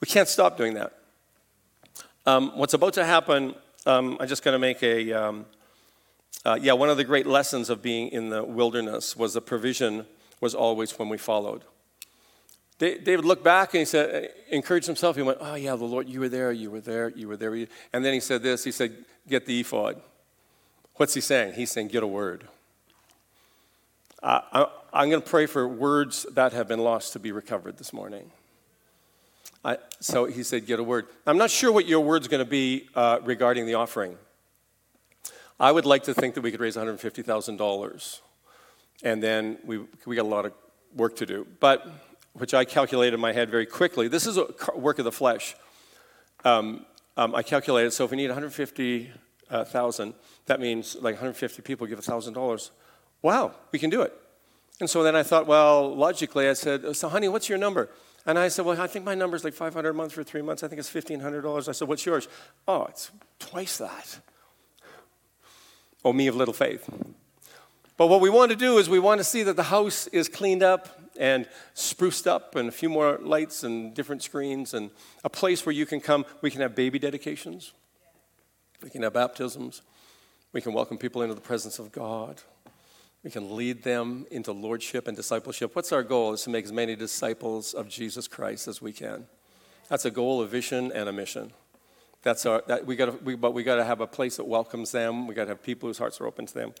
We 0.00 0.06
can't 0.06 0.28
stop 0.28 0.56
doing 0.56 0.74
that. 0.74 0.92
Um, 2.24 2.52
what's 2.56 2.74
about 2.74 2.94
to 2.94 3.04
happen, 3.04 3.54
um, 3.86 4.16
I'm 4.20 4.28
just 4.28 4.44
going 4.44 4.54
to 4.54 4.58
make 4.58 4.82
a. 4.82 5.12
Um, 5.12 5.46
uh, 6.44 6.58
yeah, 6.60 6.72
one 6.72 6.88
of 6.88 6.96
the 6.96 7.04
great 7.04 7.26
lessons 7.26 7.68
of 7.68 7.82
being 7.82 8.08
in 8.08 8.30
the 8.30 8.44
wilderness 8.44 9.16
was 9.16 9.34
the 9.34 9.40
provision 9.40 10.06
was 10.40 10.54
always 10.54 10.96
when 10.98 11.08
we 11.08 11.18
followed. 11.18 11.62
David 12.78 13.24
looked 13.24 13.42
back 13.42 13.74
and 13.74 13.80
he 13.80 13.84
said, 13.84 14.24
uh, 14.24 14.28
encouraged 14.50 14.86
himself. 14.86 15.16
He 15.16 15.22
went, 15.22 15.38
Oh, 15.40 15.56
yeah, 15.56 15.74
the 15.74 15.84
Lord, 15.84 16.08
you 16.08 16.20
were 16.20 16.28
there, 16.28 16.52
you 16.52 16.70
were 16.70 16.80
there, 16.80 17.08
you 17.10 17.26
were 17.26 17.36
there. 17.36 17.54
And 17.92 18.04
then 18.04 18.14
he 18.14 18.20
said 18.20 18.42
this 18.42 18.62
he 18.64 18.72
said, 18.72 19.04
Get 19.28 19.46
the 19.46 19.60
ephod. 19.60 20.00
What's 20.94 21.14
he 21.14 21.20
saying? 21.20 21.54
He's 21.54 21.70
saying, 21.70 21.88
Get 21.88 22.02
a 22.02 22.06
word. 22.06 22.46
I, 24.22 24.66
am 24.92 25.10
going 25.10 25.22
to 25.22 25.28
pray 25.28 25.46
for 25.46 25.66
words 25.66 26.26
that 26.32 26.52
have 26.52 26.66
been 26.66 26.80
lost 26.80 27.12
to 27.12 27.18
be 27.18 27.30
recovered 27.30 27.78
this 27.78 27.92
morning. 27.92 28.30
I, 29.64 29.78
so 30.00 30.26
he 30.26 30.44
said, 30.44 30.66
Get 30.66 30.78
a 30.78 30.84
word. 30.84 31.06
I'm 31.26 31.38
not 31.38 31.50
sure 31.50 31.72
what 31.72 31.86
your 31.86 32.00
word's 32.00 32.28
going 32.28 32.44
to 32.44 32.50
be 32.50 32.88
uh, 32.94 33.18
regarding 33.24 33.66
the 33.66 33.74
offering. 33.74 34.16
I 35.58 35.72
would 35.72 35.86
like 35.86 36.04
to 36.04 36.14
think 36.14 36.34
that 36.34 36.42
we 36.42 36.52
could 36.52 36.60
raise 36.60 36.76
$150,000. 36.76 38.20
And 39.02 39.22
then 39.22 39.58
we, 39.64 39.80
we 40.06 40.14
got 40.14 40.22
a 40.22 40.28
lot 40.28 40.46
of 40.46 40.52
work 40.94 41.16
to 41.16 41.26
do. 41.26 41.46
But 41.58 41.86
which 42.32 42.54
I 42.54 42.64
calculated 42.64 43.14
in 43.14 43.20
my 43.20 43.32
head 43.32 43.50
very 43.50 43.66
quickly. 43.66 44.08
This 44.08 44.26
is 44.26 44.36
a 44.36 44.46
work 44.74 44.98
of 44.98 45.04
the 45.04 45.12
flesh. 45.12 45.56
Um, 46.44 46.86
um, 47.16 47.34
I 47.34 47.42
calculated, 47.42 47.92
so 47.92 48.04
if 48.04 48.10
we 48.10 48.16
need 48.16 48.28
150,000, 48.28 50.08
uh, 50.08 50.12
that 50.46 50.60
means 50.60 50.94
like 50.96 51.14
150 51.14 51.62
people 51.62 51.86
give 51.86 51.98
$1,000. 51.98 52.70
Wow, 53.22 53.54
we 53.72 53.78
can 53.78 53.90
do 53.90 54.02
it. 54.02 54.14
And 54.80 54.88
so 54.88 55.02
then 55.02 55.16
I 55.16 55.24
thought, 55.24 55.46
well, 55.46 55.94
logically, 55.94 56.48
I 56.48 56.52
said, 56.52 56.94
so 56.96 57.08
honey, 57.08 57.28
what's 57.28 57.48
your 57.48 57.58
number? 57.58 57.90
And 58.24 58.38
I 58.38 58.48
said, 58.48 58.64
well, 58.64 58.80
I 58.80 58.86
think 58.86 59.04
my 59.04 59.14
number 59.14 59.36
is 59.36 59.42
like 59.42 59.54
500 59.54 59.88
a 59.88 59.92
month 59.92 60.12
for 60.12 60.22
three 60.22 60.42
months. 60.42 60.62
I 60.62 60.68
think 60.68 60.78
it's 60.78 60.90
$1,500. 60.92 61.68
I 61.68 61.72
said, 61.72 61.88
what's 61.88 62.06
yours? 62.06 62.28
Oh, 62.68 62.84
it's 62.84 63.10
twice 63.38 63.78
that. 63.78 64.20
Oh, 66.04 66.12
me 66.12 66.28
of 66.28 66.36
little 66.36 66.54
faith. 66.54 66.88
But 67.98 68.06
what 68.06 68.20
we 68.20 68.30
want 68.30 68.52
to 68.52 68.56
do 68.56 68.78
is 68.78 68.88
we 68.88 69.00
want 69.00 69.18
to 69.18 69.24
see 69.24 69.42
that 69.42 69.56
the 69.56 69.64
house 69.64 70.06
is 70.06 70.28
cleaned 70.28 70.62
up 70.62 71.00
and 71.18 71.48
spruced 71.74 72.28
up 72.28 72.54
and 72.54 72.68
a 72.68 72.72
few 72.72 72.88
more 72.88 73.18
lights 73.20 73.64
and 73.64 73.92
different 73.92 74.22
screens 74.22 74.72
and 74.72 74.90
a 75.24 75.28
place 75.28 75.66
where 75.66 75.74
you 75.74 75.84
can 75.84 76.00
come. 76.00 76.24
We 76.40 76.52
can 76.52 76.60
have 76.60 76.76
baby 76.76 77.00
dedications, 77.00 77.72
we 78.82 78.88
can 78.88 79.02
have 79.02 79.14
baptisms, 79.14 79.82
we 80.52 80.60
can 80.60 80.72
welcome 80.72 80.96
people 80.96 81.22
into 81.22 81.34
the 81.34 81.40
presence 81.40 81.80
of 81.80 81.90
God. 81.92 82.40
We 83.24 83.32
can 83.32 83.56
lead 83.56 83.82
them 83.82 84.26
into 84.30 84.52
lordship 84.52 85.08
and 85.08 85.16
discipleship. 85.16 85.74
What's 85.74 85.90
our 85.90 86.04
goal? 86.04 86.34
Is 86.34 86.44
to 86.44 86.50
make 86.50 86.64
as 86.64 86.72
many 86.72 86.94
disciples 86.94 87.74
of 87.74 87.88
Jesus 87.88 88.28
Christ 88.28 88.68
as 88.68 88.80
we 88.80 88.92
can. 88.92 89.26
That's 89.88 90.04
a 90.04 90.10
goal, 90.12 90.40
a 90.40 90.46
vision, 90.46 90.92
and 90.92 91.08
a 91.08 91.12
mission. 91.12 91.52
That's 92.22 92.46
our, 92.46 92.62
that 92.66 92.84
we 92.84 92.96
got 92.96 93.22
we, 93.22 93.36
but 93.36 93.54
we 93.54 93.62
got 93.62 93.76
to 93.76 93.84
have 93.84 94.00
a 94.00 94.06
place 94.06 94.36
that 94.36 94.44
welcomes 94.44 94.92
them. 94.92 95.26
We 95.26 95.34
got 95.34 95.44
to 95.44 95.50
have 95.50 95.62
people 95.62 95.88
whose 95.88 95.98
hearts 95.98 96.20
are 96.20 96.26
open 96.26 96.46
to 96.46 96.54
them. 96.54 96.74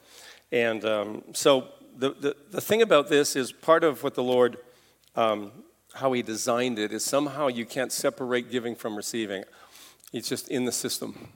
And 0.50 0.84
um, 0.84 1.22
so 1.32 1.68
the, 1.96 2.10
the, 2.10 2.36
the 2.50 2.60
thing 2.60 2.82
about 2.82 3.08
this 3.08 3.36
is 3.36 3.52
part 3.52 3.84
of 3.84 4.02
what 4.02 4.14
the 4.14 4.22
Lord, 4.22 4.58
um, 5.16 5.52
how 5.94 6.12
He 6.12 6.22
designed 6.22 6.78
it, 6.78 6.92
is 6.92 7.04
somehow 7.04 7.48
you 7.48 7.66
can't 7.66 7.92
separate 7.92 8.50
giving 8.50 8.74
from 8.74 8.96
receiving. 8.96 9.44
It's 10.12 10.28
just 10.28 10.48
in 10.48 10.64
the 10.64 10.72
system. 10.72 11.28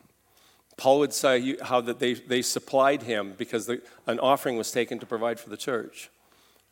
Paul 0.76 1.00
would 1.00 1.12
say 1.12 1.56
how 1.62 1.80
that 1.82 1.98
they, 1.98 2.14
they 2.14 2.42
supplied 2.42 3.02
him 3.02 3.34
because 3.36 3.66
the, 3.66 3.82
an 4.06 4.18
offering 4.18 4.56
was 4.56 4.70
taken 4.72 4.98
to 5.00 5.06
provide 5.06 5.38
for 5.38 5.50
the 5.50 5.56
church. 5.56 6.10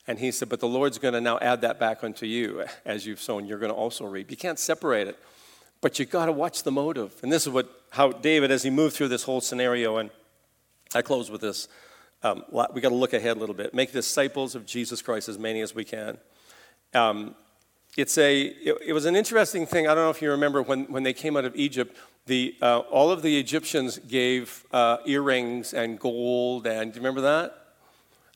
And 0.07 0.19
he 0.19 0.33
said, 0.33 0.49
But 0.49 0.61
the 0.61 0.69
Lord's 0.69 0.99
going 0.99 1.15
to 1.15 1.21
now 1.21 1.39
add 1.39 1.61
that 1.61 1.79
back 1.79 2.03
unto 2.03 2.27
you 2.27 2.65
as 2.85 3.07
you've 3.07 3.21
sown. 3.21 3.47
You're 3.47 3.59
going 3.59 3.73
to 3.73 3.77
also 3.77 4.07
reap. 4.07 4.31
You 4.31 4.37
can't 4.37 4.59
separate 4.59 5.07
it, 5.07 5.19
but 5.81 5.99
you've 5.99 6.11
got 6.11 6.27
to 6.27 6.33
watch 6.33 6.63
the 6.63 6.73
motive. 6.73 7.15
And 7.23 7.33
this 7.33 7.47
is 7.47 7.53
what 7.53 7.69
how 7.91 8.13
David, 8.13 8.51
as 8.51 8.63
he 8.63 8.71
moved 8.71 8.95
through 8.95 9.09
this 9.09 9.25
whole 9.25 9.41
scenario, 9.41 9.97
and 9.97 10.11
I 10.95 11.03
close 11.03 11.31
with 11.31 11.41
this. 11.41 11.69
Um, 12.23 12.45
we 12.51 12.81
got 12.81 12.91
to 12.91 12.95
look 12.95 13.15
ahead 13.15 13.37
a 13.37 13.41
little 13.41 13.55
bit. 13.55 13.73
Make 13.73 13.93
disciples 13.93 14.55
of 14.55 14.67
Jesus 14.67 15.01
Christ 15.01 15.29
as 15.29 15.39
many 15.39 15.61
as 15.63 15.75
we 15.75 15.85
can. 15.85 16.19
Um, 16.93 17.35
it's 17.97 18.19
a, 18.19 18.43
it, 18.43 18.77
it, 18.87 18.93
was 18.93 19.07
an 19.07 19.17
interesting 19.17 19.67
thing. 19.67 19.89
I 19.89 19.95
don't 19.95 20.05
know 20.05 20.11
if 20.11 20.21
you 20.21 20.31
remember 20.31 20.63
when, 20.63 20.85
when 20.85 21.03
they 21.03 21.13
came 21.13 21.37
out 21.37 21.45
of 21.45 21.57
Egypt, 21.57 21.97
the, 22.27 22.55
uh, 22.61 22.81
all 22.81 23.11
of 23.11 23.23
the 23.23 23.39
Egyptians 23.39 23.99
gave 23.99 24.65
uh, 24.73 24.99
earrings 25.07 25.73
and 25.73 25.99
gold, 25.99 26.67
and 26.67 26.93
do 26.93 26.97
you 26.97 27.01
remember 27.01 27.23
that? 27.23 27.57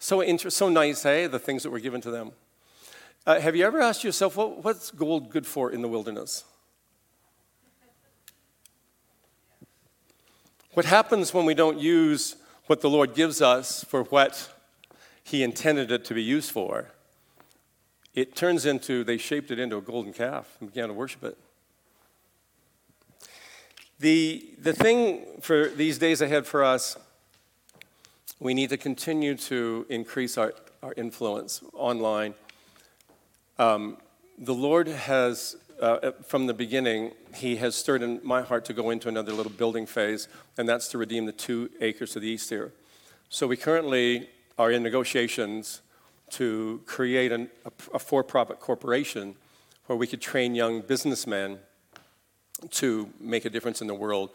So, 0.01 0.21
inter- 0.23 0.51
so 0.51 0.69
nice, 0.69 1.03
hey, 1.03 1.27
the 1.27 1.39
things 1.39 1.63
that 1.63 1.71
were 1.71 1.79
given 1.79 2.01
to 2.01 2.11
them. 2.11 2.33
Uh, 3.27 3.39
have 3.39 3.55
you 3.55 3.65
ever 3.65 3.81
asked 3.81 4.03
yourself, 4.03 4.37
what, 4.37 4.65
what's 4.65 4.91
gold 4.91 5.31
good 5.31 5.47
for 5.47 5.71
in 5.71 5.83
the 5.83 5.89
wilderness? 5.89 6.45
What 10.75 10.87
happens 10.87 11.33
when 11.33 11.45
we 11.45 11.55
don't 11.55 11.79
use 11.79 12.35
what 12.67 12.81
the 12.81 12.91
Lord 12.91 13.15
gives 13.15 13.41
us 13.41 13.85
for 13.85 14.03
what 14.03 14.53
He 15.23 15.45
intended 15.45 15.93
it 15.93 16.05
to 16.07 16.15
be 16.15 16.23
used 16.23 16.51
for, 16.51 16.91
it 18.13 18.35
turns 18.35 18.67
into, 18.67 19.05
they 19.05 19.17
shaped 19.17 19.53
it 19.53 19.61
into 19.61 19.77
a 19.77 19.81
golden 19.81 20.13
calf 20.13 20.57
and 20.59 20.73
began 20.73 20.89
to 20.89 20.95
worship 20.95 21.23
it. 21.23 21.39
The, 24.01 24.45
the 24.59 24.73
thing 24.73 25.25
for 25.41 25.69
these 25.69 25.99
days 25.99 26.21
ahead 26.21 26.45
for 26.45 26.65
us, 26.65 26.97
we 28.41 28.53
need 28.53 28.71
to 28.71 28.77
continue 28.77 29.37
to 29.37 29.87
increase 29.89 30.37
our, 30.37 30.55
our 30.83 30.93
influence 30.97 31.63
online. 31.73 32.35
Um, 33.61 33.97
the 34.39 34.55
Lord 34.55 34.89
has 34.89 35.55
uh, 35.81 36.13
from 36.23 36.47
the 36.47 36.55
beginning, 36.55 37.13
he 37.35 37.57
has 37.57 37.75
stirred 37.75 38.03
in 38.03 38.21
my 38.23 38.43
heart 38.43 38.65
to 38.67 38.73
go 38.73 38.91
into 38.91 39.09
another 39.09 39.33
little 39.33 39.53
building 39.53 39.87
phase, 39.87 40.29
and 40.57 40.69
that's 40.69 40.89
to 40.89 40.99
redeem 40.99 41.27
the 41.27 41.33
two 41.33 41.71
acres 41.81 42.13
to 42.13 42.21
the 42.21 42.29
east 42.29 42.51
here. 42.51 42.73
So 43.29 43.47
we 43.47 43.57
currently 43.57 44.29
are 44.59 44.71
in 44.71 44.83
negotiations 44.83 45.81
to 46.31 46.83
create 46.87 47.33
an, 47.33 47.51
a, 47.65 47.73
a 47.95 47.99
for 47.99 48.23
profit 48.23 48.61
corporation 48.61 49.35
where 49.87 49.99
we 49.99 50.07
could 50.07 50.21
train 50.21 50.55
young 50.55 50.81
businessmen 50.81 51.59
to 52.71 53.11
make 53.21 53.45
a 53.45 53.51
difference 53.51 53.81
in 53.81 53.87
the 53.87 53.95
world 53.95 54.31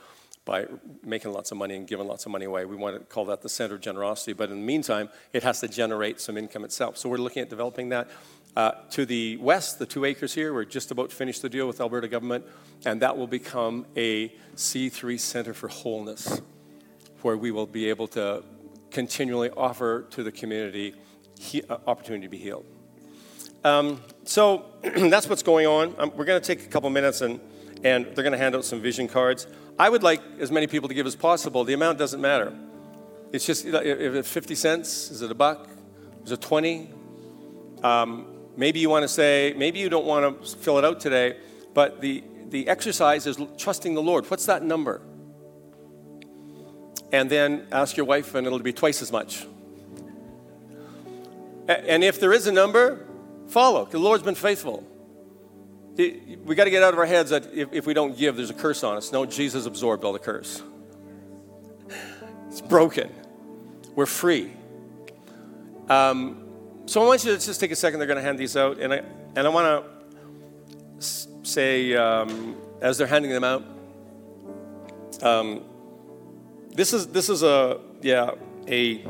by 0.50 0.66
making 1.04 1.32
lots 1.32 1.52
of 1.52 1.60
money 1.60 1.76
and 1.76 1.86
giving 1.86 2.08
lots 2.08 2.26
of 2.26 2.32
money 2.32 2.46
away. 2.46 2.66
We 2.66 2.76
want 2.76 2.98
to 2.98 3.02
call 3.02 3.26
that 3.26 3.44
the 3.44 3.50
center 3.50 3.76
of 3.76 3.82
generosity, 3.82 4.34
but 4.34 4.50
in 4.50 4.62
the 4.62 4.66
meantime, 4.66 5.10
it 5.32 5.44
has 5.44 5.60
to 5.60 5.68
generate 5.68 6.20
some 6.20 6.38
income 6.38 6.66
itself. 6.66 6.98
So 6.98 7.08
we're 7.08 7.18
looking 7.18 7.44
at 7.44 7.50
developing 7.52 7.90
that. 7.90 8.10
Uh, 8.56 8.72
to 8.90 9.06
the 9.06 9.38
west, 9.38 9.78
the 9.78 9.86
two 9.86 10.06
acres 10.06 10.34
here, 10.34 10.52
we're 10.52 10.66
just 10.66 10.90
about 10.90 11.12
to 11.12 11.16
finish 11.16 11.40
the 11.40 11.50
deal 11.50 11.68
with 11.68 11.80
Alberta 11.80 12.08
government, 12.08 12.46
and 12.84 13.00
that 13.04 13.16
will 13.16 13.28
become 13.28 13.86
a 13.96 14.30
C3 14.56 15.20
Center 15.20 15.54
for 15.54 15.68
Wholeness, 15.68 16.42
where 17.22 17.38
we 17.38 17.52
will 17.52 17.68
be 17.68 17.88
able 17.88 18.08
to 18.08 18.44
continually 18.90 19.52
offer 19.52 20.08
to 20.10 20.24
the 20.24 20.32
community 20.32 20.96
he, 21.38 21.62
uh, 21.70 21.78
opportunity 21.86 22.26
to 22.26 22.30
be 22.30 22.40
healed. 22.40 22.66
Um, 23.64 24.02
so 24.24 24.66
that's 24.82 25.30
what's 25.30 25.44
going 25.44 25.68
on. 25.68 25.94
Um, 26.00 26.12
we're 26.16 26.26
going 26.26 26.42
to 26.42 26.56
take 26.56 26.66
a 26.66 26.70
couple 26.70 26.90
minutes 26.90 27.22
and, 27.22 27.40
and 27.84 28.06
they're 28.08 28.24
going 28.24 28.32
to 28.32 28.40
hand 28.40 28.56
out 28.56 28.66
some 28.66 28.82
vision 28.82 29.08
cards. 29.08 29.46
I 29.80 29.90
would 29.90 30.04
like 30.04 30.22
as 30.40 30.52
many 30.52 30.68
people 30.68 30.90
to 30.90 30.94
give 30.94 31.08
as 31.08 31.16
possible. 31.16 31.64
The 31.64 31.74
amount 31.74 31.98
doesn't 31.98 32.22
matter. 32.22 32.54
It's 33.32 33.46
just 33.46 33.66
if 33.66 33.76
it's 33.76 34.30
50 34.30 34.56
cents, 34.56 35.10
is 35.10 35.22
it 35.22 35.32
a 35.32 35.36
buck? 35.36 35.70
Is 36.26 36.32
it 36.32 36.42
20? 36.42 36.90
Um, 37.82 38.40
Maybe 38.60 38.82
you 38.82 38.90
want 38.90 39.04
to 39.04 39.08
say, 39.08 39.54
maybe 39.56 39.80
you 39.80 39.88
don't 39.88 40.06
want 40.06 40.44
to 40.44 40.58
fill 40.58 40.78
it 40.80 40.84
out 40.84 41.00
today, 41.00 41.38
but 41.74 42.02
the, 42.02 42.22
the 42.50 42.68
exercise 42.68 43.26
is 43.26 43.38
trusting 43.58 43.94
the 43.94 44.02
Lord. 44.02 44.30
What's 44.30 44.48
that 44.48 44.64
number? 44.64 45.00
And 47.14 47.30
then 47.30 47.68
ask 47.72 47.96
your 47.96 48.06
wife, 48.06 48.36
and 48.36 48.46
it'll 48.46 48.60
be 48.60 48.74
twice 48.74 49.02
as 49.02 49.14
much. 49.14 49.48
And 51.70 52.04
if 52.04 52.20
there 52.20 52.34
is 52.34 52.48
a 52.48 52.52
number, 52.52 53.06
follow. 53.48 53.86
The 53.86 53.98
Lord's 53.98 54.24
been 54.24 54.36
faithful. 54.36 54.86
We 56.00 56.56
got 56.56 56.64
to 56.64 56.70
get 56.70 56.82
out 56.82 56.94
of 56.94 57.00
our 57.00 57.06
heads 57.06 57.32
that 57.32 57.54
if, 57.54 57.74
if 57.74 57.86
we 57.86 57.94
don't 57.94 58.18
give, 58.18 58.38
there's 58.38 58.50
a 58.50 58.54
curse 58.54 58.86
on 58.86 58.96
us. 58.96 59.12
No, 59.12 59.26
Jesus 59.26 59.66
absorbed 59.66 60.06
all 60.06 60.14
the 60.14 60.20
curse. 60.20 60.64
It's 62.48 62.62
broken. 62.62 63.10
We're 63.96 64.06
free. 64.06 64.54
Um, 65.90 66.46
so 66.86 67.04
I 67.04 67.06
want 67.06 67.26
you 67.26 67.32
to 67.36 67.46
just 67.46 67.60
take 67.60 67.72
a 67.72 67.76
second. 67.76 68.00
They're 68.00 68.08
going 68.08 68.18
to 68.18 68.24
hand 68.24 68.40
these 68.40 68.56
out, 68.56 68.80
and 68.80 68.94
I 68.94 69.04
and 69.36 69.46
I 69.46 69.50
want 69.50 69.86
to 71.00 71.04
say 71.44 71.96
um, 71.96 72.56
as 72.82 72.98
they're 72.98 73.06
handing 73.06 73.32
them 73.32 73.44
out. 73.44 73.64
Um, 75.22 75.64
this 76.72 76.94
is 76.94 77.08
this 77.08 77.30
is 77.30 77.44
a 77.44 77.82
yeah 78.02 78.32
a 78.68 79.04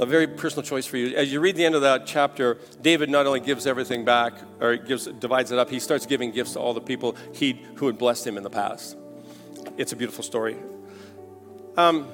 a 0.00 0.06
very 0.06 0.26
personal 0.26 0.64
choice 0.64 0.86
for 0.86 0.96
you. 0.96 1.14
As 1.14 1.32
you 1.32 1.38
read 1.38 1.54
the 1.54 1.64
end 1.64 1.76
of 1.76 1.82
that 1.82 2.06
chapter, 2.06 2.58
David 2.80 3.08
not 3.08 3.26
only 3.26 3.38
gives 3.38 3.66
everything 3.66 4.04
back 4.04 4.32
or 4.58 4.76
gives 4.76 5.04
divides 5.04 5.52
it 5.52 5.58
up, 5.58 5.70
he 5.70 5.78
starts 5.78 6.06
giving 6.06 6.32
gifts 6.32 6.54
to 6.54 6.58
all 6.58 6.74
the 6.74 6.80
people 6.80 7.14
he 7.32 7.64
who 7.76 7.86
had 7.86 7.98
blessed 7.98 8.26
him 8.26 8.36
in 8.36 8.42
the 8.42 8.50
past. 8.50 8.96
It's 9.76 9.92
a 9.92 9.96
beautiful 9.96 10.24
story. 10.24 10.56
Um, 11.76 12.08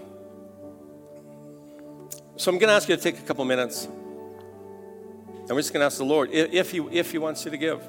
So 2.39 2.51
I'm 2.51 2.59
going 2.59 2.69
to 2.69 2.75
ask 2.75 2.87
you 2.87 2.97
to 2.97 3.03
take 3.03 3.19
a 3.19 3.23
couple 3.23 3.45
minutes. 3.47 3.87
And 3.87 5.51
we're 5.51 5.61
just 5.61 5.73
going 5.73 5.81
to 5.81 5.87
ask 5.87 5.97
the 5.97 6.05
Lord 6.05 6.31
if 6.33 6.71
he, 6.71 6.81
if 6.93 7.11
he 7.11 7.19
wants 7.19 7.45
you 7.47 7.51
to 7.51 7.57
give. 7.57 7.83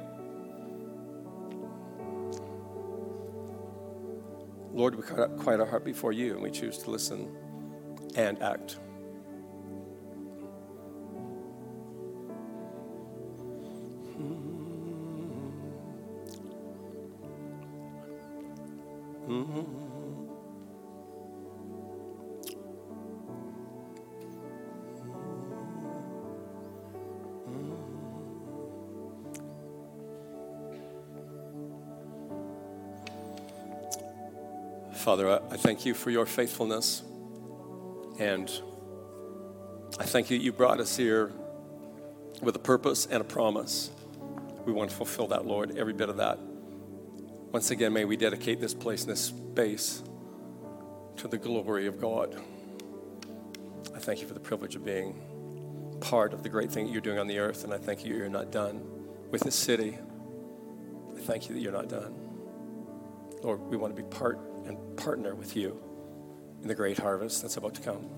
Lord, 4.72 4.95
we 4.95 5.04
quiet 5.04 5.60
our 5.60 5.66
heart 5.66 5.84
before 5.84 6.14
you 6.14 6.34
and 6.34 6.41
we 6.41 6.52
choose 6.52 6.78
to 6.80 6.91
listen 6.91 7.36
and 8.16 8.41
act. 8.41 8.78
Father, 35.08 35.41
I 35.49 35.55
thank 35.55 35.86
you 35.86 35.93
for 35.93 36.12
your 36.12 36.26
faithfulness. 36.26 37.01
And 38.20 38.51
I 39.97 40.03
thank 40.03 40.30
you 40.30 40.38
you 40.38 40.51
brought 40.51 40.82
us 40.82 40.97
here 40.97 41.32
with 42.41 42.58
a 42.58 42.60
purpose 42.60 43.05
and 43.10 43.22
a 43.22 43.24
promise. 43.24 43.89
We 44.66 44.74
want 44.74 44.89
to 44.89 44.95
fulfill 44.97 45.28
that, 45.28 45.45
Lord, 45.45 45.78
every 45.78 45.93
bit 45.93 46.10
of 46.10 46.18
that. 46.18 46.38
Once 47.53 47.72
again, 47.72 47.93
may 47.93 48.03
we 48.03 48.18
dedicate 48.18 48.60
this 48.60 48.74
place 48.74 49.03
and 49.03 49.14
this 49.14 49.22
space 49.22 50.03
to 51.16 51.30
the 51.30 51.38
glory 51.38 51.88
of 51.88 52.01
God. 52.01 52.36
I 53.95 53.99
thank 53.99 54.20
you 54.20 54.28
for 54.28 54.34
the 54.34 54.41
privilege 54.41 54.76
of 54.76 54.84
being 54.84 55.16
part 56.01 56.34
of 56.34 56.43
the 56.43 56.49
great 56.49 56.70
thing 56.70 56.86
that 56.86 56.91
you're 56.91 56.99
doing 56.99 57.18
on 57.18 57.28
the 57.28 57.39
earth, 57.39 57.64
and 57.64 57.74
I 57.74 57.78
thank 57.78 58.03
you 58.03 58.14
you're 58.14 58.28
not 58.28 58.51
done 58.51 58.86
with 59.32 59.43
this 59.43 59.55
city. 59.55 59.97
I 61.16 61.22
thank 61.22 61.47
you 61.47 61.55
that 61.55 61.62
you're 61.62 61.72
not 61.72 61.88
done. 61.88 62.14
Lord, 63.41 63.62
we 63.62 63.78
want 63.78 63.95
to 63.95 64.03
be 64.03 64.10
part 64.10 64.57
and 64.68 64.97
partner 64.97 65.34
with 65.34 65.55
you 65.55 65.80
in 66.61 66.68
the 66.68 66.76
great 66.76 66.97
harvest 66.97 67.41
that's 67.41 67.57
about 67.57 67.74
to 67.76 67.82
come. 67.82 68.09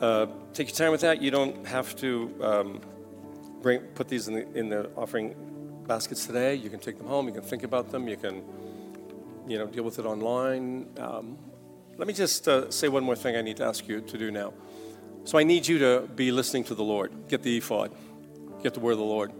Uh, 0.00 0.26
take 0.54 0.68
your 0.68 0.76
time 0.76 0.92
with 0.92 1.02
that. 1.02 1.20
You 1.20 1.30
don't 1.30 1.66
have 1.66 1.94
to 1.96 2.34
um, 2.42 2.80
bring, 3.60 3.80
put 3.94 4.08
these 4.08 4.28
in 4.28 4.34
the, 4.34 4.58
in 4.58 4.68
the 4.70 4.90
offering 4.96 5.34
baskets 5.86 6.26
today. 6.26 6.54
You 6.54 6.70
can 6.70 6.78
take 6.78 6.96
them 6.96 7.06
home. 7.06 7.26
You 7.26 7.34
can 7.34 7.42
think 7.42 7.64
about 7.64 7.90
them. 7.90 8.08
You 8.08 8.16
can, 8.16 8.42
you 9.46 9.58
know, 9.58 9.66
deal 9.66 9.84
with 9.84 9.98
it 9.98 10.06
online. 10.06 10.88
Um, 10.98 11.36
let 11.98 12.08
me 12.08 12.14
just 12.14 12.48
uh, 12.48 12.70
say 12.70 12.88
one 12.88 13.04
more 13.04 13.16
thing 13.16 13.36
I 13.36 13.42
need 13.42 13.58
to 13.58 13.64
ask 13.64 13.86
you 13.86 14.00
to 14.00 14.16
do 14.16 14.30
now. 14.30 14.54
So 15.24 15.36
I 15.36 15.42
need 15.42 15.68
you 15.68 15.78
to 15.80 16.08
be 16.16 16.32
listening 16.32 16.64
to 16.64 16.74
the 16.74 16.82
Lord. 16.82 17.12
Get 17.28 17.42
the 17.42 17.58
ephod. 17.58 17.94
Get 18.62 18.72
the 18.72 18.80
word 18.80 18.92
of 18.92 18.98
the 18.98 19.04
Lord 19.04 19.32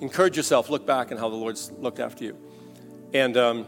encourage 0.00 0.36
yourself, 0.36 0.70
look 0.70 0.86
back 0.86 1.10
and 1.10 1.20
how 1.20 1.28
the 1.28 1.36
Lord's 1.36 1.70
looked 1.72 2.00
after 2.00 2.24
you. 2.24 2.36
And, 3.12 3.36
um, 3.36 3.66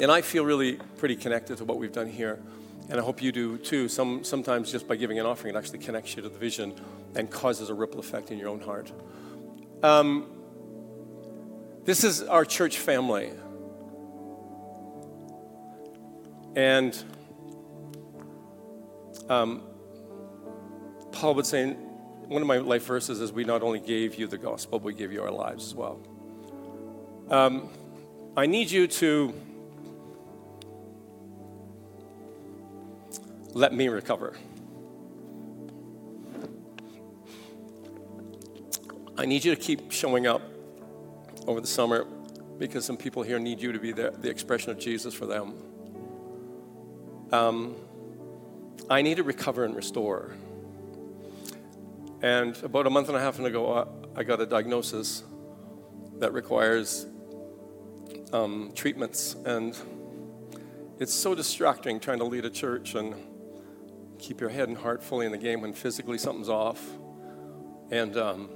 and 0.00 0.10
I 0.10 0.20
feel 0.20 0.44
really 0.44 0.74
pretty 0.98 1.16
connected 1.16 1.58
to 1.58 1.64
what 1.64 1.78
we've 1.78 1.92
done 1.92 2.08
here. 2.08 2.40
And 2.88 3.00
I 3.00 3.02
hope 3.02 3.20
you 3.20 3.32
do 3.32 3.58
too. 3.58 3.88
Some, 3.88 4.22
sometimes 4.22 4.70
just 4.70 4.86
by 4.86 4.96
giving 4.96 5.18
an 5.18 5.26
offering, 5.26 5.54
it 5.54 5.58
actually 5.58 5.80
connects 5.80 6.14
you 6.14 6.22
to 6.22 6.28
the 6.28 6.38
vision 6.38 6.74
and 7.16 7.30
causes 7.30 7.68
a 7.68 7.74
ripple 7.74 7.98
effect 7.98 8.30
in 8.30 8.38
your 8.38 8.48
own 8.48 8.60
heart. 8.60 8.92
Um, 9.82 10.28
this 11.84 12.04
is 12.04 12.22
our 12.22 12.44
church 12.44 12.78
family. 12.78 13.32
And 16.54 16.96
um, 19.28 19.62
Paul 21.12 21.34
would 21.34 21.46
say 21.46 21.76
one 22.28 22.42
of 22.42 22.48
my 22.48 22.58
life 22.58 22.84
verses 22.84 23.20
is 23.20 23.32
we 23.32 23.44
not 23.44 23.62
only 23.62 23.78
gave 23.78 24.16
you 24.16 24.26
the 24.26 24.38
gospel, 24.38 24.78
but 24.78 24.86
we 24.86 24.94
give 24.94 25.12
you 25.12 25.22
our 25.22 25.30
lives 25.30 25.66
as 25.66 25.74
well. 25.74 26.00
Um, 27.30 27.68
I 28.36 28.46
need 28.46 28.70
you 28.70 28.86
to 28.88 29.32
let 33.52 33.72
me 33.72 33.88
recover. 33.88 34.36
I 39.16 39.24
need 39.24 39.44
you 39.44 39.54
to 39.54 39.60
keep 39.60 39.92
showing 39.92 40.26
up 40.26 40.42
over 41.46 41.60
the 41.60 41.66
summer 41.66 42.06
because 42.58 42.84
some 42.84 42.96
people 42.96 43.22
here 43.22 43.38
need 43.38 43.60
you 43.60 43.72
to 43.72 43.78
be 43.78 43.92
the, 43.92 44.10
the 44.18 44.28
expression 44.28 44.70
of 44.70 44.78
Jesus 44.78 45.14
for 45.14 45.26
them. 45.26 45.54
Um, 47.32 47.76
I 48.90 49.00
need 49.02 49.16
to 49.16 49.22
recover 49.22 49.64
and 49.64 49.74
restore. 49.74 50.34
And 52.22 52.56
about 52.62 52.86
a 52.86 52.90
month 52.90 53.08
and 53.08 53.16
a 53.16 53.20
half 53.20 53.38
ago, 53.38 53.86
I 54.16 54.22
got 54.22 54.40
a 54.40 54.46
diagnosis 54.46 55.22
that 56.18 56.32
requires 56.32 57.06
um, 58.32 58.72
treatments. 58.74 59.36
And 59.44 59.76
it's 60.98 61.12
so 61.12 61.34
distracting 61.34 62.00
trying 62.00 62.18
to 62.18 62.24
lead 62.24 62.46
a 62.46 62.50
church 62.50 62.94
and 62.94 63.14
keep 64.18 64.40
your 64.40 64.48
head 64.48 64.68
and 64.68 64.78
heart 64.78 65.02
fully 65.02 65.26
in 65.26 65.32
the 65.32 65.38
game 65.38 65.60
when 65.60 65.74
physically 65.74 66.16
something's 66.16 66.48
off. 66.48 66.82
And 67.90 68.16
um, 68.16 68.48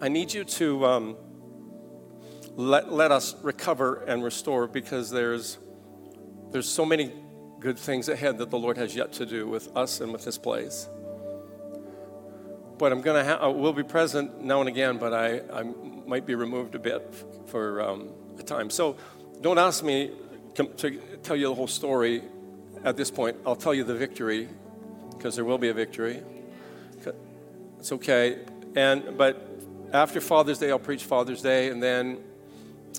I 0.00 0.08
need 0.08 0.32
you 0.32 0.44
to 0.44 0.86
um, 0.86 1.16
let, 2.54 2.92
let 2.92 3.10
us 3.10 3.34
recover 3.42 4.04
and 4.04 4.22
restore 4.22 4.68
because 4.68 5.10
there's, 5.10 5.58
there's 6.52 6.68
so 6.68 6.86
many 6.86 7.12
good 7.58 7.76
things 7.76 8.08
ahead 8.08 8.38
that 8.38 8.50
the 8.50 8.58
Lord 8.58 8.76
has 8.76 8.94
yet 8.94 9.12
to 9.14 9.26
do 9.26 9.48
with 9.48 9.76
us 9.76 10.00
and 10.00 10.12
with 10.12 10.24
this 10.24 10.38
place 10.38 10.88
but 12.78 12.92
I'm 12.92 13.00
going 13.00 13.24
to 13.24 13.30
ha- 13.30 13.44
I 13.44 13.48
will 13.48 13.72
be 13.72 13.82
present 13.82 14.42
now 14.42 14.60
and 14.60 14.68
again, 14.68 14.98
but 14.98 15.12
I, 15.12 15.40
I 15.52 15.64
might 16.06 16.26
be 16.26 16.34
removed 16.34 16.74
a 16.74 16.78
bit 16.78 17.14
for 17.46 17.82
um, 17.82 18.10
a 18.38 18.42
time. 18.42 18.70
So 18.70 18.96
don't 19.40 19.58
ask 19.58 19.82
me 19.82 20.12
to, 20.54 20.64
to 20.64 20.90
tell 21.22 21.36
you 21.36 21.48
the 21.48 21.54
whole 21.54 21.66
story 21.66 22.22
at 22.84 22.96
this 22.96 23.10
point. 23.10 23.36
I'll 23.44 23.56
tell 23.56 23.74
you 23.74 23.84
the 23.84 23.94
victory 23.94 24.48
because 25.10 25.34
there 25.34 25.44
will 25.44 25.58
be 25.58 25.68
a 25.68 25.74
victory. 25.74 26.22
It's 27.78 27.92
okay. 27.92 28.40
And 28.74 29.16
but 29.16 29.46
after 29.92 30.20
Father's 30.20 30.58
Day, 30.58 30.70
I'll 30.70 30.78
preach 30.78 31.04
Father's 31.04 31.42
Day, 31.42 31.68
and 31.68 31.82
then 31.82 32.18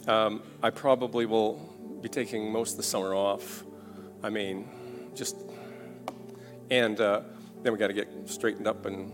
um, 0.07 0.41
I 0.63 0.69
probably 0.69 1.25
will 1.25 1.55
be 2.01 2.09
taking 2.09 2.51
most 2.51 2.71
of 2.71 2.77
the 2.77 2.84
summer 2.84 3.13
off. 3.13 3.63
I 4.23 4.30
mean, 4.30 4.67
just 5.15 5.36
and 6.71 6.99
uh, 6.99 7.21
then 7.61 7.73
we 7.73 7.80
got 7.80 7.88
to 7.88 7.93
get 7.93 8.07
straightened 8.25 8.67
up 8.67 8.86
and 8.86 9.11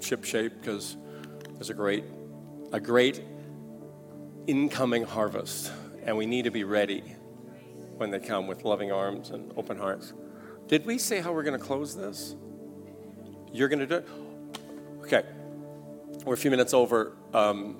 ship 0.00 0.24
shape 0.24 0.52
because 0.60 0.96
there's 1.54 1.70
a 1.70 1.74
great, 1.74 2.04
a 2.72 2.80
great 2.80 3.22
incoming 4.46 5.04
harvest, 5.04 5.72
and 6.04 6.16
we 6.16 6.26
need 6.26 6.44
to 6.44 6.50
be 6.50 6.64
ready 6.64 7.02
when 7.96 8.10
they 8.10 8.18
come 8.18 8.46
with 8.46 8.64
loving 8.64 8.92
arms 8.92 9.30
and 9.30 9.52
open 9.56 9.76
hearts. 9.76 10.12
Did 10.68 10.86
we 10.86 10.98
say 10.98 11.20
how 11.20 11.32
we're 11.32 11.42
going 11.42 11.58
to 11.58 11.64
close 11.64 11.96
this? 11.96 12.36
You're 13.52 13.68
going 13.68 13.80
to 13.80 13.86
do 13.86 13.94
it? 13.96 14.08
Okay. 15.02 15.22
We're 16.24 16.34
a 16.34 16.36
few 16.36 16.50
minutes 16.50 16.74
over. 16.74 17.16
Um, 17.32 17.76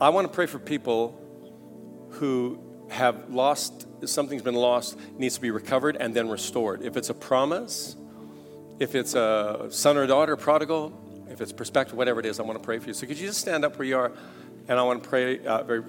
I 0.00 0.10
want 0.10 0.26
to 0.28 0.32
pray 0.32 0.46
for 0.46 0.58
people 0.58 1.20
who 2.10 2.60
have 2.90 3.30
lost, 3.30 3.86
something's 4.06 4.42
been 4.42 4.54
lost, 4.54 4.98
needs 5.18 5.34
to 5.34 5.40
be 5.40 5.50
recovered 5.50 5.96
and 5.96 6.14
then 6.14 6.28
restored. 6.28 6.82
If 6.82 6.96
it's 6.96 7.10
a 7.10 7.14
promise, 7.14 7.96
if 8.78 8.94
it's 8.94 9.14
a 9.14 9.66
son 9.70 9.96
or 9.96 10.06
daughter 10.06 10.36
prodigal, 10.36 10.92
if 11.30 11.40
it's 11.40 11.52
perspective, 11.52 11.96
whatever 11.96 12.20
it 12.20 12.26
is, 12.26 12.40
I 12.40 12.42
want 12.42 12.58
to 12.58 12.64
pray 12.64 12.78
for 12.78 12.88
you. 12.88 12.94
So 12.94 13.06
could 13.06 13.18
you 13.18 13.26
just 13.26 13.40
stand 13.40 13.64
up 13.64 13.78
where 13.78 13.86
you 13.86 13.96
are? 13.96 14.12
And 14.68 14.78
I 14.78 14.82
want 14.82 15.02
to 15.02 15.08
pray 15.08 15.38
uh, 15.44 15.62
very 15.62 15.82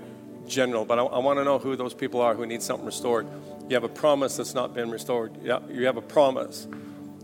general, 0.47 0.85
but 0.85 0.99
I, 0.99 1.03
I 1.03 1.19
want 1.19 1.39
to 1.39 1.43
know 1.43 1.59
who 1.59 1.75
those 1.75 1.93
people 1.93 2.21
are 2.21 2.33
who 2.33 2.45
need 2.45 2.61
something 2.61 2.85
restored. 2.85 3.27
You 3.67 3.75
have 3.75 3.83
a 3.83 3.89
promise 3.89 4.37
that's 4.37 4.53
not 4.53 4.73
been 4.73 4.89
restored. 4.89 5.33
Yeah, 5.43 5.59
you 5.69 5.85
have 5.85 5.97
a 5.97 6.01
promise. 6.01 6.67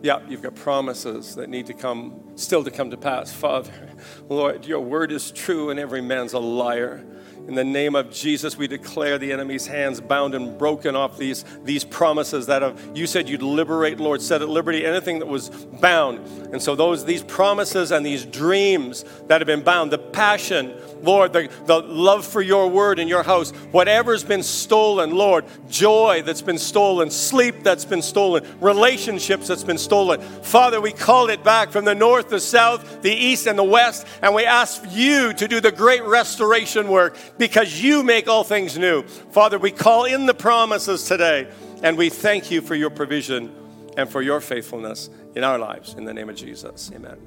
Yeah, 0.02 0.20
you've 0.28 0.42
got 0.42 0.56
promises 0.56 1.36
that 1.36 1.50
need 1.50 1.66
to 1.68 1.74
come, 1.74 2.22
still 2.36 2.64
to 2.64 2.72
come 2.72 2.92
to 2.92 2.98
pass. 2.98 3.32
Father, 3.32 3.72
Lord, 4.30 4.66
your 4.66 4.82
word 4.82 5.12
is 5.12 5.32
true 5.32 5.70
and 5.70 5.80
every 5.80 6.02
man's 6.02 6.34
a 6.34 6.40
liar. 6.40 7.04
In 7.48 7.54
the 7.54 7.64
name 7.64 7.94
of 7.96 8.10
Jesus, 8.10 8.58
we 8.58 8.68
declare 8.68 9.20
the 9.20 9.32
enemy's 9.32 9.68
hands 9.68 10.02
bound 10.02 10.34
and 10.34 10.58
broken 10.58 10.96
off 10.96 11.16
these, 11.20 11.46
these 11.64 11.84
promises 11.84 12.48
that 12.48 12.64
have, 12.64 12.82
you 12.96 13.06
said 13.06 13.30
you'd 13.30 13.44
liberate, 13.44 14.00
Lord, 14.00 14.24
set 14.24 14.42
at 14.42 14.50
liberty 14.50 14.84
anything 14.84 15.20
that 15.20 15.28
was 15.28 15.50
bound. 15.50 16.26
And 16.52 16.60
so 16.60 16.76
those 16.76 17.06
these 17.06 17.22
promises 17.22 17.92
and 17.92 18.04
these 18.04 18.26
dreams 18.26 19.06
that 19.28 19.42
have 19.42 19.46
been 19.46 19.62
bound, 19.62 19.92
the 19.92 20.00
passion, 20.00 20.74
Lord, 21.04 21.34
the, 21.34 21.50
the 21.66 21.82
love 21.82 22.26
for 22.26 22.42
your 22.42 22.68
word 22.68 22.98
in 22.98 23.08
your 23.08 23.22
house, 23.22 23.52
whatever's 23.72 24.24
been 24.24 24.42
stolen, 24.42 25.12
Lord, 25.12 25.46
joy 25.70 26.24
that's 26.26 26.42
been 26.42 26.58
stolen, 26.58 27.12
sleep 27.12 27.62
that's 27.62 27.86
been 27.86 28.02
stolen, 28.02 28.44
relationships 28.60 29.48
that's 29.48 29.64
been 29.64 29.78
stolen. 29.78 30.20
Father, 30.42 30.82
we 30.82 30.92
call 30.92 31.30
it 31.30 31.44
back 31.44 31.70
from 31.70 31.86
the 31.86 31.94
north, 31.94 32.30
the 32.30 32.40
south, 32.40 33.04
the 33.04 33.14
east, 33.14 33.46
and 33.46 33.60
the 33.60 33.64
west, 33.64 34.08
and 34.24 34.34
we 34.34 34.46
ask 34.46 34.84
you 34.90 35.32
to 35.34 35.48
do 35.48 35.62
the 35.62 35.72
great 35.72 36.04
restoration 36.04 36.88
work 36.88 37.16
because 37.38 37.82
you 37.82 38.04
make 38.04 38.28
all 38.28 38.44
things 38.44 38.78
new. 38.78 39.04
Father, 39.04 39.58
we 39.58 39.72
call 39.72 40.06
in 40.06 40.26
the 40.26 40.34
promises 40.34 41.06
today 41.06 41.48
and 41.84 41.98
we 41.98 42.10
thank 42.10 42.52
you 42.52 42.62
for 42.62 42.76
your 42.76 42.90
provision 42.90 43.54
and 43.98 44.10
for 44.10 44.22
your 44.22 44.42
faithfulness 44.42 45.10
in 45.36 45.44
our 45.44 45.58
lives. 45.58 45.94
In 45.94 46.06
the 46.06 46.14
name 46.14 46.30
of 46.30 46.36
Jesus, 46.36 46.92
amen. 46.94 47.18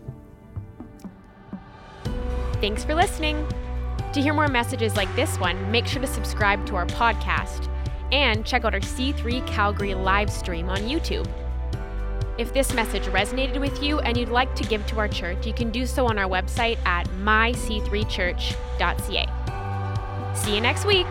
Thanks 2.61 2.85
for 2.85 2.95
listening. 2.95 3.47
To 4.15 4.23
hear 4.23 4.35
more 4.35 4.49
messages 4.49 4.97
like 4.97 5.15
this 5.15 5.39
one, 5.39 5.71
make 5.71 5.87
sure 5.87 6.01
to 6.01 6.09
subscribe 6.09 6.65
to 6.67 6.77
our 6.77 6.87
podcast 6.87 7.69
and 8.11 8.45
check 8.45 8.65
out 8.65 8.75
our 8.75 8.81
C3 8.81 9.47
Calgary 9.47 9.95
live 9.95 10.31
stream 10.31 10.69
on 10.69 10.79
YouTube. 10.79 11.29
If 12.39 12.53
this 12.55 12.73
message 12.73 13.03
resonated 13.05 13.61
with 13.61 13.83
you 13.83 13.99
and 14.01 14.17
you'd 14.17 14.29
like 14.29 14.55
to 14.57 14.65
give 14.65 14.85
to 14.89 14.99
our 14.99 15.09
church, 15.09 15.47
you 15.47 15.53
can 15.53 15.71
do 15.71 15.87
so 15.87 16.07
on 16.07 16.19
our 16.19 16.29
website 16.29 16.79
at 16.87 17.07
myc3church.ca. 17.09 19.38
See 20.35 20.55
you 20.55 20.61
next 20.61 20.85
week. 20.85 21.07